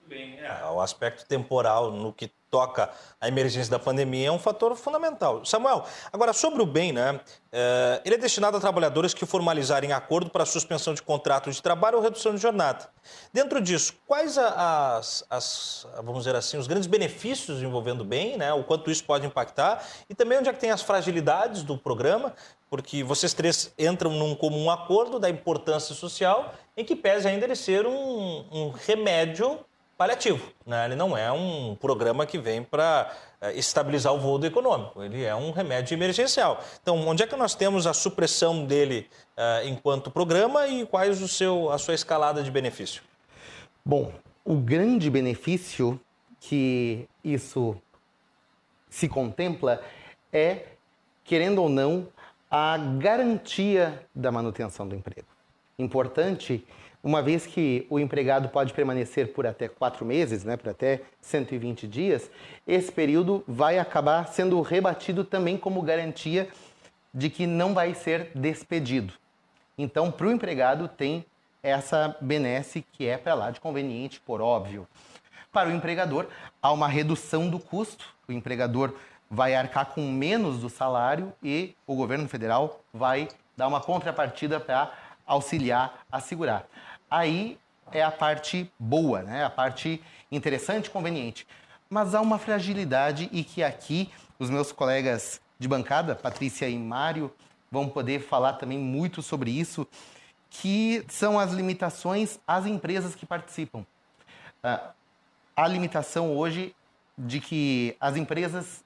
[0.06, 4.76] Bem, é, o aspecto temporal no que toca a emergência da pandemia é um fator
[4.76, 5.42] fundamental.
[5.42, 7.18] Samuel, agora sobre o bem, né?
[7.50, 11.96] É, ele é destinado a trabalhadores que formalizarem acordo para suspensão de contrato de trabalho
[11.96, 12.90] ou redução de jornada.
[13.32, 18.52] Dentro disso, quais as, as, vamos dizer assim, os grandes benefícios envolvendo o bem, né?
[18.52, 22.34] O quanto isso pode impactar e também onde é que tem as fragilidades do programa,
[22.68, 27.56] porque vocês três entram num comum acordo da importância social, em que pese ainda ele
[27.56, 29.58] ser um, um remédio
[29.96, 30.52] paliativo.
[30.66, 30.86] Né?
[30.86, 35.34] Ele não é um programa que vem para é, estabilizar o voo econômico, ele é
[35.34, 36.62] um remédio emergencial.
[36.80, 41.28] Então, onde é que nós temos a supressão dele uh, enquanto programa e quais o
[41.28, 43.02] seu, a sua escalada de benefício?
[43.84, 44.12] Bom,
[44.44, 46.00] o grande benefício
[46.40, 47.76] que isso
[48.88, 49.82] se contempla
[50.32, 50.66] é,
[51.24, 52.08] querendo ou não,
[52.50, 55.26] a garantia da manutenção do emprego.
[55.78, 56.64] Importante
[57.02, 61.88] uma vez que o empregado pode permanecer por até quatro meses, né, por até 120
[61.88, 62.30] dias,
[62.66, 66.48] esse período vai acabar sendo rebatido também como garantia
[67.12, 69.14] de que não vai ser despedido.
[69.76, 71.24] Então, para o empregado, tem
[71.62, 74.86] essa benesse que é para lá de conveniente, por óbvio.
[75.52, 76.26] Para o empregador,
[76.62, 78.94] há uma redução do custo, o empregador
[79.30, 84.92] vai arcar com menos do salário e o governo federal vai dar uma contrapartida para
[85.26, 86.66] auxiliar a segurar.
[87.12, 87.58] Aí
[87.92, 89.44] é a parte boa, né?
[89.44, 91.46] a parte interessante conveniente.
[91.90, 97.30] Mas há uma fragilidade e que aqui os meus colegas de bancada, Patrícia e Mário,
[97.70, 99.86] vão poder falar também muito sobre isso,
[100.48, 103.80] que são as limitações às empresas que participam.
[104.64, 104.90] Uh,
[105.54, 106.74] a limitação hoje
[107.18, 108.82] de que as empresas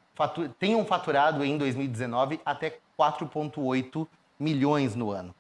[0.59, 4.05] tenham faturado em 2019 até 4,8
[4.37, 5.33] milhões no ano.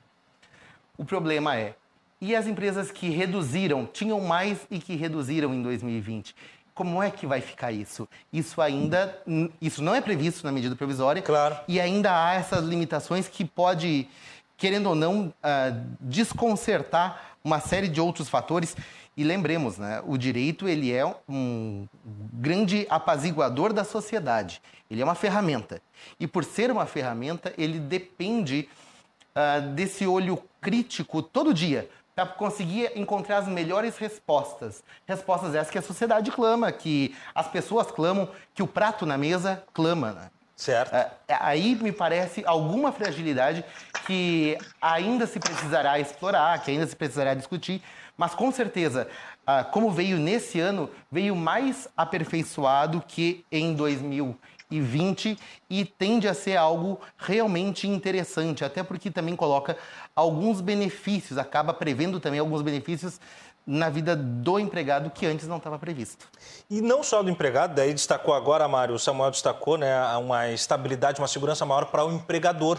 [0.96, 1.74] O problema é,
[2.20, 6.34] e as empresas que reduziram, tinham mais e que reduziram em 2020?
[6.74, 8.08] Como é que vai ficar isso?
[8.32, 9.18] Isso ainda,
[9.60, 11.22] isso não é previsto na medida provisória.
[11.22, 11.56] Claro.
[11.68, 14.08] E ainda há essas limitações que pode,
[14.56, 18.76] querendo ou não, uh, desconcertar uma série de outros fatores.
[19.16, 21.86] E lembremos, né, o direito ele é um
[22.32, 24.60] grande apaziguador da sociedade.
[24.90, 25.80] Ele é uma ferramenta.
[26.20, 28.68] E por ser uma ferramenta, ele depende
[29.34, 34.82] uh, desse olho crítico todo dia para conseguir encontrar as melhores respostas.
[35.06, 39.62] Respostas essas que a sociedade clama, que as pessoas clamam, que o prato na mesa
[39.74, 40.12] clama.
[40.12, 40.30] Né?
[40.56, 40.94] Certo.
[40.96, 43.62] É, é, aí me parece alguma fragilidade
[44.06, 47.82] que ainda se precisará explorar, que ainda se precisará discutir,
[48.16, 49.06] mas com certeza,
[49.46, 54.34] ah, como veio nesse ano, veio mais aperfeiçoado que em 2000
[54.70, 55.38] e 20
[55.70, 59.76] e tende a ser algo realmente interessante, até porque também coloca
[60.14, 63.20] alguns benefícios, acaba prevendo também alguns benefícios
[63.66, 66.28] na vida do empregado que antes não estava previsto.
[66.70, 71.20] E não só do empregado, daí destacou agora, Mário, o Samuel destacou, né, uma estabilidade,
[71.20, 72.78] uma segurança maior para o empregador.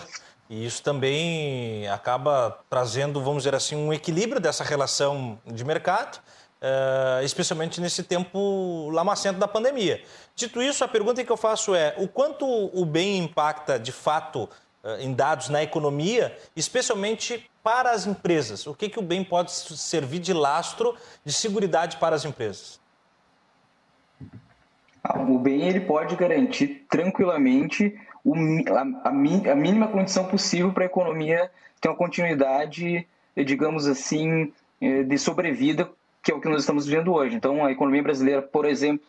[0.50, 6.20] E isso também acaba trazendo, vamos dizer assim, um equilíbrio dessa relação de mercado
[6.60, 10.02] Uh, especialmente nesse tempo lamacento da pandemia.
[10.36, 14.50] Dito isso, a pergunta que eu faço é: o quanto o bem impacta de fato
[14.84, 18.66] uh, em dados na economia, especialmente para as empresas?
[18.66, 22.80] O que, que o bem pode servir de lastro de segurança para as empresas?
[25.04, 27.96] Ah, o bem ele pode garantir tranquilamente
[28.26, 34.52] o, a, a, a mínima condição possível para a economia ter uma continuidade, digamos assim,
[34.82, 35.90] eh, de sobrevida
[36.28, 37.38] que é o que nós estamos vivendo hoje.
[37.38, 39.08] Então, a economia brasileira, por exemplo,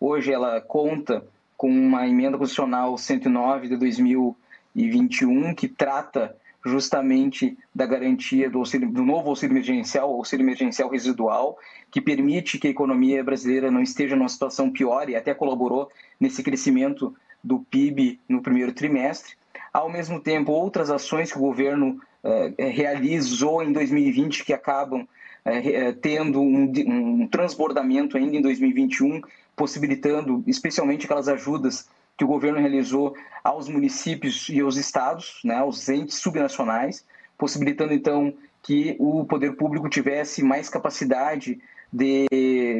[0.00, 1.24] hoje ela conta
[1.56, 9.04] com uma emenda constitucional 109 de 2021 que trata justamente da garantia do, auxílio, do
[9.04, 11.56] novo auxílio emergencial, auxílio emergencial residual,
[11.88, 15.88] que permite que a economia brasileira não esteja numa situação pior e até colaborou
[16.18, 17.14] nesse crescimento
[17.44, 19.34] do PIB no primeiro trimestre.
[19.72, 25.06] Ao mesmo tempo, outras ações que o governo eh, realizou em 2020 que acabam
[25.46, 29.22] é, é, tendo um, um transbordamento ainda em 2021,
[29.54, 31.88] possibilitando especialmente aquelas ajudas
[32.18, 37.04] que o governo realizou aos municípios e aos estados, né, aos entes subnacionais,
[37.38, 41.60] possibilitando então que o poder público tivesse mais capacidade
[41.92, 42.26] de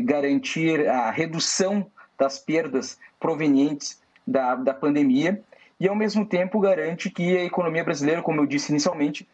[0.04, 1.86] garantir a redução
[2.18, 5.40] das perdas provenientes da, da pandemia
[5.78, 9.28] e, ao mesmo tempo, garante que a economia brasileira, como eu disse inicialmente,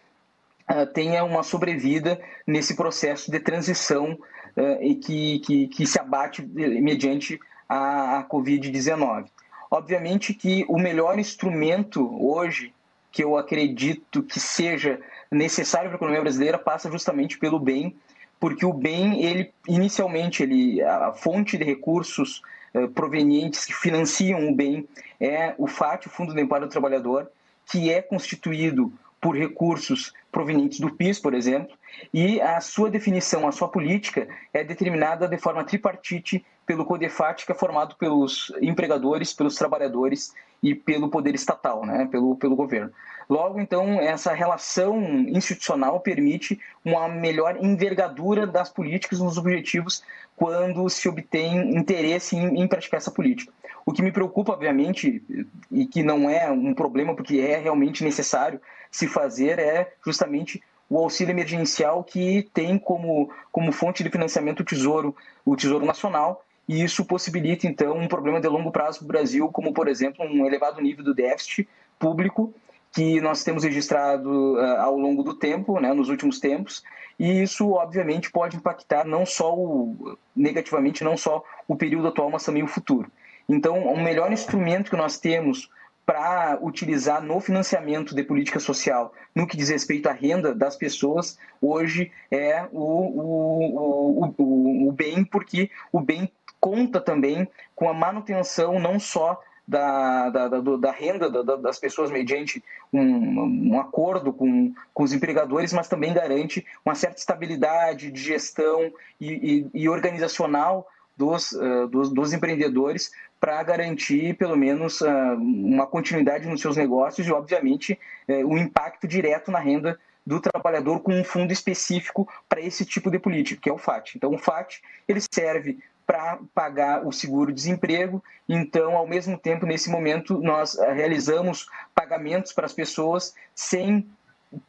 [0.70, 4.12] uh, tenha uma sobrevida nesse processo de transição
[4.56, 7.38] uh, e que, que, que, se abate mediante
[7.68, 9.26] a, a Covid-19.
[9.70, 12.72] Obviamente que o melhor instrumento hoje
[13.10, 14.98] que eu acredito que seja
[15.30, 17.94] necessário para a economia brasileira passa justamente pelo bem,
[18.40, 22.42] porque o bem, ele inicialmente, ele, a fonte de recursos
[22.74, 24.88] uh, provenientes que financiam o bem
[25.20, 27.30] é o FAT, o Fundo de Amparo do Trabalhador,
[27.66, 28.92] que é constituído
[29.22, 31.78] por recursos provenientes do PIS, por exemplo,
[32.12, 37.52] e a sua definição, a sua política é determinada de forma tripartite pelo CODEFAT, que
[37.52, 42.90] é formado pelos empregadores, pelos trabalhadores e pelo poder estatal, né, pelo, pelo governo.
[43.28, 50.02] Logo, então, essa relação institucional permite uma melhor envergadura das políticas nos objetivos
[50.36, 53.52] quando se obtém interesse em, em praticar essa política.
[53.86, 55.22] O que me preocupa, obviamente,
[55.70, 58.60] e que não é um problema porque é realmente necessário
[58.92, 64.64] se fazer, é justamente o auxílio emergencial que tem como, como fonte de financiamento o
[64.64, 69.08] Tesouro, o Tesouro Nacional, e isso possibilita, então, um problema de longo prazo para o
[69.08, 71.66] Brasil, como, por exemplo, um elevado nível do déficit
[71.98, 72.54] público,
[72.92, 76.82] que nós temos registrado uh, ao longo do tempo, né, nos últimos tempos,
[77.18, 82.44] e isso obviamente pode impactar não só o, negativamente não só o período atual, mas
[82.44, 83.10] também o futuro.
[83.48, 85.70] Então, o melhor instrumento que nós temos
[86.04, 91.38] para utilizar no financiamento de política social, no que diz respeito à renda das pessoas,
[91.60, 96.30] hoje é o, o, o, o bem, porque o bem
[96.60, 102.62] conta também com a manutenção não só da, da, da, da renda das pessoas mediante
[102.92, 108.92] um, um acordo com, com os empregadores, mas também garante uma certa estabilidade de gestão
[109.20, 110.86] e, e, e organizacional
[111.16, 117.26] dos, uh, dos, dos, empreendedores para garantir, pelo menos, uh, uma continuidade nos seus negócios
[117.26, 122.60] e, obviamente, uh, o impacto direto na renda do trabalhador com um fundo específico para
[122.60, 124.14] esse tipo de política, que é o FAT.
[124.14, 128.22] Então, o FAT ele serve para pagar o seguro-desemprego.
[128.48, 134.08] Então, ao mesmo tempo, nesse momento, nós eh, realizamos pagamentos para as pessoas sem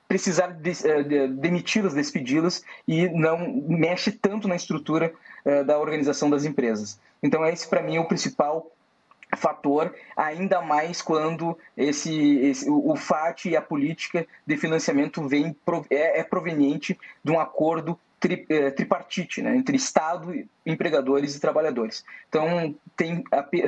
[0.08, 5.14] precisar eh, de, demiti-las, despedi-las e não mexe tanto na estrutura
[5.46, 7.00] uh, da organização das empresas.
[7.22, 8.72] Então, esse para mim é o principal
[9.36, 15.56] fator, ainda mais quando esse, esse, o FAT e a política de financiamento vem,
[15.90, 20.34] é, é proveniente de um acordo tri, é, tripartite, né, entre Estado,
[20.66, 22.06] empregadores e trabalhadores.
[22.30, 23.22] Então, tem,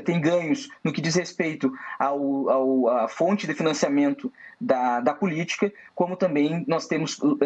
[0.06, 5.74] tem ganhos no que diz respeito ao, ao à fonte de financiamento da, da política,
[5.94, 7.38] como também nós temos uh,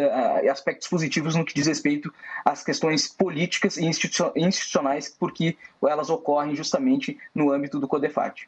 [0.51, 2.13] aspectos positivos no que diz respeito
[2.45, 8.47] às questões políticas e institucionais, porque elas ocorrem justamente no âmbito do CODEFAT.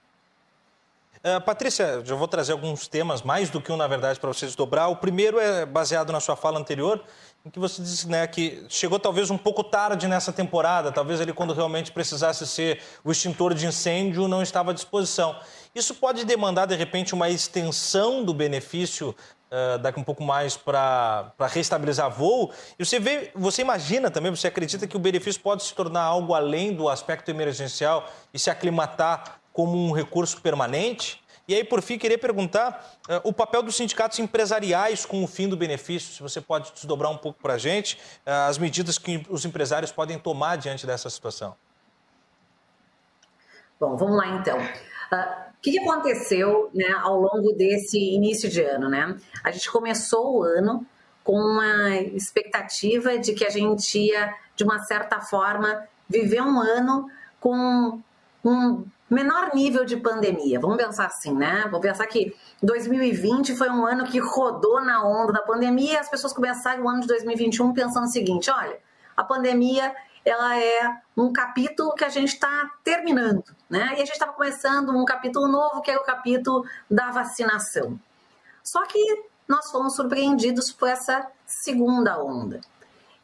[1.24, 4.56] Uh, Patrícia, já vou trazer alguns temas, mais do que um, na verdade, para vocês
[4.56, 4.88] dobrar.
[4.88, 7.00] O primeiro é baseado na sua fala anterior,
[7.46, 11.32] em que você disse né, que chegou talvez um pouco tarde nessa temporada, talvez ele,
[11.32, 15.36] quando realmente precisasse ser o extintor de incêndio, não estava à disposição.
[15.76, 19.16] Isso pode demandar, de repente, uma extensão do benefício
[19.52, 22.52] uh, daqui um pouco mais para reestabilizar voo.
[22.80, 26.34] E você, vê, você imagina também, você acredita que o benefício pode se tornar algo
[26.34, 31.22] além do aspecto emergencial e se aclimatar como um recurso permanente?
[31.48, 35.48] E aí, por fim, queria perguntar uh, o papel dos sindicatos empresariais com o fim
[35.48, 37.96] do benefício, se você pode desdobrar um pouco para a gente,
[38.26, 41.56] uh, as medidas que os empresários podem tomar diante dessa situação.
[43.80, 44.58] Bom, vamos lá então.
[44.58, 48.90] Uh, o que, que aconteceu né, ao longo desse início de ano?
[48.90, 49.16] Né?
[49.44, 50.84] A gente começou o ano
[51.24, 57.08] com uma expectativa de que a gente ia, de uma certa forma, viver um ano
[57.40, 58.02] com
[58.44, 60.58] um menor nível de pandemia.
[60.58, 61.64] Vamos pensar assim, né?
[61.66, 62.34] Vamos pensar que
[62.64, 66.90] 2020 foi um ano que rodou na onda da pandemia e as pessoas começaram o
[66.90, 68.80] ano de 2021 pensando o seguinte: olha,
[69.16, 69.94] a pandemia
[70.24, 73.90] ela é um capítulo que a gente está terminando, né?
[73.92, 78.00] E a gente estava começando um capítulo novo, que é o capítulo da vacinação.
[78.64, 82.62] Só que nós fomos surpreendidos por essa segunda onda.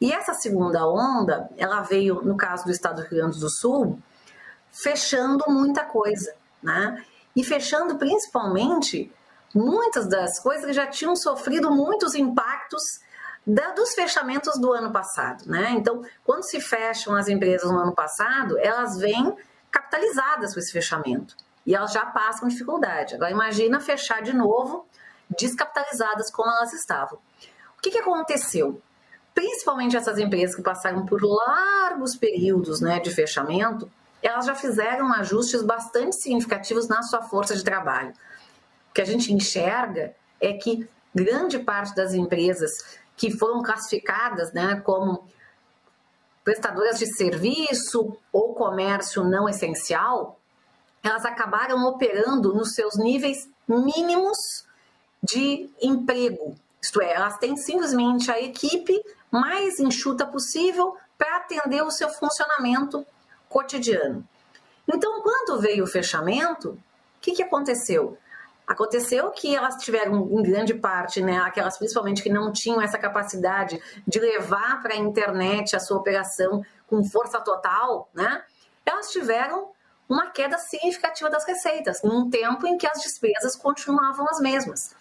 [0.00, 3.98] E essa segunda onda, ela veio, no caso do estado do Rio Grande do Sul,
[4.82, 7.04] fechando muita coisa, né?
[7.34, 9.12] E fechando principalmente
[9.54, 13.00] muitas das coisas que já tinham sofrido muitos impactos
[13.46, 15.70] da, dos fechamentos do ano passado, né?
[15.72, 19.34] Então, quando se fecham as empresas no ano passado, elas vêm
[19.70, 23.14] capitalizadas com esse fechamento e elas já passam dificuldade.
[23.14, 24.86] Agora, imagina fechar de novo
[25.38, 27.18] descapitalizadas como elas estavam.
[27.76, 28.80] O que, que aconteceu?
[29.34, 33.90] Principalmente essas empresas que passaram por largos períodos né, de fechamento,
[34.22, 38.12] elas já fizeram ajustes bastante significativos na sua força de trabalho.
[38.90, 44.80] O que a gente enxerga é que grande parte das empresas que foram classificadas né,
[44.84, 45.26] como
[46.44, 50.40] prestadoras de serviço ou comércio não essencial,
[51.02, 54.64] elas acabaram operando nos seus níveis mínimos
[55.22, 56.56] de emprego.
[56.80, 58.98] Isto é, elas têm simplesmente a equipe
[59.30, 63.04] mais enxuta possível para atender o seu funcionamento
[63.48, 64.26] cotidiano.
[64.86, 66.78] Então, quando veio o fechamento, o
[67.20, 68.16] que, que aconteceu?
[68.66, 73.80] Aconteceu que elas tiveram, em grande parte, né, aquelas principalmente que não tinham essa capacidade
[74.06, 78.42] de levar para a internet a sua operação com força total, né,
[78.84, 79.70] elas tiveram
[80.08, 84.94] uma queda significativa das receitas, num tempo em que as despesas continuavam as mesmas.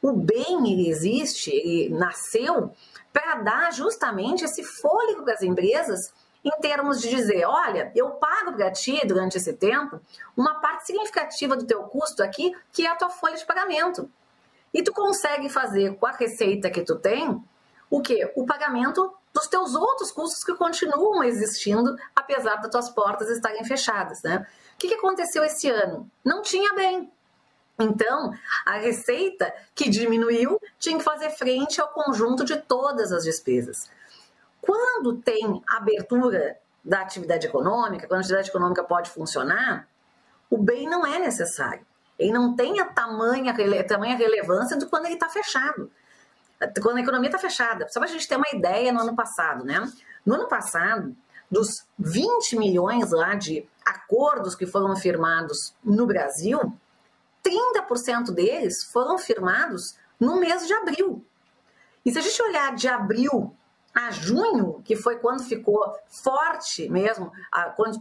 [0.00, 2.72] O bem ele existe, ele nasceu
[3.12, 6.12] para dar justamente esse fôlego para as empresas
[6.44, 10.00] em termos de dizer, olha, eu pago para ti durante esse tempo
[10.36, 14.10] uma parte significativa do teu custo aqui, que é a tua folha de pagamento.
[14.72, 17.42] E tu consegue fazer com a receita que tu tem
[17.90, 18.32] o quê?
[18.36, 24.22] O pagamento dos teus outros custos que continuam existindo, apesar das tuas portas estarem fechadas,
[24.22, 24.46] né?
[24.74, 26.10] O que, que aconteceu esse ano?
[26.24, 27.12] Não tinha bem.
[27.78, 28.32] Então,
[28.66, 33.90] a receita que diminuiu tinha que fazer frente ao conjunto de todas as despesas.
[34.60, 39.88] Quando tem abertura da atividade econômica, quando a atividade econômica pode funcionar,
[40.48, 41.84] o bem não é necessário.
[42.18, 45.90] Ele não tem a tamanha, a tamanha relevância do quando ele está fechado.
[46.82, 47.88] Quando a economia está fechada.
[47.88, 49.90] Só para a gente ter uma ideia no ano passado, né?
[50.26, 51.16] No ano passado,
[51.50, 56.60] dos 20 milhões lá de acordos que foram firmados no Brasil,
[57.42, 61.24] 30% deles foram firmados no mês de abril.
[62.04, 63.54] E se a gente olhar de abril
[63.94, 67.32] a junho, que foi quando ficou forte mesmo,
[67.76, 68.00] quando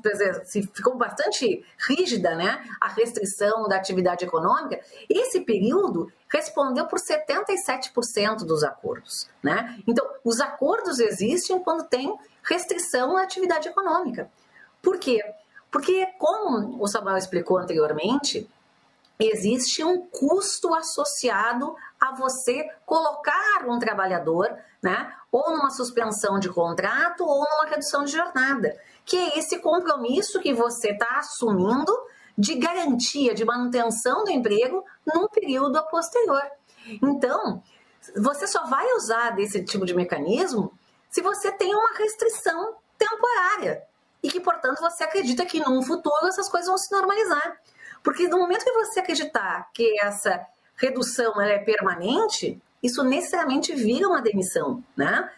[0.74, 4.80] ficou bastante rígida né, a restrição da atividade econômica,
[5.10, 9.28] esse período respondeu por 77% dos acordos.
[9.42, 9.82] Né?
[9.88, 14.30] Então, os acordos existem quando tem restrição à atividade econômica.
[14.82, 15.22] Por quê?
[15.72, 18.50] Porque, como o Samuel explicou anteriormente,
[19.20, 27.26] existe um custo associado a você colocar um trabalhador, né, ou numa suspensão de contrato
[27.26, 28.76] ou numa redução de jornada,
[29.06, 31.94] que é esse compromisso que você está assumindo
[32.38, 36.44] de garantia, de manutenção do emprego num período posterior.
[37.04, 37.62] Então,
[38.16, 40.72] você só vai usar desse tipo de mecanismo
[41.10, 43.84] se você tem uma restrição temporária
[44.24, 47.60] e que, portanto, você acredita que num futuro essas coisas vão se normalizar.
[48.04, 50.46] Porque no momento que você acreditar que essa
[50.80, 55.30] redução é permanente, isso necessariamente vira uma demissão, né?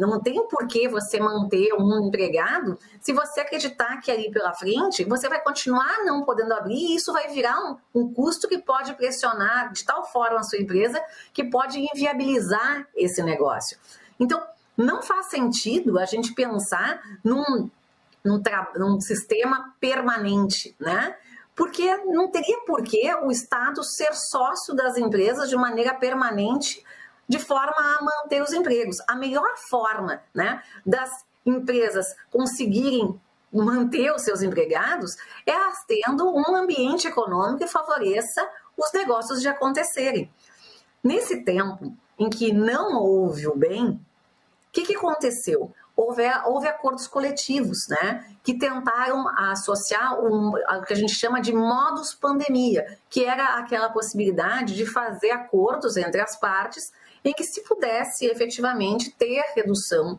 [0.00, 5.04] Não tem por que você manter um empregado se você acreditar que ali pela frente
[5.04, 8.94] você vai continuar não podendo abrir e isso vai virar um, um custo que pode
[8.94, 10.98] pressionar de tal forma a sua empresa
[11.34, 13.76] que pode inviabilizar esse negócio.
[14.18, 14.42] Então,
[14.74, 17.68] não faz sentido a gente pensar num,
[18.24, 18.42] num,
[18.76, 21.14] num sistema permanente, né?
[21.60, 26.82] Porque não teria por que o Estado ser sócio das empresas de maneira permanente,
[27.28, 28.96] de forma a manter os empregos.
[29.06, 31.10] A melhor forma né, das
[31.44, 33.20] empresas conseguirem
[33.52, 35.52] manter os seus empregados é
[35.86, 38.42] tendo um ambiente econômico que favoreça
[38.74, 40.32] os negócios de acontecerem.
[41.04, 44.00] Nesse tempo em que não houve o bem, o
[44.72, 45.70] que, que aconteceu?
[46.00, 51.52] Houve, houve acordos coletivos, né, que tentaram associar um, o que a gente chama de
[51.52, 56.90] modus pandemia, que era aquela possibilidade de fazer acordos entre as partes
[57.22, 60.18] em que se pudesse efetivamente ter redução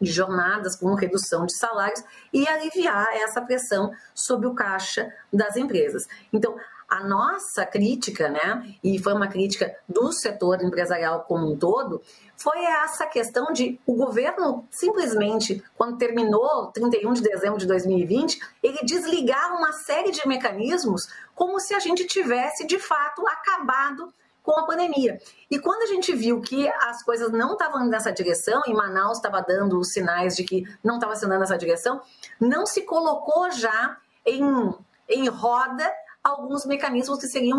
[0.00, 6.06] de jornadas com redução de salários e aliviar essa pressão sobre o caixa das empresas.
[6.32, 6.56] Então,
[6.88, 12.00] a nossa crítica, né, e foi uma crítica do setor empresarial como um todo,
[12.34, 18.78] foi essa questão de o governo simplesmente, quando terminou 31 de dezembro de 2020, ele
[18.84, 24.12] desligar uma série de mecanismos como se a gente tivesse de fato acabado
[24.42, 25.20] com a pandemia.
[25.50, 29.42] E quando a gente viu que as coisas não estavam nessa direção, e Manaus estava
[29.42, 32.00] dando os sinais de que não estava sendo nessa direção,
[32.40, 34.74] não se colocou já em,
[35.06, 35.86] em roda
[36.28, 37.58] alguns mecanismos que seriam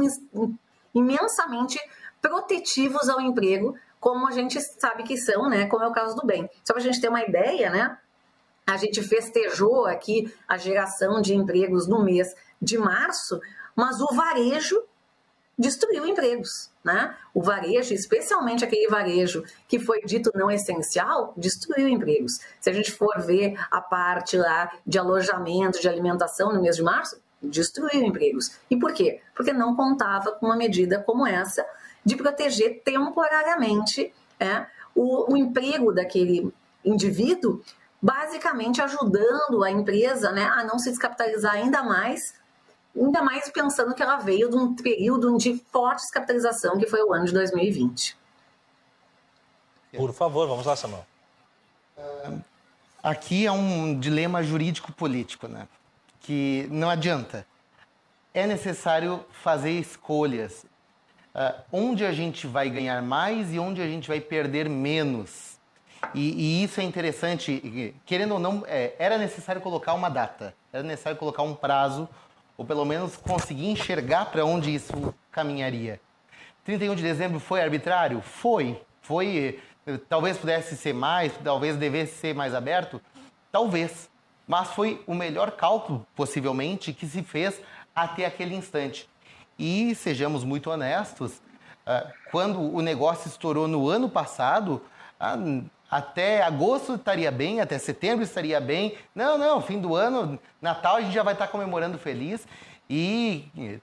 [0.94, 1.80] imensamente
[2.22, 5.66] protetivos ao emprego, como a gente sabe que são, né?
[5.68, 6.50] Como é o caso do bem.
[6.64, 7.98] Só para a gente ter uma ideia, né?
[8.66, 13.42] A gente festejou aqui a geração de empregos no mês de março,
[13.76, 14.84] mas o varejo
[15.58, 17.16] destruiu empregos, né?
[17.34, 22.40] O varejo, especialmente aquele varejo que foi dito não essencial, destruiu empregos.
[22.62, 26.84] Se a gente for ver a parte lá de alojamento, de alimentação no mês de
[26.84, 28.58] março, destruiu empregos.
[28.70, 29.22] E por quê?
[29.36, 31.66] Porque não contava com uma medida como essa
[32.04, 34.66] de proteger temporariamente é,
[34.96, 37.62] o, o emprego daquele indivíduo,
[38.02, 42.36] basicamente ajudando a empresa né, a não se descapitalizar ainda mais,
[42.96, 47.14] ainda mais pensando que ela veio de um período de forte descapitalização, que foi o
[47.14, 48.18] ano de 2020.
[49.96, 51.06] Por favor, vamos lá, Samuel.
[53.02, 55.68] Aqui é um dilema jurídico-político, né?
[56.22, 57.46] Que não adianta.
[58.34, 60.66] É necessário fazer escolhas.
[61.34, 65.60] Uh, onde a gente vai ganhar mais e onde a gente vai perder menos.
[66.14, 67.94] E, e isso é interessante.
[68.06, 72.10] Querendo ou não, é, era necessário colocar uma data, era necessário colocar um prazo,
[72.58, 76.00] ou pelo menos conseguir enxergar para onde isso caminharia.
[76.66, 78.22] 31 de dezembro foi arbitrário?
[78.22, 78.82] Foi.
[79.02, 79.60] Foi.
[80.08, 83.02] Talvez pudesse ser mais, talvez devesse ser mais aberto?
[83.52, 84.10] Talvez
[84.50, 87.62] mas foi o melhor cálculo, possivelmente, que se fez
[87.96, 89.08] até aquele instante.
[89.60, 91.40] E sejamos muito honestos,
[91.86, 94.82] ah, quando o negócio estourou no ano passado,
[95.20, 95.38] ah,
[95.90, 98.98] até agosto estaria bem, até setembro estaria bem.
[99.14, 102.48] Não, não, fim do ano, Natal a gente já vai estar comemorando feliz.
[102.90, 103.80] e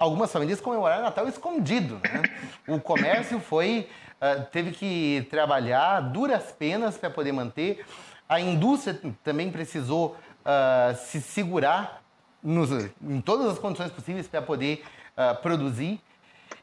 [0.00, 2.00] algumas famílias comemoraram Natal escondido.
[2.02, 2.22] Né?
[2.66, 3.86] O comércio foi
[4.22, 7.84] uh, teve que trabalhar duras penas para poder manter.
[8.28, 12.02] A indústria também precisou uh, se segurar
[12.42, 12.70] nos,
[13.02, 14.84] em todas as condições possíveis para poder
[15.16, 15.98] uh, produzir.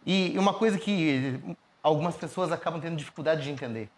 [0.06, 1.40] E uma coisa que
[1.82, 3.90] algumas pessoas acabam tendo dificuldade de entender.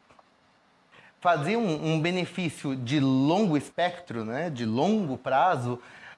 [1.19, 5.73] Fazer um, um benefício de longo espectro, né, de longo prazo,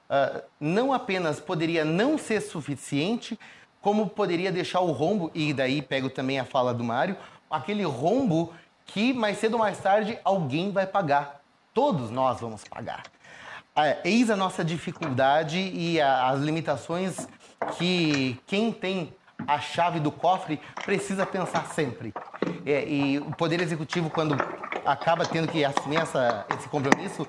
[0.08, 3.38] uh, não apenas poderia não ser suficiente,
[3.80, 7.16] como poderia deixar o rombo, e daí pego também a fala do Mário,
[7.50, 8.52] aquele rombo
[8.86, 11.39] que mais cedo ou mais tarde alguém vai pagar.
[11.72, 13.04] Todos nós vamos pagar.
[13.76, 17.28] Uh, eis a nossa dificuldade e a, as limitações
[17.78, 19.14] que quem tem
[19.46, 22.12] a chave do cofre precisa pensar sempre.
[22.66, 24.36] É, e o Poder Executivo, quando
[24.84, 27.26] acaba tendo que assumir essa, esse compromisso,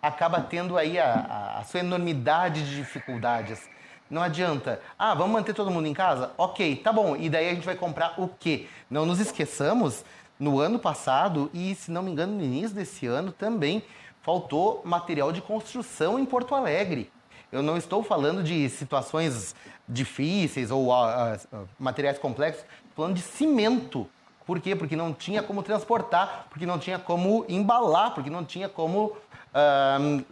[0.00, 3.68] acaba tendo aí a, a, sua enormidade de dificuldades.
[4.10, 4.80] Não adianta.
[4.98, 6.32] Ah, vamos manter todo mundo em casa?
[6.36, 7.16] Ok, tá bom.
[7.16, 8.68] E daí a gente vai comprar o quê?
[8.90, 10.04] Não nos esqueçamos,
[10.38, 13.82] no ano passado, e se não me engano, no início desse ano também,
[14.22, 17.10] faltou material de construção em Porto Alegre.
[17.50, 19.54] Eu não estou falando de situações
[19.86, 24.08] difíceis ou uh, uh, materiais complexos, estou falando de cimento.
[24.46, 24.74] Por quê?
[24.74, 29.12] Porque não tinha como transportar, porque não tinha como embalar, porque não tinha como
[29.54, 30.24] uh,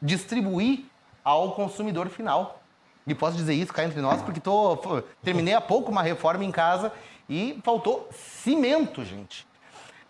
[0.00, 0.84] distribuir
[1.24, 2.60] ao consumidor final.
[3.06, 6.50] E posso dizer isso cá entre nós, porque tô, terminei há pouco uma reforma em
[6.50, 6.92] casa
[7.30, 9.46] e faltou cimento, gente.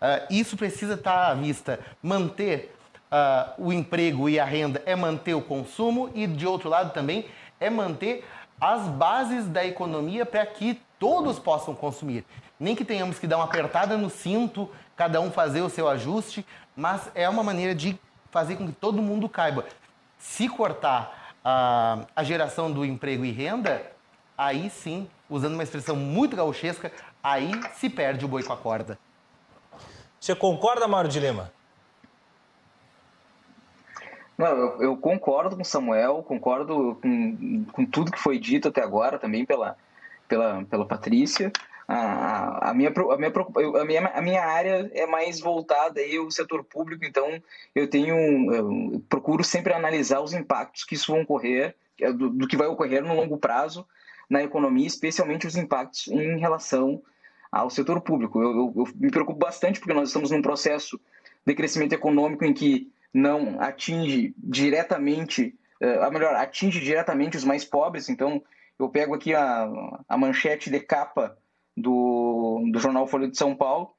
[0.01, 1.79] Uh, isso precisa estar à vista.
[2.01, 2.75] Manter
[3.11, 7.27] uh, o emprego e a renda é manter o consumo e, de outro lado, também
[7.59, 8.27] é manter
[8.59, 12.25] as bases da economia para que todos possam consumir.
[12.59, 16.45] Nem que tenhamos que dar uma apertada no cinto, cada um fazer o seu ajuste,
[16.75, 17.99] mas é uma maneira de
[18.31, 19.65] fazer com que todo mundo caiba.
[20.17, 23.91] Se cortar a, a geração do emprego e renda,
[24.37, 26.91] aí sim, usando uma expressão muito gauchesca,
[27.23, 28.97] aí se perde o boi com a corda.
[30.19, 31.51] Você concorda, Mário de Lima?
[34.37, 38.81] Não, eu, eu, concordo com o Samuel, concordo com, com tudo que foi dito até
[38.81, 39.77] agora também pela,
[40.27, 41.51] pela, pela Patrícia.
[41.87, 43.31] A, a, minha, a, minha,
[43.81, 47.41] a, minha, a minha área é mais voltada aí ao setor público, então
[47.75, 48.15] eu tenho
[48.53, 53.03] eu procuro sempre analisar os impactos que isso vão ocorrer, do, do que vai ocorrer
[53.03, 53.85] no longo prazo
[54.31, 57.03] na economia, especialmente os impactos em relação
[57.51, 58.41] ao setor público.
[58.41, 60.97] Eu, eu, eu me preocupo bastante porque nós estamos num processo
[61.45, 65.53] de crescimento econômico em que não atinge diretamente,
[66.01, 68.07] a uh, melhor, atinge diretamente os mais pobres.
[68.07, 68.41] Então,
[68.79, 69.69] eu pego aqui a,
[70.07, 71.37] a manchete de capa
[71.75, 73.93] do, do jornal Folha de São Paulo,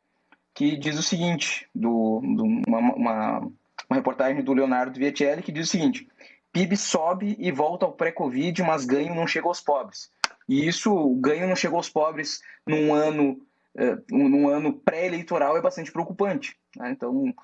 [0.55, 5.69] que diz o seguinte, do, do uma, uma, uma, reportagem do Leonardo Vietielli, que diz
[5.69, 6.09] o seguinte,
[6.55, 10.11] PIB sobe e volta ao pré-Covid, mas ganho não chega aos pobres.
[10.53, 13.41] E isso, o ganho não chegou aos pobres num ano,
[13.75, 16.55] uh, num ano pré-eleitoral é bastante preocupante.
[16.77, 16.91] Né?
[16.91, 17.35] Então,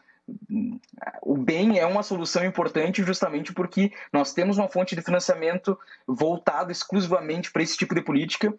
[1.22, 6.70] o bem é uma solução importante justamente porque nós temos uma fonte de financiamento voltado
[6.70, 8.52] exclusivamente para esse tipo de política,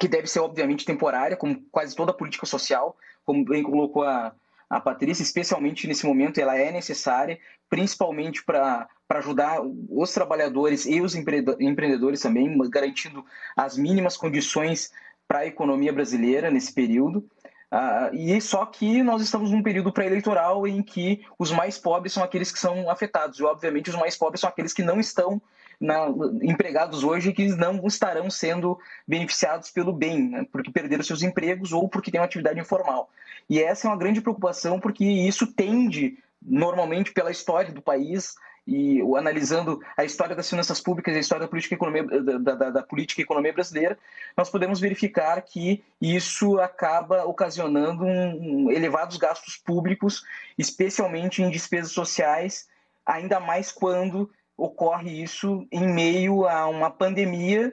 [0.00, 4.34] que deve ser obviamente temporária, como quase toda política social, como bem colocou a,
[4.68, 7.38] a Patrícia, especialmente nesse momento, ela é necessária,
[7.70, 13.24] principalmente para ajudar os trabalhadores e os empreendedores também, garantindo
[13.56, 14.92] as mínimas condições
[15.28, 17.24] para a economia brasileira nesse período.
[17.70, 22.22] Uh, e só que nós estamos num período pré-eleitoral em que os mais pobres são
[22.22, 25.42] aqueles que são afetados, e obviamente os mais pobres são aqueles que não estão
[25.80, 26.06] na,
[26.42, 31.88] empregados hoje que não estarão sendo beneficiados pelo bem, né, porque perderam seus empregos ou
[31.88, 33.10] porque têm uma atividade informal.
[33.50, 38.36] E essa é uma grande preocupação, porque isso tende, normalmente, pela história do país,
[38.66, 42.82] e analisando a história das finanças públicas a história da política economia, da, da, da,
[42.82, 43.96] política e economia brasileira,
[44.36, 50.24] nós podemos verificar que isso acaba ocasionando um, um, elevados gastos públicos,
[50.58, 52.68] especialmente em despesas sociais,
[53.04, 57.72] ainda mais quando ocorre isso em meio a uma pandemia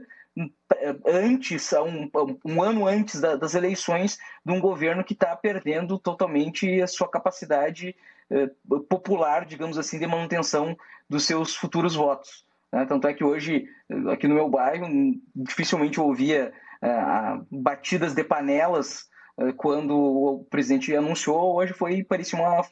[1.06, 2.10] antes, um,
[2.44, 7.08] um ano antes da, das eleições, de um governo que está perdendo totalmente a sua
[7.08, 7.96] capacidade
[8.30, 8.50] eh,
[8.90, 10.76] popular, digamos assim, de manutenção
[11.10, 12.46] dos seus futuros votos.
[12.72, 12.86] Né?
[12.86, 13.68] Tanto é que hoje,
[14.12, 14.88] aqui no meu bairro,
[15.36, 16.52] dificilmente eu ouvia
[16.82, 19.08] eh, batidas de panelas
[19.38, 22.66] eh, quando o presidente anunciou, hoje foi parecia uma,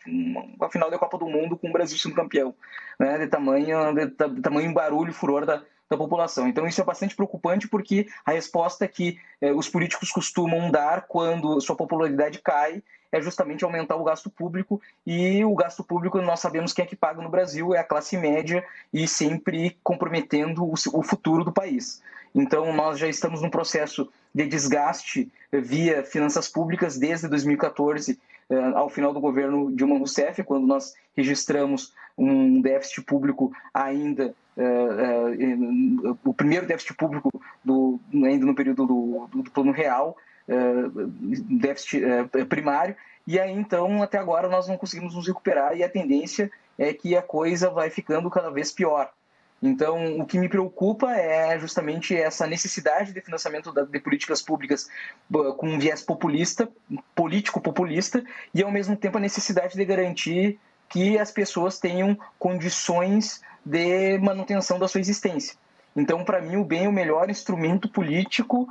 [0.57, 2.55] uma final da Copa do Mundo com o Brasil sendo campeão,
[2.99, 3.19] né?
[3.19, 6.47] de tamanho de, de tamanho barulho, furor da, da população.
[6.47, 11.59] Então, isso é bastante preocupante porque a resposta que eh, os políticos costumam dar quando
[11.59, 12.81] sua popularidade cai
[13.11, 16.95] é justamente aumentar o gasto público e o gasto público nós sabemos quem é que
[16.95, 18.63] paga no Brasil é a classe média
[18.93, 22.01] e sempre comprometendo o, o futuro do país.
[22.33, 28.17] Então nós já estamos num processo de desgaste via finanças públicas desde 2014
[28.49, 34.29] eh, ao final do governo Dilma Rousseff, quando nós registramos um déficit público ainda eh,
[34.29, 34.33] eh,
[36.23, 37.29] o primeiro déficit público
[37.63, 40.17] do, ainda no período do, do plano real
[41.49, 42.03] déficit
[42.49, 42.95] primário
[43.25, 47.15] e aí então até agora nós não conseguimos nos recuperar e a tendência é que
[47.15, 49.11] a coisa vai ficando cada vez pior.
[49.61, 54.89] Então, o que me preocupa é justamente essa necessidade de financiamento de políticas públicas
[55.57, 56.67] com um viés populista,
[57.13, 58.23] político populista,
[58.55, 60.59] e ao mesmo tempo a necessidade de garantir
[60.91, 65.55] que as pessoas tenham condições de manutenção da sua existência.
[65.95, 68.69] Então, para mim, o bem é o melhor instrumento político,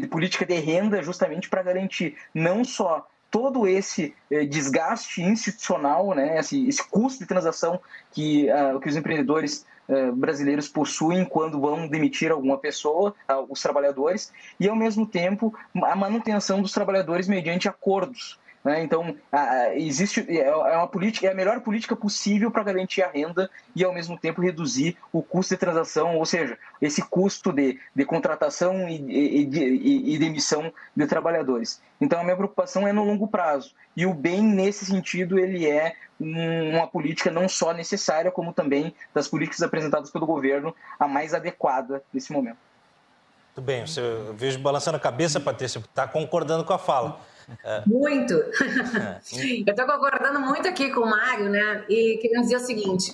[0.00, 6.38] de política de renda, justamente para garantir não só todo esse eh, desgaste institucional, né,
[6.38, 9.64] esse, custo de transação que, uh, que os empreendedores
[10.14, 15.52] brasileiros possuem quando vão demitir alguma pessoa, uh, os trabalhadores, e ao mesmo tempo
[15.82, 18.82] a manutenção dos trabalhadores mediante acordos né?
[18.82, 19.16] Então,
[19.74, 23.84] existe é, é uma política, é a melhor política possível para garantir a renda e,
[23.84, 28.88] ao mesmo tempo, reduzir o custo de transação, ou seja, esse custo de, de contratação
[28.88, 31.82] e, e, e, e demissão de trabalhadores.
[32.00, 33.74] Então, a minha preocupação é no longo prazo.
[33.96, 39.26] E o bem, nesse sentido, ele é uma política não só necessária, como também das
[39.26, 42.58] políticas apresentadas pelo governo, a mais adequada nesse momento.
[43.54, 47.20] Muito bem, você, eu vejo balançando a cabeça, Patrícia, está concordando com a fala.
[47.64, 47.82] É.
[47.86, 48.34] Muito.
[48.34, 49.20] É.
[49.66, 51.84] Eu estou concordando muito aqui com o Mário, né?
[51.88, 53.12] E querendo dizer o seguinte: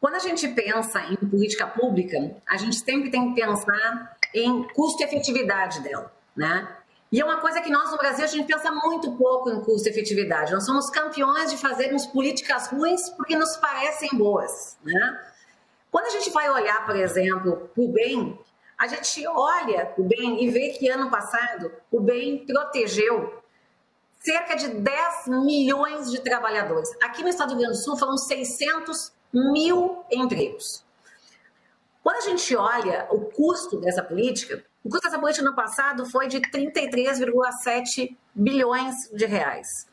[0.00, 5.02] quando a gente pensa em política pública, a gente sempre tem que pensar em custo
[5.02, 6.68] e efetividade dela, né?
[7.10, 9.88] E é uma coisa que nós no Brasil a gente pensa muito pouco em custo
[9.88, 10.52] e efetividade.
[10.52, 15.20] Nós somos campeões de fazermos políticas ruins porque nos parecem boas, né?
[15.90, 18.38] Quando a gente vai olhar, por exemplo, o bem,
[18.76, 23.42] a gente olha o bem e vê que ano passado o bem protegeu
[24.28, 26.90] cerca de 10 milhões de trabalhadores.
[27.02, 30.84] Aqui no estado do Rio Grande do Sul foram 600 mil empregos.
[32.02, 36.28] Quando a gente olha o custo dessa política, o custo dessa política no passado foi
[36.28, 39.86] de 33,7 bilhões de reais.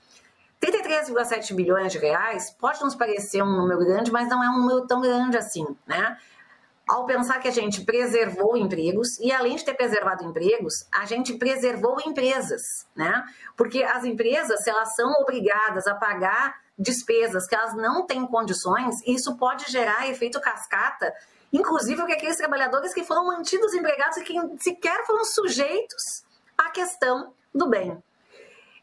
[0.61, 4.85] 33,7 bilhões de reais pode nos parecer um número grande, mas não é um número
[4.85, 6.17] tão grande assim, né?
[6.87, 11.33] Ao pensar que a gente preservou empregos e além de ter preservado empregos, a gente
[11.33, 13.23] preservou empresas, né?
[13.57, 19.01] Porque as empresas, se elas são obrigadas a pagar despesas que elas não têm condições,
[19.05, 21.11] isso pode gerar efeito cascata,
[21.51, 26.23] inclusive porque aqueles trabalhadores que foram mantidos empregados e que sequer foram sujeitos
[26.57, 27.97] à questão do bem.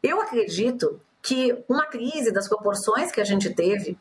[0.01, 3.97] Eu acredito que uma crise das proporções que a gente teve,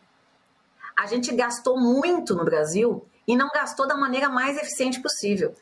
[0.98, 5.54] a gente gastou muito no Brasil e não gastou da maneira mais eficiente possível.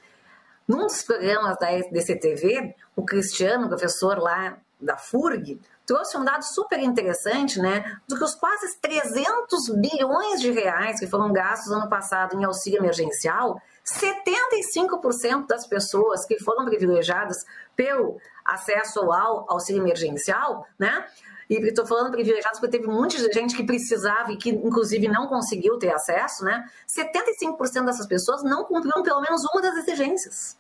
[0.66, 6.78] Num dos programas da DCTV, o Cristiano, professor lá da FURG, trouxe um dado super
[6.78, 12.38] interessante, né, do que os quase 300 bilhões de reais que foram gastos ano passado
[12.38, 21.04] em auxílio emergencial, 75% das pessoas que foram privilegiadas pelo acesso ao auxílio emergencial, né,
[21.51, 25.77] e estou falando privilegiados porque teve muita gente que precisava e que, inclusive, não conseguiu
[25.81, 26.64] ter acesso, né?
[26.86, 30.56] 75% dessas pessoas não cumpriram pelo menos uma das exigências,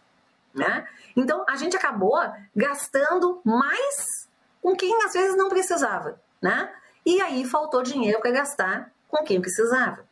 [0.52, 0.84] né?
[1.14, 2.18] Então, a gente acabou
[2.56, 4.28] gastando mais
[4.60, 6.68] com quem às vezes não precisava, né?
[7.06, 10.04] E aí faltou dinheiro para gastar com quem precisava.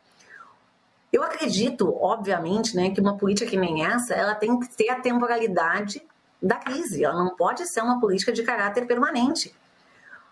[1.11, 5.01] Eu acredito, obviamente, né, que uma política que nem essa, ela tem que ter a
[5.01, 6.01] temporalidade
[6.41, 7.03] da crise.
[7.03, 9.53] Ela não pode ser uma política de caráter permanente.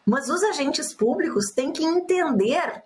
[0.08, 2.82] Mas os agentes públicos têm que entender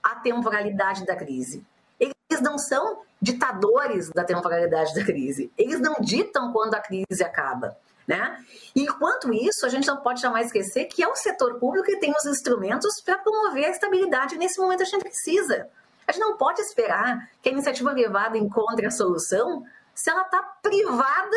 [0.00, 1.66] a temporalidade da crise.
[1.98, 5.52] Eles não são ditadores da temporalidade da crise.
[5.58, 7.76] Eles não ditam quando a crise acaba.
[8.06, 8.44] Né?
[8.74, 11.98] E enquanto isso, a gente não pode jamais esquecer que é o setor público que
[11.98, 14.38] tem os instrumentos para promover a estabilidade.
[14.38, 15.68] Nesse momento, a gente precisa.
[16.06, 20.40] A gente não pode esperar que a iniciativa privada encontre a solução se ela está
[20.62, 21.36] privada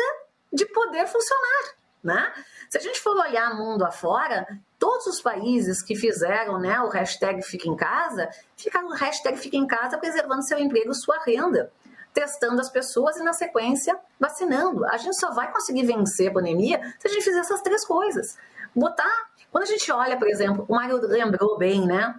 [0.52, 1.74] de poder funcionar.
[2.04, 2.32] Né?
[2.74, 4.48] Se a gente for olhar mundo afora,
[4.80, 9.56] todos os países que fizeram né, o hashtag Fica em Casa, ficaram no hashtag Fica
[9.56, 11.70] em Casa preservando seu emprego, sua renda,
[12.12, 14.84] testando as pessoas e, na sequência, vacinando.
[14.86, 18.36] A gente só vai conseguir vencer a pandemia se a gente fizer essas três coisas.
[18.74, 19.28] Botar.
[19.52, 22.12] Quando a gente olha, por exemplo, o Mário lembrou bem, né?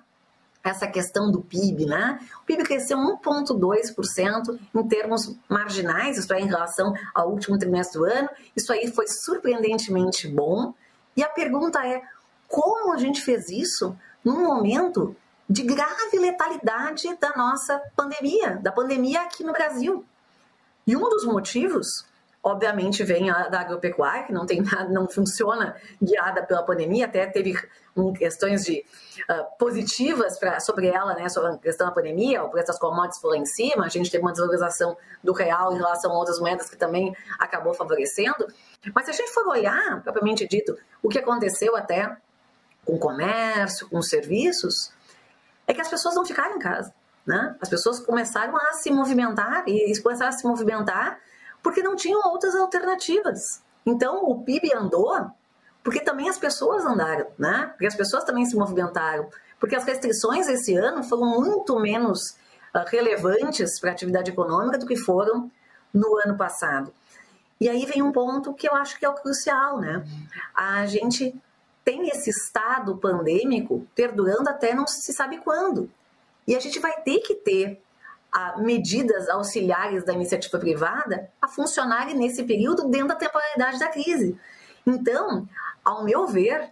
[0.65, 2.19] Essa questão do PIB, né?
[2.41, 8.05] O PIB cresceu 1,2% em termos marginais, isso é, em relação ao último trimestre do
[8.05, 8.29] ano.
[8.55, 10.73] Isso aí foi surpreendentemente bom.
[11.15, 12.01] E a pergunta é:
[12.47, 15.15] como a gente fez isso num momento
[15.47, 20.03] de grave letalidade da nossa pandemia, da pandemia aqui no Brasil?
[20.87, 22.05] E um dos motivos
[22.45, 27.25] obviamente vem a da agropecuária, que não tem nada, não funciona guiada pela pandemia, até
[27.25, 27.57] teve
[27.97, 28.85] um, questões de
[29.27, 33.31] uh, positivas sobre ela, né, sobre a questão da pandemia, o preço das commodities foi
[33.31, 36.69] lá em cima, a gente teve uma desvalorização do real em relação a outras moedas
[36.69, 38.45] que também acabou favorecendo.
[38.93, 42.15] Mas se a gente for olhar, propriamente dito, o que aconteceu até
[42.85, 44.93] com o comércio, com os serviços,
[45.65, 46.93] é que as pessoas não ficaram em casa.
[47.25, 47.55] Né?
[47.59, 51.19] As pessoas começaram a se movimentar e começaram a se movimentar
[51.65, 53.59] porque não tinham outras alternativas.
[53.83, 55.31] Então o PIB andou
[55.83, 57.71] porque também as pessoas andaram, né?
[57.71, 59.27] Porque as pessoas também se movimentaram,
[59.59, 62.37] porque as restrições esse ano foram muito menos
[62.75, 65.49] uh, relevantes para a atividade econômica do que foram
[65.91, 66.93] no ano passado.
[67.59, 70.05] E aí vem um ponto que eu acho que é o crucial, né?
[70.53, 71.33] A gente
[71.83, 75.89] tem esse estado pandêmico perdurando até não se sabe quando.
[76.47, 77.81] E a gente vai ter que ter
[78.35, 84.37] a medidas auxiliares da iniciativa privada a funcionarem nesse período dentro da temporalidade da crise.
[84.85, 85.47] Então,
[85.85, 86.69] ao meu ver,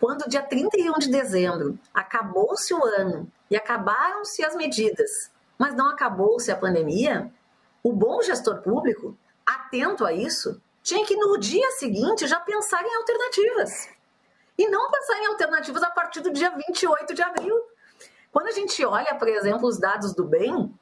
[0.00, 6.50] quando dia 31 de dezembro acabou-se o ano e acabaram-se as medidas, mas não acabou-se
[6.50, 7.30] a pandemia,
[7.80, 9.16] o bom gestor público,
[9.46, 13.88] atento a isso, tinha que no dia seguinte já pensar em alternativas.
[14.58, 17.54] E não pensar em alternativas a partir do dia 28 de abril.
[18.32, 20.74] Quando a gente olha, por exemplo, os dados do bem,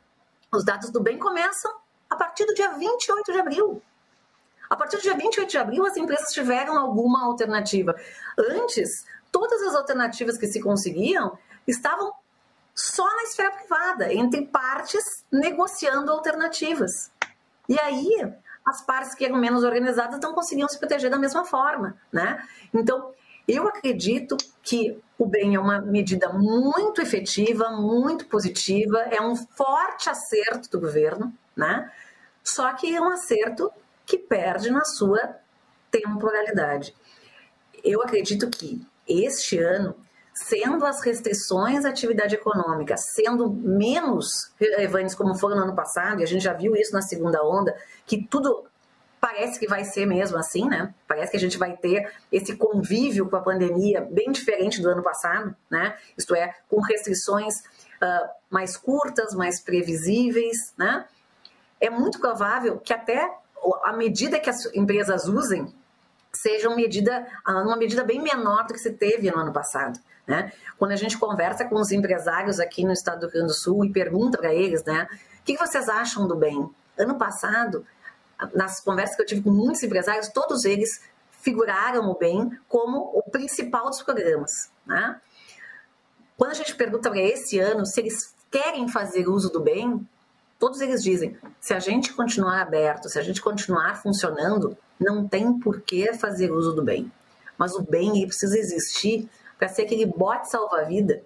[0.52, 1.72] os dados do bem começam
[2.10, 3.82] a partir do dia 28 de abril.
[4.68, 7.94] A partir do dia 28 de abril, as empresas tiveram alguma alternativa.
[8.38, 12.12] Antes, todas as alternativas que se conseguiam estavam
[12.74, 17.10] só na esfera privada, entre partes negociando alternativas.
[17.68, 18.32] E aí,
[18.64, 22.46] as partes que eram menos organizadas não conseguiam se proteger da mesma forma, né?
[22.72, 23.12] Então,
[23.48, 30.10] eu acredito que o bem é uma medida muito efetiva, muito positiva, é um forte
[30.10, 31.90] acerto do governo, né?
[32.42, 33.70] Só que é um acerto
[34.04, 35.36] que perde na sua
[35.92, 36.92] temporalidade.
[37.84, 39.94] Eu acredito que este ano,
[40.34, 46.24] sendo as restrições à atividade econômica sendo menos relevantes como foram no ano passado, e
[46.24, 48.64] a gente já viu isso na segunda onda, que tudo
[49.22, 50.92] Parece que vai ser mesmo assim, né?
[51.06, 55.00] Parece que a gente vai ter esse convívio com a pandemia bem diferente do ano
[55.00, 55.96] passado, né?
[56.18, 61.06] Isto é, com restrições uh, mais curtas, mais previsíveis, né?
[61.80, 63.32] É muito provável que até
[63.84, 65.72] a medida que as empresas usem
[66.32, 70.00] seja uma medida, ah, uma medida bem menor do que se teve no ano passado.
[70.26, 70.50] Né?
[70.76, 73.84] Quando a gente conversa com os empresários aqui no estado do Rio Grande do Sul
[73.84, 75.06] e pergunta para eles, né,
[75.40, 76.68] o que vocês acham do bem?
[76.98, 77.86] Ano passado,
[78.54, 81.00] nas conversas que eu tive com muitos empresários, todos eles
[81.42, 84.70] figuraram o bem como o principal dos programas.
[84.86, 85.20] Né?
[86.36, 90.06] Quando a gente pergunta para esse ano se eles querem fazer uso do bem,
[90.58, 95.58] todos eles dizem: se a gente continuar aberto, se a gente continuar funcionando, não tem
[95.58, 97.10] por que fazer uso do bem.
[97.58, 99.28] Mas o bem ele precisa existir
[99.58, 101.22] para ser aquele bote salva-vida,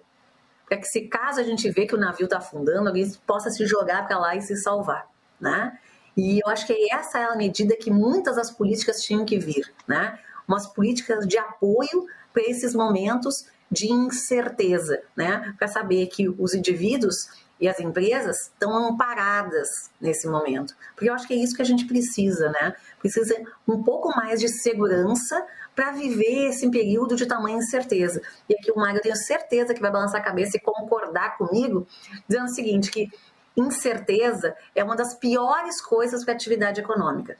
[0.67, 3.65] para que se caso a gente vê que o navio está afundando, alguém possa se
[3.65, 5.07] jogar para lá e se salvar,
[5.39, 5.79] né?
[6.17, 9.71] E eu acho que essa é a medida que muitas das políticas tinham que vir,
[9.87, 10.17] né?
[10.47, 15.53] Umas políticas de apoio para esses momentos de incerteza, né?
[15.59, 17.29] Para saber que os indivíduos
[17.59, 20.75] e as empresas estão amparadas nesse momento.
[20.95, 22.75] Porque eu acho que é isso que a gente precisa, né?
[22.99, 23.35] Precisa
[23.67, 25.45] um pouco mais de segurança
[25.75, 28.21] para viver esse período de tamanha incerteza.
[28.49, 31.87] E aqui o Mário, eu tenho certeza que vai balançar a cabeça e concordar comigo,
[32.27, 33.09] dizendo o seguinte, que
[33.57, 37.37] incerteza é uma das piores coisas para a atividade econômica.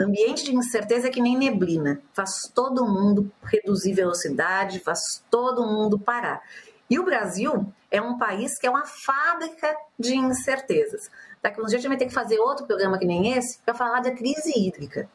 [0.00, 5.98] Ambiente de incerteza é que nem neblina, faz todo mundo reduzir velocidade, faz todo mundo
[5.98, 6.40] parar.
[6.88, 11.10] E o Brasil é um país que é uma fábrica de incertezas.
[11.42, 13.74] Daqui uns dias a gente vai ter que fazer outro programa que nem esse para
[13.74, 15.08] falar da crise hídrica.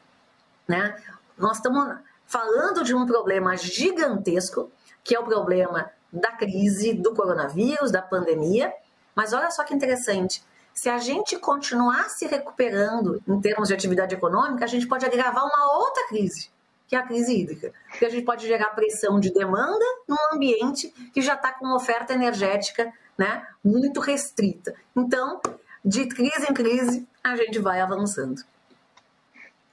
[0.68, 0.96] Né?
[1.38, 4.72] Nós estamos falando de um problema gigantesco,
[5.04, 8.72] que é o problema da crise do coronavírus, da pandemia,
[9.16, 10.44] mas olha só que interessante.
[10.74, 15.46] Se a gente continuar se recuperando em termos de atividade econômica, a gente pode agravar
[15.46, 16.50] uma outra crise,
[16.88, 17.72] que é a crise hídrica.
[17.90, 21.76] Porque a gente pode gerar pressão de demanda num ambiente que já está com uma
[21.76, 24.74] oferta energética né, muito restrita.
[24.96, 25.40] Então,
[25.86, 28.42] de crise em crise, a gente vai avançando.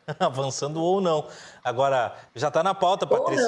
[0.19, 1.29] Avançando ou não.
[1.63, 3.47] Agora, já está na pauta, Patrícia.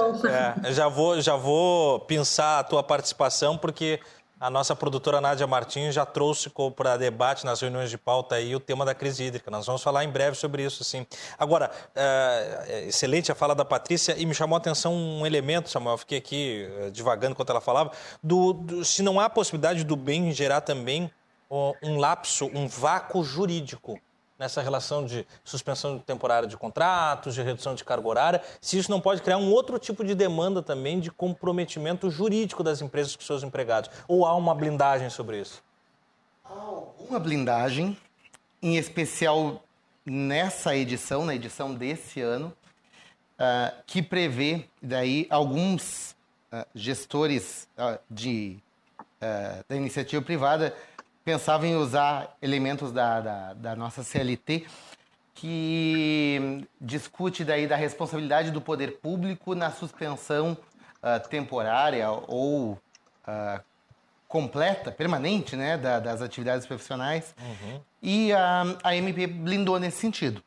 [0.65, 4.01] É, já, vou, já vou pensar a tua participação, porque
[4.43, 8.59] a nossa produtora Nádia Martins já trouxe para debate nas reuniões de pauta aí o
[8.59, 9.49] tema da crise hídrica.
[9.53, 11.07] Nós vamos falar em breve sobre isso, sim.
[11.39, 15.97] Agora, é, excelente a fala da Patrícia e me chamou a atenção um elemento, Samuel,
[15.97, 20.33] fiquei aqui é, divagando enquanto ela falava, do, do, se não há possibilidade do bem
[20.33, 21.09] gerar também
[21.81, 24.01] um lapso, um vácuo jurídico
[24.43, 29.01] nessa relação de suspensão temporária de contratos, de redução de carga horária, se isso não
[29.01, 33.45] pode criar um outro tipo de demanda também de comprometimento jurídico das empresas com seus
[33.45, 33.89] empregados.
[34.09, 35.63] Ou há uma blindagem sobre isso?
[36.45, 37.97] Há alguma blindagem,
[38.61, 39.63] em especial
[40.05, 42.53] nessa edição, na edição desse ano,
[43.39, 46.17] uh, que prevê daí alguns
[46.53, 48.59] uh, gestores uh, de,
[49.69, 50.75] da iniciativa privada
[51.25, 54.67] pensava em usar elementos da, da, da nossa CLT
[55.35, 60.57] que discute daí da responsabilidade do poder público na suspensão
[61.03, 63.61] uh, temporária ou uh,
[64.29, 67.35] completa, permanente, né, da, das atividades profissionais.
[67.41, 67.81] Uhum.
[68.01, 70.43] E a, a MP blindou nesse sentido.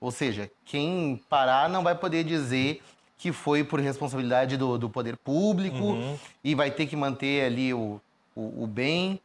[0.00, 2.82] Ou seja, quem parar não vai poder dizer
[3.18, 6.18] que foi por responsabilidade do, do poder público uhum.
[6.44, 8.00] e vai ter que manter ali o,
[8.34, 9.20] o, o bem.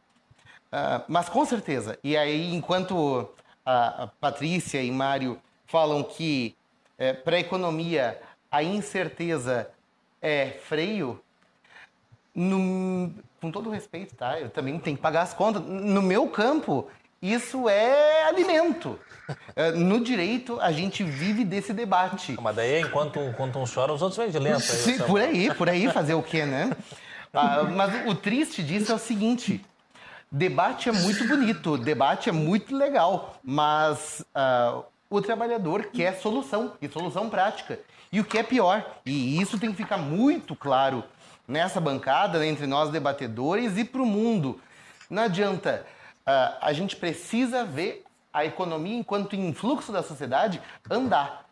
[0.72, 1.98] Uh, mas com certeza.
[2.02, 3.28] E aí, enquanto
[3.64, 6.56] a, a Patrícia e Mário falam que
[6.98, 8.18] é, para a economia
[8.50, 9.70] a incerteza
[10.20, 11.20] é freio,
[12.34, 14.38] no, com todo respeito, tá?
[14.38, 15.62] Eu também tenho que pagar as contas.
[15.62, 16.88] No meu campo,
[17.20, 18.98] isso é alimento.
[19.56, 22.36] É, no direito, a gente vive desse debate.
[22.40, 24.60] Mas daí, enquanto, enquanto um chora, os outros vêm de lento.
[24.62, 26.70] Sim, por aí, por aí, fazer o quê, né?
[27.34, 29.64] Ah, mas o triste disso é o seguinte:
[30.34, 36.88] Debate é muito bonito, debate é muito legal, mas uh, o trabalhador quer solução e
[36.88, 37.78] solução prática.
[38.10, 41.04] E o que é pior, e isso tem que ficar muito claro
[41.46, 44.58] nessa bancada, entre nós debatedores e para o mundo.
[45.10, 45.84] Não adianta,
[46.26, 48.02] uh, a gente precisa ver
[48.32, 51.44] a economia enquanto influxo da sociedade andar.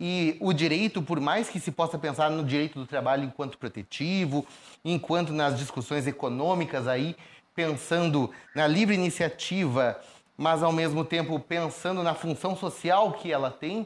[0.00, 4.46] E o direito, por mais que se possa pensar no direito do trabalho enquanto protetivo,
[4.84, 7.16] enquanto nas discussões econômicas aí
[7.58, 10.00] pensando na livre iniciativa,
[10.36, 13.84] mas ao mesmo tempo pensando na função social que ela tem,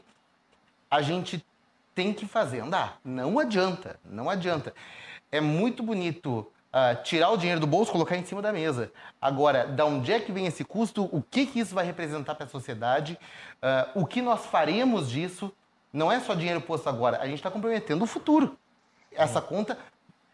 [0.91, 1.43] a gente
[1.95, 2.99] tem que fazer andar.
[3.03, 4.75] Não adianta, não adianta.
[5.31, 8.91] É muito bonito uh, tirar o dinheiro do bolso, colocar em cima da mesa.
[9.19, 11.09] Agora, da onde é que vem esse custo?
[11.11, 13.17] O que, que isso vai representar para a sociedade?
[13.55, 15.51] Uh, o que nós faremos disso?
[15.91, 18.55] Não é só dinheiro posto agora, a gente está comprometendo o futuro.
[19.11, 19.79] Essa conta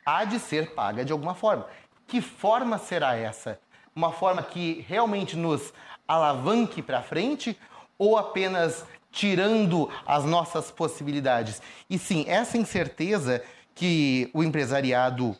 [0.05, 1.65] há de ser paga de alguma forma.
[2.09, 3.59] Que forma será essa?
[3.95, 5.71] Uma forma que realmente nos
[6.07, 7.55] alavanque para frente
[7.99, 11.61] ou apenas tirando as nossas possibilidades?
[11.87, 13.43] E sim, essa incerteza
[13.75, 15.37] que o empresariado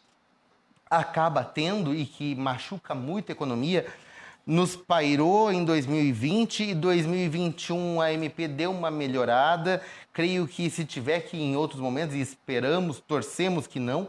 [0.88, 3.88] acaba tendo e que machuca muito a economia,
[4.46, 9.82] nos pairou em 2020 e 2021 a MP deu uma melhorada.
[10.14, 14.08] Creio que se tiver que em outros momentos, e esperamos, torcemos que não,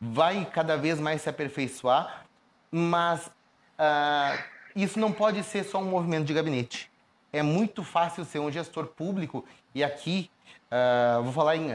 [0.00, 2.24] vai cada vez mais se aperfeiçoar,
[2.70, 4.42] mas uh,
[4.76, 6.90] isso não pode ser só um movimento de gabinete.
[7.32, 9.44] É muito fácil ser um gestor público,
[9.74, 10.30] e aqui,
[10.70, 11.70] uh, vou falar em.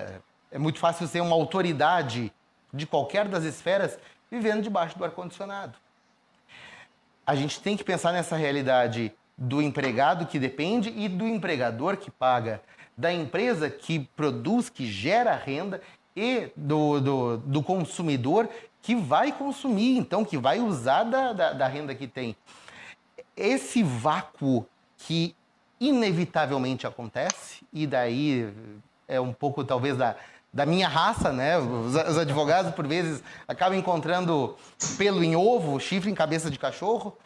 [0.52, 2.32] É muito fácil ser uma autoridade
[2.74, 3.98] de qualquer das esferas
[4.30, 5.78] vivendo debaixo do ar-condicionado.
[7.26, 12.12] A gente tem que pensar nessa realidade do empregado que depende e do empregador que
[12.12, 12.62] paga,
[12.98, 15.82] da empresa que produz, que gera renda
[16.16, 18.50] e do, do, do consumidor
[18.82, 22.36] que vai consumir, então, que vai usar da, da, da renda que tem.
[23.36, 24.68] Esse vácuo
[24.98, 25.36] que
[25.80, 28.54] inevitavelmente acontece, e daí
[29.08, 30.16] é um pouco talvez da,
[30.54, 31.58] da minha raça, né?
[31.58, 34.56] Os, os, advogados, por vezes, acabam encontrando
[34.98, 37.18] pelo em ovo, chifre em cabeça de cachorro.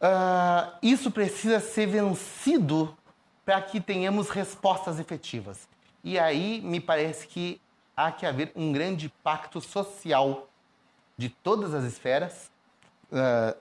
[0.00, 2.96] Uh, isso precisa ser vencido
[3.44, 5.68] para que tenhamos respostas efetivas.
[6.02, 7.60] E aí me parece que
[8.06, 10.48] há que haver um grande pacto social
[11.16, 12.50] de todas as esferas,
[13.12, 13.56] uh,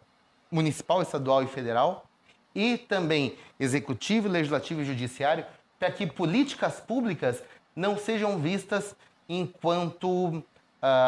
[0.49, 2.05] municipal, estadual e federal,
[2.55, 5.45] e também executivo, legislativo e judiciário,
[5.77, 7.43] para que políticas públicas
[7.75, 8.95] não sejam vistas
[9.27, 10.43] enquanto uh,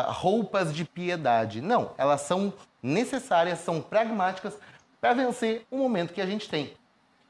[0.09, 1.61] roupas de piedade.
[1.61, 2.53] Não, elas são
[2.83, 4.57] necessárias, são pragmáticas
[4.99, 6.73] para vencer o momento que a gente tem.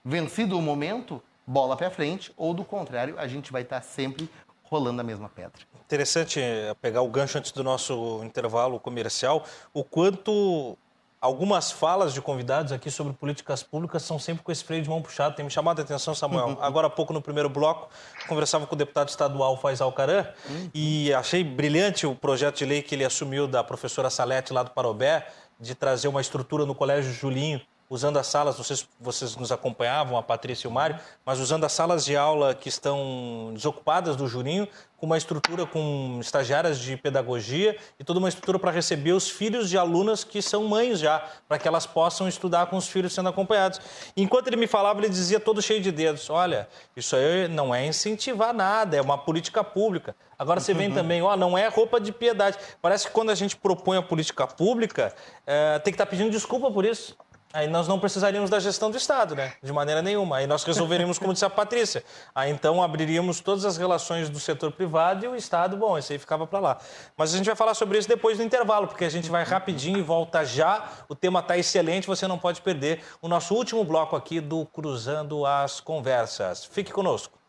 [0.04, 4.30] Vencido o momento, bola para frente, ou do contrário, a gente vai estar sempre
[4.72, 5.62] rolando a mesma pedra.
[5.86, 9.44] Interessante eh, pegar o gancho antes do nosso intervalo comercial,
[9.74, 10.78] o quanto
[11.20, 15.02] algumas falas de convidados aqui sobre políticas públicas são sempre com esse freio de mão
[15.02, 15.36] puxado.
[15.36, 16.48] Tem me chamado a atenção, Samuel.
[16.48, 16.58] Uhum.
[16.62, 17.90] Agora há pouco, no primeiro bloco,
[18.28, 20.70] conversava com o deputado estadual Faisal Caran uhum.
[20.74, 24.72] e achei brilhante o projeto de lei que ele assumiu da professora Salete lá do
[24.72, 25.28] Parobé,
[25.60, 27.62] de trazer uma estrutura no Colégio Julinho
[27.92, 31.74] usando as salas, vocês, vocês nos acompanhavam, a Patrícia e o Mário, mas usando as
[31.74, 34.66] salas de aula que estão desocupadas do Jurinho,
[34.96, 39.70] com uma estrutura com estagiárias de pedagogia e toda uma estrutura para receber os filhos
[39.70, 43.28] de alunas que são mães já, para que elas possam estudar com os filhos sendo
[43.28, 43.82] acompanhados.
[44.16, 47.86] Enquanto ele me falava, ele dizia todo cheio de dedos: olha, isso aí não é
[47.86, 50.16] incentivar nada, é uma política pública.
[50.40, 50.94] Agora você vem uhum.
[50.94, 52.58] também, ó, não é roupa de piedade.
[52.82, 55.14] Parece que quando a gente propõe a política pública,
[55.46, 57.18] é, tem que estar tá pedindo desculpa por isso.
[57.54, 59.54] Aí nós não precisaríamos da gestão do Estado, né?
[59.62, 60.38] De maneira nenhuma.
[60.38, 62.04] Aí nós resolveríamos, como disse a Patrícia.
[62.34, 66.20] Aí então abriríamos todas as relações do setor privado e o Estado, bom, isso aí
[66.20, 66.78] ficava para lá.
[67.18, 69.98] Mas a gente vai falar sobre isso depois do intervalo, porque a gente vai rapidinho
[69.98, 70.90] e volta já.
[71.10, 75.46] O tema está excelente, você não pode perder o nosso último bloco aqui do Cruzando
[75.46, 76.64] as Conversas.
[76.64, 77.41] Fique conosco.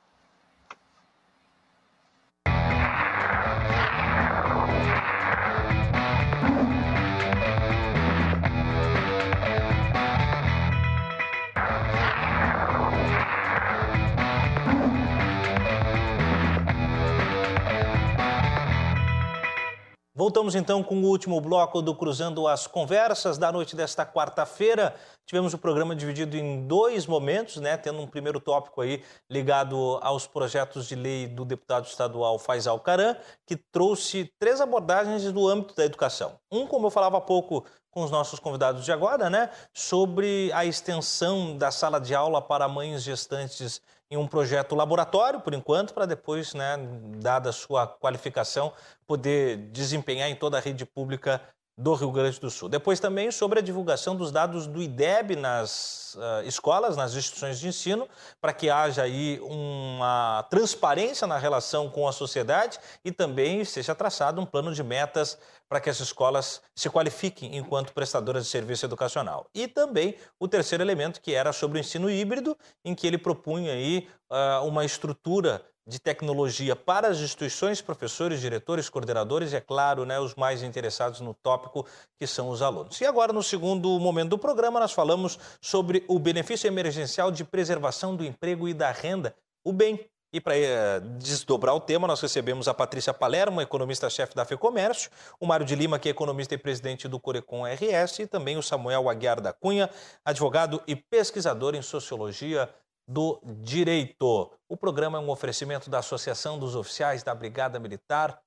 [20.23, 24.95] Voltamos então com o último bloco do Cruzando as Conversas da noite desta quarta-feira.
[25.27, 27.77] Tivemos o programa dividido em dois momentos, né?
[27.77, 33.17] Tendo um primeiro tópico aí ligado aos projetos de lei do deputado estadual Faisal Caran,
[33.45, 36.39] que trouxe três abordagens do âmbito da educação.
[36.53, 39.51] Um, como eu falava há pouco com os nossos convidados de agora, né?
[39.75, 43.83] Sobre a extensão da sala de aula para mães gestantes
[44.13, 46.77] em um projeto laboratório, por enquanto, para depois, né,
[47.17, 48.71] dada a sua qualificação,
[49.07, 51.41] poder desempenhar em toda a rede pública
[51.77, 52.69] do Rio Grande do Sul.
[52.69, 57.69] Depois também sobre a divulgação dos dados do IDEB nas uh, escolas, nas instituições de
[57.69, 58.09] ensino,
[58.41, 64.41] para que haja aí uma transparência na relação com a sociedade e também seja traçado
[64.41, 65.39] um plano de metas
[65.69, 69.49] para que as escolas se qualifiquem enquanto prestadoras de serviço educacional.
[69.55, 73.73] E também o terceiro elemento que era sobre o ensino híbrido, em que ele propunha
[73.73, 80.05] aí uh, uma estrutura de tecnologia para as instituições, professores, diretores, coordenadores e, é claro,
[80.05, 81.87] né, os mais interessados no tópico,
[82.19, 83.01] que são os alunos.
[83.01, 88.15] E agora, no segundo momento do programa, nós falamos sobre o benefício emergencial de preservação
[88.15, 89.35] do emprego e da renda,
[89.65, 89.99] o BEM.
[90.35, 95.47] E para eh, desdobrar o tema, nós recebemos a Patrícia Palermo, economista-chefe da FEComércio, o
[95.47, 99.11] Mário de Lima, que é economista e presidente do Corecon RS, e também o Samuel
[99.11, 99.91] Aguiar da Cunha,
[100.25, 102.67] advogado e pesquisador em sociologia
[103.07, 104.51] do Direito.
[104.69, 108.41] O programa é um oferecimento da Associação dos Oficiais da Brigada Militar,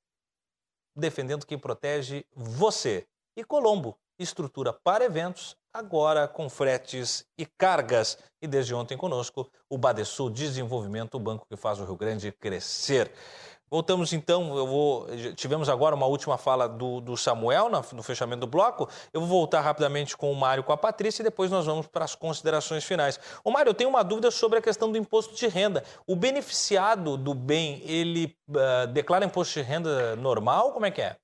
[0.95, 3.06] defendendo quem protege você.
[3.38, 8.18] E Colombo, estrutura para eventos, agora com fretes e cargas.
[8.41, 13.11] E desde ontem conosco, o Badesul Desenvolvimento, o banco que faz o Rio Grande crescer.
[13.70, 15.08] Voltamos então, eu vou.
[15.36, 18.88] Tivemos agora uma última fala do, do Samuel no, no, fechamento do bloco.
[19.12, 22.06] Eu vou voltar rapidamente com o Mário com a Patrícia e depois nós vamos para
[22.06, 23.20] as considerações finais.
[23.44, 25.84] O Mário, eu tenho uma dúvida sobre a questão do imposto de renda.
[26.06, 30.72] O beneficiado do bem, ele uh, declara imposto de renda normal?
[30.72, 31.18] Como é que é?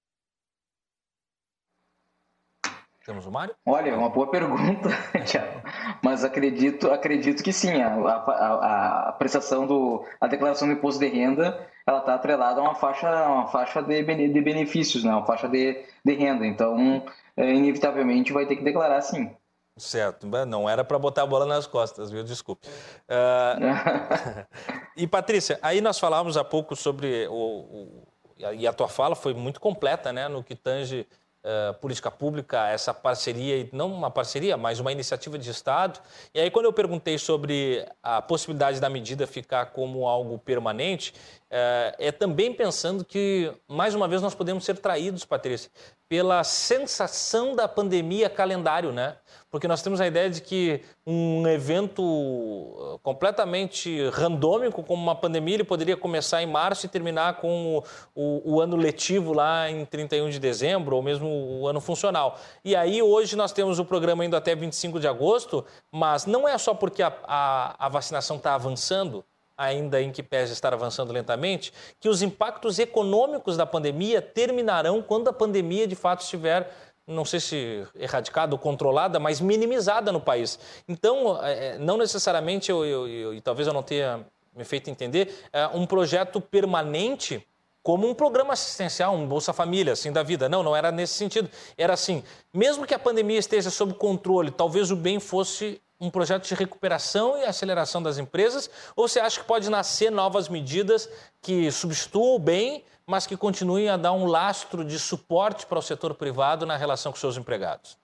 [3.11, 3.53] Temos o Mário?
[3.65, 4.87] Olha, é uma boa pergunta,
[6.01, 7.81] mas acredito, acredito que sim.
[7.81, 12.63] A, a, a, prestação do, a declaração do imposto de renda, ela está atrelada a
[12.63, 15.11] uma faixa, uma faixa de, de benefícios, né?
[15.11, 16.47] uma faixa de, de renda.
[16.47, 17.03] Então,
[17.35, 19.29] é, inevitavelmente, vai ter que declarar sim.
[19.77, 22.23] Certo, não era para botar a bola nas costas, viu?
[22.23, 22.65] Desculpe.
[23.09, 24.47] Uh...
[24.95, 28.07] e Patrícia, aí nós falávamos há pouco sobre o, o,
[28.53, 31.05] e a tua fala foi muito completa, né, no que tange
[31.43, 35.99] uh, política pública, essa parceria, não uma parceria, mas uma iniciativa de Estado.
[36.33, 41.13] E aí, quando eu perguntei sobre a possibilidade da medida ficar como algo permanente,
[41.51, 45.69] uh, é também pensando que, mais uma vez, nós podemos ser traídos, Patrícia,
[46.07, 49.17] pela sensação da pandemia calendário, né?
[49.49, 55.55] Porque nós temos a ideia de que um evento uh, completamente randômico, como uma pandemia,
[55.55, 57.83] ele poderia começar em março e terminar com o,
[58.15, 62.39] o, o, ano letivo lá em 31 de dezembro, ou mesmo o ano funcional.
[62.63, 66.57] E aí, hoje, nós temos o programa indo até 25 de agosto, mas não é
[66.57, 69.23] só porque a, a, a vacinação está avançando,
[69.57, 75.27] ainda em que pese estar avançando lentamente, que os impactos econômicos da pandemia terminarão quando
[75.27, 76.69] a pandemia de fato estiver
[77.07, 80.57] não sei se erradicada ou controlada, mas minimizada no país.
[80.87, 84.25] Então, é, é, não necessariamente, eu, eu, eu, e talvez eu não tenha
[84.55, 87.45] me feito entender, é um projeto permanente
[87.83, 90.47] como um programa assistencial, um Bolsa Família, assim, da vida.
[90.47, 91.49] Não, não era nesse sentido.
[91.77, 92.23] Era assim,
[92.53, 97.37] mesmo que a pandemia esteja sob controle, talvez o bem fosse um projeto de recuperação
[97.37, 98.69] e aceleração das empresas?
[98.95, 101.07] Ou você acha que pode nascer novas medidas
[101.39, 106.15] que substituam bem, mas que continuem a dar um lastro de suporte para o setor
[106.15, 107.99] privado na relação com seus empregados?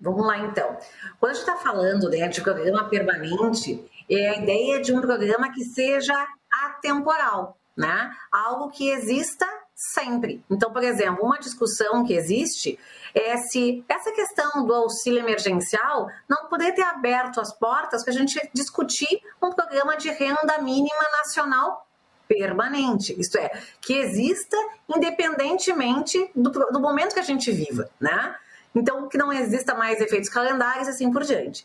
[0.00, 0.78] Vamos lá, então.
[1.18, 5.52] Quando a gente está falando né, de programa permanente, é a ideia de um programa
[5.52, 6.14] que seja
[6.50, 8.14] atemporal, né?
[8.30, 9.46] Algo que exista
[9.78, 10.44] sempre.
[10.50, 12.76] Então, por exemplo, uma discussão que existe
[13.14, 18.16] é se essa questão do auxílio emergencial não poderia ter aberto as portas para a
[18.16, 21.86] gente discutir um programa de renda mínima nacional
[22.26, 23.50] permanente, isto é,
[23.80, 24.56] que exista
[24.88, 28.34] independentemente do, do momento que a gente viva, né?
[28.74, 31.64] Então, que não exista mais efeitos calendários e assim por diante.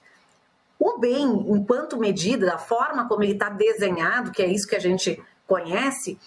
[0.79, 4.79] O bem, enquanto medida, da forma como ele está desenhado, que é isso que a
[4.79, 6.17] gente conhece,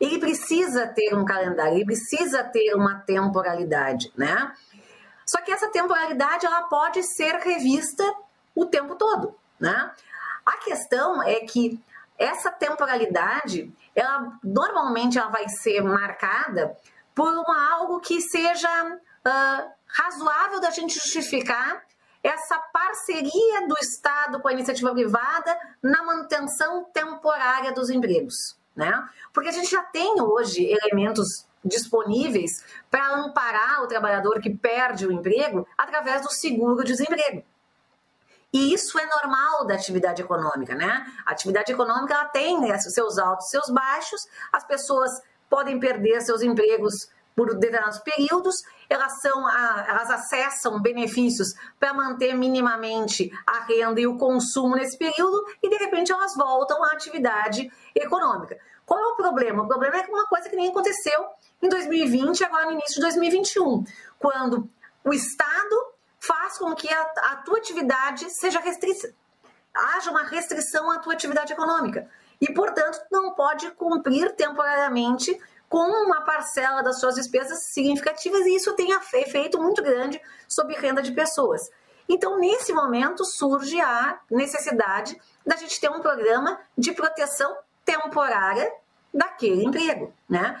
[0.00, 4.52] ele precisa ter um calendário, ele precisa ter uma temporalidade, né?
[5.26, 8.04] Só que essa temporalidade ela pode ser revista
[8.54, 9.92] o tempo todo, né?
[10.46, 11.80] A questão é que
[12.16, 16.76] essa temporalidade, ela normalmente ela vai ser marcada
[17.14, 21.84] por uma, algo que seja uh, razoável da gente justificar
[22.22, 29.06] essa parceria do Estado com a iniciativa privada na manutenção temporária dos empregos né?
[29.34, 35.12] Porque a gente já tem hoje elementos disponíveis para amparar o trabalhador que perde o
[35.12, 37.44] emprego através do seguro-desemprego.
[38.52, 41.04] E isso é normal da atividade econômica, né?
[41.26, 45.10] A atividade econômica ela tem né, seus altos, seus baixos, as pessoas
[45.50, 48.56] podem perder seus empregos por determinados períodos,
[48.90, 55.44] elas, são, elas acessam benefícios para manter minimamente a renda e o consumo nesse período
[55.62, 58.58] e, de repente, elas voltam à atividade econômica.
[58.88, 59.64] Qual é o problema?
[59.64, 61.26] O problema é uma coisa que nem aconteceu
[61.60, 63.84] em 2020, agora no início de 2021,
[64.18, 64.66] quando
[65.04, 69.14] o Estado faz com que a, a tua atividade seja restrita.
[69.74, 72.08] Haja uma restrição à tua atividade econômica.
[72.40, 75.38] E, portanto, não pode cumprir temporariamente
[75.68, 81.02] com uma parcela das suas despesas significativas e isso tem efeito muito grande sobre renda
[81.02, 81.60] de pessoas.
[82.08, 87.54] Então, nesse momento, surge a necessidade da gente ter um programa de proteção
[87.88, 88.70] temporária
[89.14, 90.60] daquele emprego, né?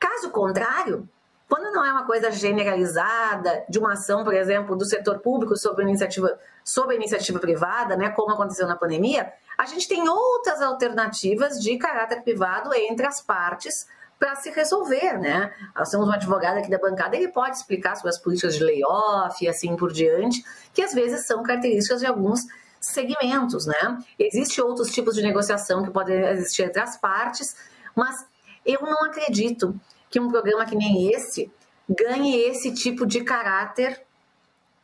[0.00, 1.08] Caso contrário,
[1.48, 5.84] quando não é uma coisa generalizada de uma ação, por exemplo, do setor público sobre
[5.84, 11.60] a iniciativa, sobre iniciativa privada, né, como aconteceu na pandemia, a gente tem outras alternativas
[11.60, 13.86] de caráter privado entre as partes
[14.18, 15.52] para se resolver, né?
[15.76, 19.44] Nós temos um advogado aqui da bancada, ele pode explicar sobre as políticas de layoff
[19.44, 20.42] e assim por diante,
[20.72, 22.40] que às vezes são características de alguns
[22.92, 23.98] segmentos, né?
[24.18, 27.54] Existem outros tipos de negociação que podem existir entre as partes,
[27.94, 28.14] mas
[28.64, 29.78] eu não acredito
[30.10, 31.50] que um programa que nem esse
[31.88, 34.02] ganhe esse tipo de caráter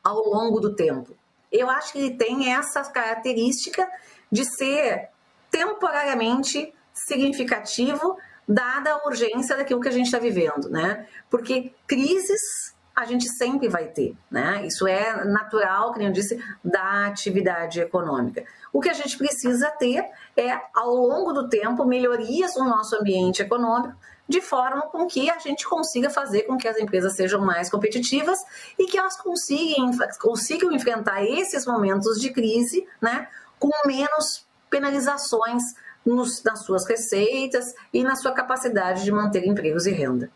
[0.02, 1.16] ao longo do tempo.
[1.50, 3.88] Eu acho que ele tem essa característica
[4.30, 5.08] de ser
[5.50, 8.16] temporariamente significativo
[8.46, 11.06] dada a urgência daquilo que a gente está vivendo, né?
[11.30, 14.66] Porque crises a gente sempre vai ter, né?
[14.66, 18.44] Isso é natural, como eu disse, da atividade econômica.
[18.72, 20.04] O que a gente precisa ter
[20.36, 23.94] é, ao longo do tempo, melhorias no nosso ambiente econômico,
[24.28, 28.38] de forma com que a gente consiga fazer com que as empresas sejam mais competitivas
[28.78, 29.90] e que elas consigam,
[30.20, 33.26] consigam enfrentar esses momentos de crise, né?
[33.58, 35.62] Com menos penalizações
[36.06, 40.30] nos, nas suas receitas e na sua capacidade de manter empregos e renda.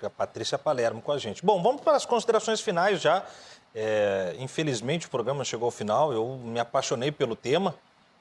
[0.00, 0.10] Muito.
[0.10, 1.44] Patrícia Palermo com a gente.
[1.44, 3.24] Bom, vamos para as considerações finais já.
[3.74, 7.74] É, infelizmente o programa chegou ao final, eu me apaixonei pelo tema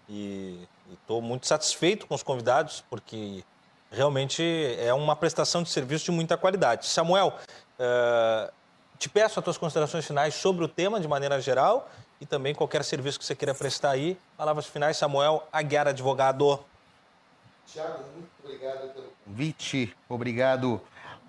[0.10, 3.44] e estou muito satisfeito com os convidados, porque
[3.92, 4.44] realmente
[4.80, 6.88] é uma prestação de serviço de muita qualidade.
[6.88, 7.36] Samuel,
[7.78, 8.52] é,
[8.98, 11.90] te peço as tuas considerações finais sobre o tema de maneira geral
[12.20, 14.18] e também qualquer serviço que você queira prestar aí.
[14.36, 16.60] Palavras finais, Samuel Aguiar, advogado.
[17.68, 20.82] Tiago, muito obrigado pelo convite, obrigado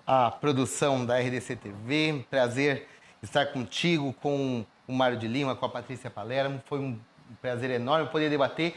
[0.05, 2.87] à produção da RDC TV, prazer
[3.23, 6.99] estar contigo, com o Mário de Lima, com a Patrícia Palermo, foi um
[7.41, 8.75] prazer enorme poder debater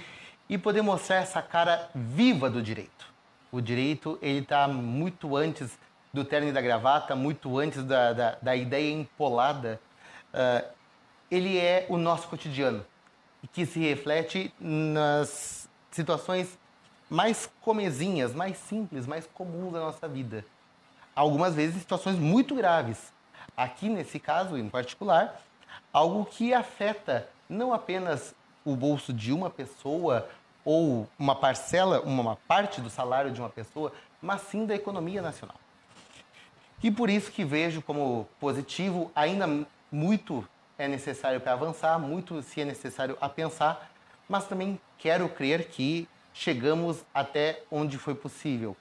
[0.49, 3.07] e poder mostrar essa cara viva do direito.
[3.53, 5.79] O direito, ele está muito antes
[6.13, 9.81] do terno e da gravata, muito antes da, da, da ideia empolada.
[10.33, 10.67] Uh,
[11.31, 12.85] ele é o nosso cotidiano
[13.43, 16.59] e que se reflete nas situações
[17.11, 20.45] mais comezinhas, mais simples, mais comuns da nossa vida.
[21.19, 23.13] Algumas vezes situações muito graves.
[23.57, 25.41] Aqui nesse caso em particular,
[25.93, 30.29] algo que afeta não apenas o bolso de uma pessoa
[30.65, 33.93] ou uma parcela, uma parte do salário de uma pessoa,
[34.23, 35.57] mas sim da economia nacional.
[36.81, 42.61] E por isso que vejo como positivo ainda muito é necessário para avançar, muito se
[42.61, 43.91] é necessário a pensar,
[44.29, 48.77] mas também quero crer que chegamos até onde foi possível.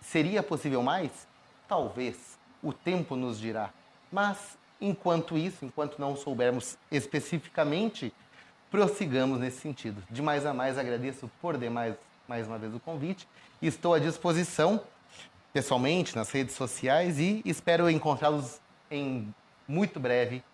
[0.00, 1.30] Seria possível mais?
[1.72, 2.38] Talvez.
[2.62, 3.70] O tempo nos dirá.
[4.12, 8.12] Mas enquanto isso, enquanto não soubermos especificamente,
[8.70, 10.02] prossigamos nesse sentido.
[10.10, 11.94] De mais a mais, agradeço por demais
[12.28, 13.26] mais uma vez o convite.
[13.62, 14.82] Estou à disposição
[15.50, 19.34] pessoalmente nas redes sociais e espero encontrá-los em
[19.66, 20.44] muito breve.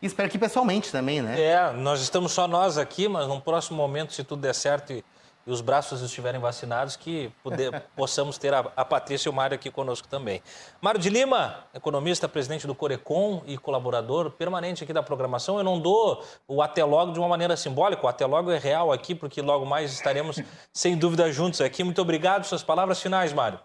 [0.00, 1.40] Espero que pessoalmente também, né?
[1.40, 5.04] É, nós estamos só nós aqui, mas num próximo momento, se tudo der certo e
[5.46, 9.54] e os braços estiverem vacinados, que poder, possamos ter a, a Patrícia e o Mário
[9.54, 10.42] aqui conosco também.
[10.80, 15.58] Mário de Lima, economista, presidente do Corecon e colaborador permanente aqui da programação.
[15.58, 18.92] Eu não dou o até logo de uma maneira simbólica, o até logo é real
[18.92, 20.40] aqui, porque logo mais estaremos,
[20.72, 21.84] sem dúvida, juntos aqui.
[21.84, 22.44] Muito obrigado.
[22.44, 23.58] Suas palavras finais, Mário.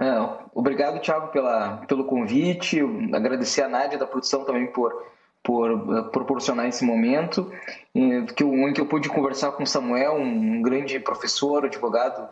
[0.00, 0.18] É,
[0.54, 2.80] obrigado, Thiago, pela, pelo convite.
[3.12, 5.04] Agradecer a Nádia da produção também por
[5.42, 7.50] por uh, proporcionar esse momento,
[8.36, 12.28] que eu, em que eu pude conversar com Samuel, um grande professor, advogado,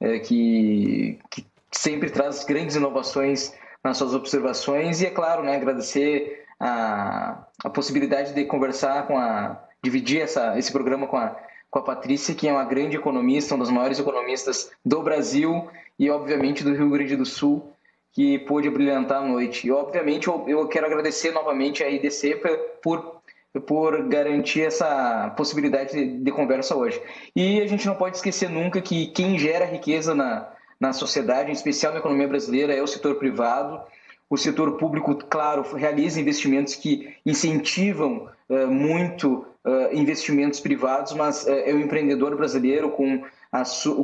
[0.00, 6.44] uh, que, que sempre traz grandes inovações nas suas observações e é claro, né, agradecer
[6.58, 11.34] a, a possibilidade de conversar com a dividir essa, esse programa com a
[11.70, 15.68] com a Patrícia, que é uma grande economista, uma das maiores economistas do Brasil
[15.98, 17.72] e obviamente do Rio Grande do Sul
[18.12, 19.66] que pôde brilhantar a noite.
[19.66, 22.40] E, obviamente, eu, eu quero agradecer novamente a IDC
[22.82, 23.20] por,
[23.66, 27.00] por garantir essa possibilidade de, de, conversa hoje.
[27.34, 31.54] E a gente não pode esquecer nunca que quem gera riqueza na, na sociedade, em
[31.54, 33.80] especial na economia brasileira, é o setor privado.
[34.28, 41.50] O setor público, claro, realiza investimentos que incentivam uh, muito uh, investimentos privados, mas uh,
[41.50, 43.24] é o empreendedor brasileiro com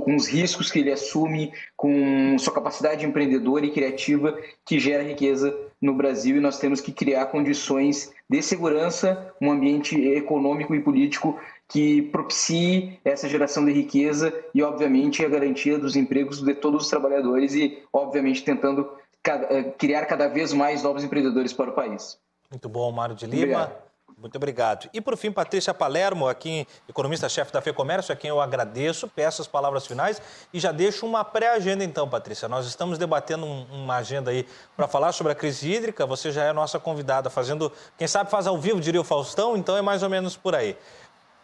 [0.03, 5.57] com os riscos que ele assume, com sua capacidade empreendedora e criativa que gera riqueza
[5.81, 11.39] no Brasil e nós temos que criar condições de segurança, um ambiente econômico e político
[11.69, 16.91] que propicie essa geração de riqueza e, obviamente, a garantia dos empregos de todos os
[16.91, 18.89] trabalhadores e, obviamente, tentando
[19.25, 22.19] eh, criar cada vez mais novos empreendedores para o país.
[22.51, 23.43] Muito bom, Mário de Lima.
[23.43, 23.86] Obrigado.
[24.19, 24.89] Muito obrigado.
[24.95, 29.49] E por fim, Patrícia Palermo, aqui economista-chefe da FEComércio, a quem eu agradeço, peço as
[29.49, 30.23] palavras finais
[30.55, 32.49] e já deixo uma pré-agenda então, Patrícia.
[32.49, 36.45] Nós estamos debatendo um, uma agenda aí para falar sobre a crise hídrica, você já
[36.45, 40.03] é nossa convidada, fazendo, quem sabe faz ao vivo, diria o Faustão, então é mais
[40.03, 40.79] ou menos por aí.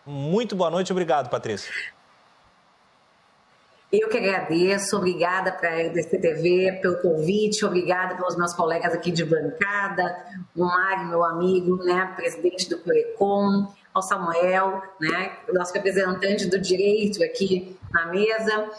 [0.06, 1.70] Muito boa noite, obrigado, Patrícia.
[3.92, 9.10] Eu que agradeço, obrigada para a RDC TV pelo convite, obrigada pelos meus colegas aqui
[9.10, 10.16] de bancada,
[10.56, 17.22] o Mário, meu amigo, né, presidente do Corecon, ao Samuel, né, nosso representante do direito
[17.22, 18.70] aqui na mesa,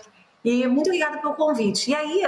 [0.44, 1.92] e muito obrigada pelo convite.
[1.92, 2.22] E aí,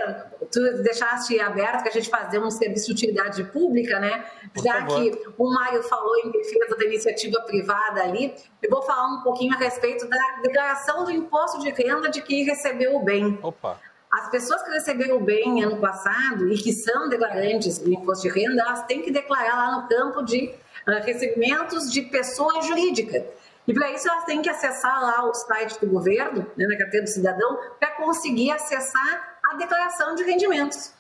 [0.50, 4.24] tu deixaste aberto que a gente fazer um serviço de utilidade pública, né?
[4.54, 5.02] Por Já favor.
[5.02, 9.54] que o Mário falou em defesa da iniciativa privada ali, eu vou falar um pouquinho
[9.54, 13.38] a respeito da declaração do imposto de renda de quem recebeu o bem.
[13.44, 13.80] Opa!
[14.10, 18.34] As pessoas que receberam o bem ano passado e que são declarantes do imposto de
[18.34, 20.56] renda, elas têm que declarar lá no campo de
[20.88, 23.26] uh, recebimentos de pessoa jurídica.
[23.68, 27.06] E para isso elas têm que acessar lá o site do governo, né, na carteira
[27.06, 30.94] do cidadão, para conseguir acessar a declaração de rendimentos.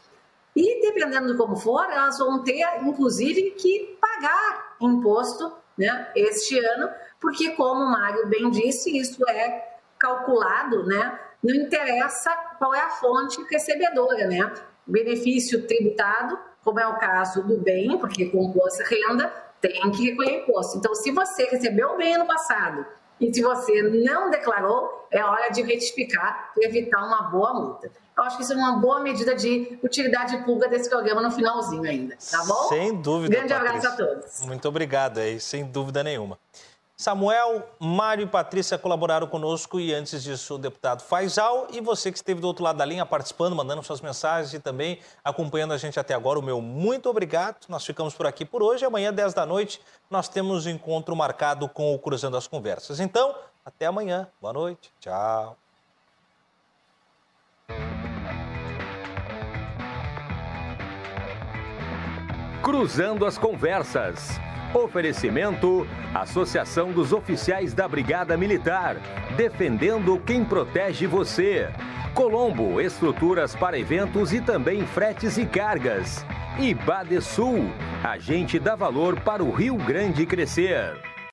[0.56, 6.90] E dependendo de como for, elas vão ter, inclusive, que pagar imposto né, este ano,
[7.20, 12.90] porque, como o Mário bem disse, isso é calculado, né, não interessa qual é a
[12.90, 14.52] fonte recebedora, né?
[14.88, 19.32] Benefício tributado, como é o caso do bem, porque compôs renda,
[19.68, 20.78] tem que recolher imposto.
[20.78, 22.86] Então, se você recebeu bem ano passado
[23.20, 27.92] e se você não declarou, é hora de retificar para evitar uma boa multa.
[28.18, 31.84] Eu acho que isso é uma boa medida de utilidade pública desse programa no finalzinho
[31.84, 32.70] ainda, tá bom?
[32.70, 33.36] Sem dúvida.
[33.36, 33.90] Grande Patrícia.
[33.90, 34.42] abraço a todos.
[34.42, 36.38] Muito obrigado aí, sem dúvida nenhuma.
[36.98, 42.18] Samuel, Mário e Patrícia colaboraram conosco e antes disso o deputado Faisal e você que
[42.18, 46.00] esteve do outro lado da linha participando, mandando suas mensagens e também acompanhando a gente
[46.00, 47.58] até agora, o meu muito obrigado.
[47.68, 48.86] Nós ficamos por aqui por hoje.
[48.86, 53.02] Amanhã, 10 da noite, nós temos encontro marcado com o Cruzando as Conversas.
[53.02, 53.36] Então,
[53.66, 54.30] até amanhã.
[54.42, 54.90] Boa noite.
[55.02, 55.58] Tchau.
[62.64, 64.40] Cruzando as Conversas.
[64.76, 68.98] Oferecimento: Associação dos Oficiais da Brigada Militar,
[69.38, 71.70] defendendo quem protege você.
[72.14, 76.26] Colombo, estruturas para eventos e também fretes e cargas.
[76.60, 77.70] E Badesul,
[78.04, 81.15] agente dá valor para o Rio Grande crescer.